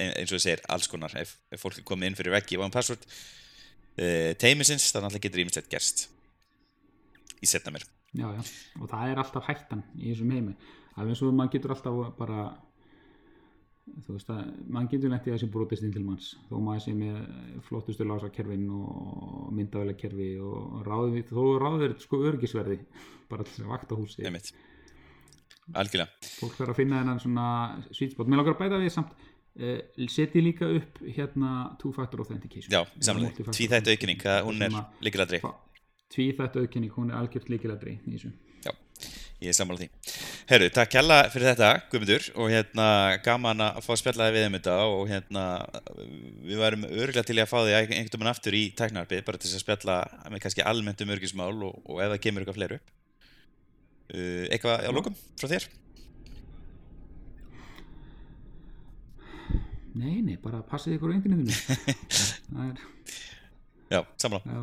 ein- 0.00 0.14
eins 0.14 0.32
og 0.32 0.38
það 0.38 0.44
segir 0.46 0.64
alls 0.72 0.88
konar. 0.92 1.12
Ef, 1.20 1.36
ef 1.52 1.60
fólk 1.62 1.78
er 1.82 1.86
komið 1.88 2.10
inn 2.10 2.18
fyrir 2.18 2.34
veggi 2.38 2.58
One 2.60 2.72
Password 2.72 3.04
uh, 3.04 4.32
teimisins 4.40 4.88
það 4.92 5.06
náttúrulega 5.06 5.26
getur 5.28 5.44
ímislegt 5.44 5.70
gerst 5.72 6.06
í 7.44 7.48
setna 7.50 7.74
mér. 7.76 7.84
Já, 8.16 8.30
já. 8.32 8.40
og 8.80 8.88
það 8.88 9.10
er 9.12 9.20
alltaf 9.20 9.50
hættan 9.50 9.84
í 10.00 10.14
þessum 10.14 10.32
heimi 10.32 10.56
alveg 10.96 11.12
eins 11.12 11.22
og 11.26 11.36
maður 11.36 11.52
getur 11.58 11.76
alltaf 11.76 11.98
bara 12.16 12.46
þú 14.06 14.16
veist 14.16 14.30
að 14.34 14.40
maður 14.74 14.90
getur 14.94 15.12
lent 15.12 15.26
í 15.28 15.32
þessi 15.34 15.48
brotist 15.54 15.84
inn 15.86 15.92
til 15.94 16.02
manns. 16.04 16.32
Þó 16.50 16.56
maður 16.62 16.82
sé 16.86 16.94
með 16.98 17.60
flottustu 17.68 18.06
lásakerfin 18.08 18.64
og 18.74 19.52
myndavælakerfi 19.56 20.30
og 20.42 20.80
ráði, 20.88 21.22
þó 21.30 21.42
ráður 21.62 21.96
sko 22.02 22.22
örgisverði 22.32 22.80
bara 23.30 23.46
til 23.46 23.64
að 23.64 23.72
vakta 23.74 23.98
húsi 23.98 24.26
algjörlega. 25.74 26.10
Fólk 26.38 26.58
þarf 26.60 26.74
að 26.74 26.78
finna 26.78 27.00
þennan 27.02 27.22
svona 27.22 27.46
sweet 27.90 28.12
spot. 28.14 28.28
Mér 28.30 28.38
langar 28.42 28.54
að 28.54 28.60
bæta 28.60 28.78
við 28.78 28.92
samt 28.94 29.14
uh, 29.18 29.80
setji 30.12 30.42
líka 30.44 30.68
upp 30.78 31.00
hérna 31.16 31.54
two-factor 31.82 32.22
authentication. 32.22 32.70
Já, 32.70 32.84
samlega, 33.02 33.48
tvíþættu 33.50 33.96
aukinning 33.96 34.22
hún 34.46 34.62
er 34.62 34.76
að- 34.78 35.06
líkiladri 35.08 35.42
tvíþættu 36.14 36.62
auðkenning, 36.62 36.92
hún 36.94 37.10
er 37.10 37.18
algjört 37.20 37.48
líkiladri 37.50 37.96
í 38.06 38.14
þessu. 38.14 38.30
Já, 38.62 38.72
ég 39.42 39.50
er 39.50 39.56
sammála 39.58 39.82
því. 39.82 39.88
Herru, 40.46 40.68
takk 40.70 40.92
kjalla 40.94 41.16
fyrir 41.32 41.48
þetta, 41.50 41.68
Guðmundur, 41.90 42.26
og 42.38 42.52
hérna 42.52 42.84
gaman 43.24 43.64
að 43.64 43.80
fá 43.82 43.88
að 43.96 43.98
spjallaði 43.98 44.34
við 44.36 44.44
um 44.46 44.56
þetta 44.56 44.74
og 44.92 45.00
hérna 45.10 45.46
við 46.46 46.60
værum 46.60 46.84
örgulega 46.86 47.24
til 47.26 47.38
að 47.42 47.48
fá 47.50 47.56
því 47.56 47.72
einhvern 47.80 48.12
veginn 48.12 48.30
aftur 48.30 48.54
í 48.54 48.60
tæknarpið, 48.78 49.24
bara 49.26 49.40
til 49.42 49.50
að 49.50 49.64
spjalla 49.64 49.96
með 50.30 50.44
kannski 50.44 50.62
almennt 50.62 51.02
um 51.02 51.10
örgismál 51.16 51.56
og, 51.66 51.80
og 51.82 51.98
ef 51.98 52.12
það 52.12 52.22
kemur 52.28 52.44
eitthvað 52.44 52.60
fleiri 52.60 52.78
upp. 52.78 52.94
Uh, 54.06 54.44
eitthvað 54.54 54.86
á 54.86 54.90
lokum 54.94 55.18
frá 55.34 55.50
þér? 55.50 55.66
nei, 59.96 60.20
nei, 60.22 60.36
bara 60.42 60.62
passið 60.66 60.96
ykkur 60.96 61.10
á 61.10 61.16
internetinu 61.16 61.56
það 62.52 62.68
er 62.68 62.84
Já, 63.86 64.00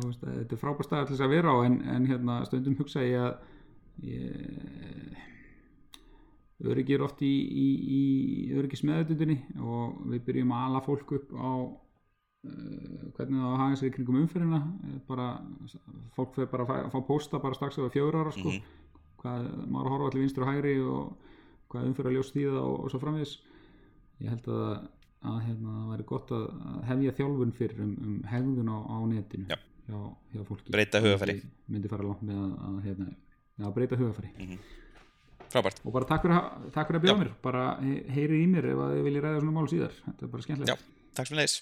veist, 0.04 0.24
þetta 0.24 0.52
er 0.52 0.60
frábær 0.60 0.88
stað 0.88 1.12
að 1.16 1.32
vera 1.32 1.52
á 1.52 1.56
en, 1.64 1.78
en 1.92 2.08
hérna, 2.08 2.40
stundum 2.48 2.76
hugsa 2.76 3.04
ég 3.04 3.20
að 3.20 4.08
ég, 4.08 5.22
öryggi 6.72 6.94
er 6.96 7.04
oft 7.06 7.22
í, 7.24 7.32
í, 7.64 7.68
í 7.98 8.02
öryggismeðutundinni 8.58 9.38
og 9.60 9.98
við 10.12 10.24
byrjum 10.28 10.54
að 10.56 10.66
ala 10.68 10.82
fólk 10.86 11.12
upp 11.18 11.34
á 11.36 11.52
uh, 11.64 13.04
hvernig 13.16 13.42
það 13.44 13.64
að 13.66 13.76
sér 13.80 13.90
í 13.90 13.94
kringum 13.98 14.20
umferðina 14.22 14.62
Eh, 14.88 14.98
bara, 15.08 15.28
fólk 16.16 16.34
fyrir 16.36 16.50
bara 16.52 16.66
að 16.84 16.90
fá, 16.94 16.98
pósta 17.08 17.40
bara 17.42 17.56
strax 17.58 17.78
það 17.80 17.88
er 17.90 17.94
fjögur 17.98 18.20
ára 18.22 18.34
sko. 18.36 18.54
hvað, 19.22 19.48
maður 19.72 19.94
horfa 19.94 20.10
allir 20.10 20.24
vinstur 20.24 20.44
og 20.46 20.52
hægri 20.52 20.74
og 20.84 21.32
hvað 21.72 21.88
umferða 21.90 22.14
ljós 22.16 22.32
þýða 22.34 22.60
og, 22.60 22.76
og 22.84 22.92
svo 22.92 23.00
framvegis 23.02 23.38
ég 24.22 24.30
held 24.30 24.48
að 24.52 24.86
að 25.24 25.38
hérna, 25.46 25.74
það 25.80 25.92
væri 25.94 26.04
gott 26.10 26.32
að 26.36 26.42
að 26.68 26.80
hefja 26.90 27.12
þjálfun 27.18 27.52
fyrir 27.56 27.78
um, 27.80 27.92
um 28.04 28.16
hegðun 28.28 28.68
á, 28.68 28.76
á 28.92 28.96
netinu 29.08 29.46
Já. 29.48 29.56
hjá, 29.88 29.98
hjá 30.34 30.42
fólki 30.44 30.74
Breyta 30.74 31.00
hugarfari. 31.00 31.36
myndi, 31.38 31.52
myndi 31.72 31.88
fara 31.92 32.04
langt 32.04 32.24
með 32.28 32.42
að, 32.42 32.50
að 32.68 32.74
hérna, 32.84 33.06
já, 33.56 33.70
breyta 33.78 33.96
hugafæri 34.02 34.58
Frábært. 35.54 35.78
og 35.86 35.92
bara 35.94 36.08
takk 36.10 36.22
fyrir, 36.26 36.40
takk 36.74 36.88
fyrir 36.90 37.00
að 37.00 37.04
bjóða 37.06 37.20
mér 37.22 37.32
bara 37.46 37.64
he- 37.80 38.02
heyrið 38.16 38.42
í 38.42 38.46
mér 38.50 38.70
ef 38.72 38.82
að 38.84 38.94
þið 38.96 39.04
viljið 39.08 39.24
ræða 39.28 39.40
svona 39.44 39.56
mál 39.60 39.68
síðar 39.70 39.92
þetta 40.04 40.26
er 40.26 40.32
bara 40.34 40.42
skemmtilegt 40.48 40.84
takk 41.14 41.30
sem 41.30 41.38
leiðis. 41.38 41.56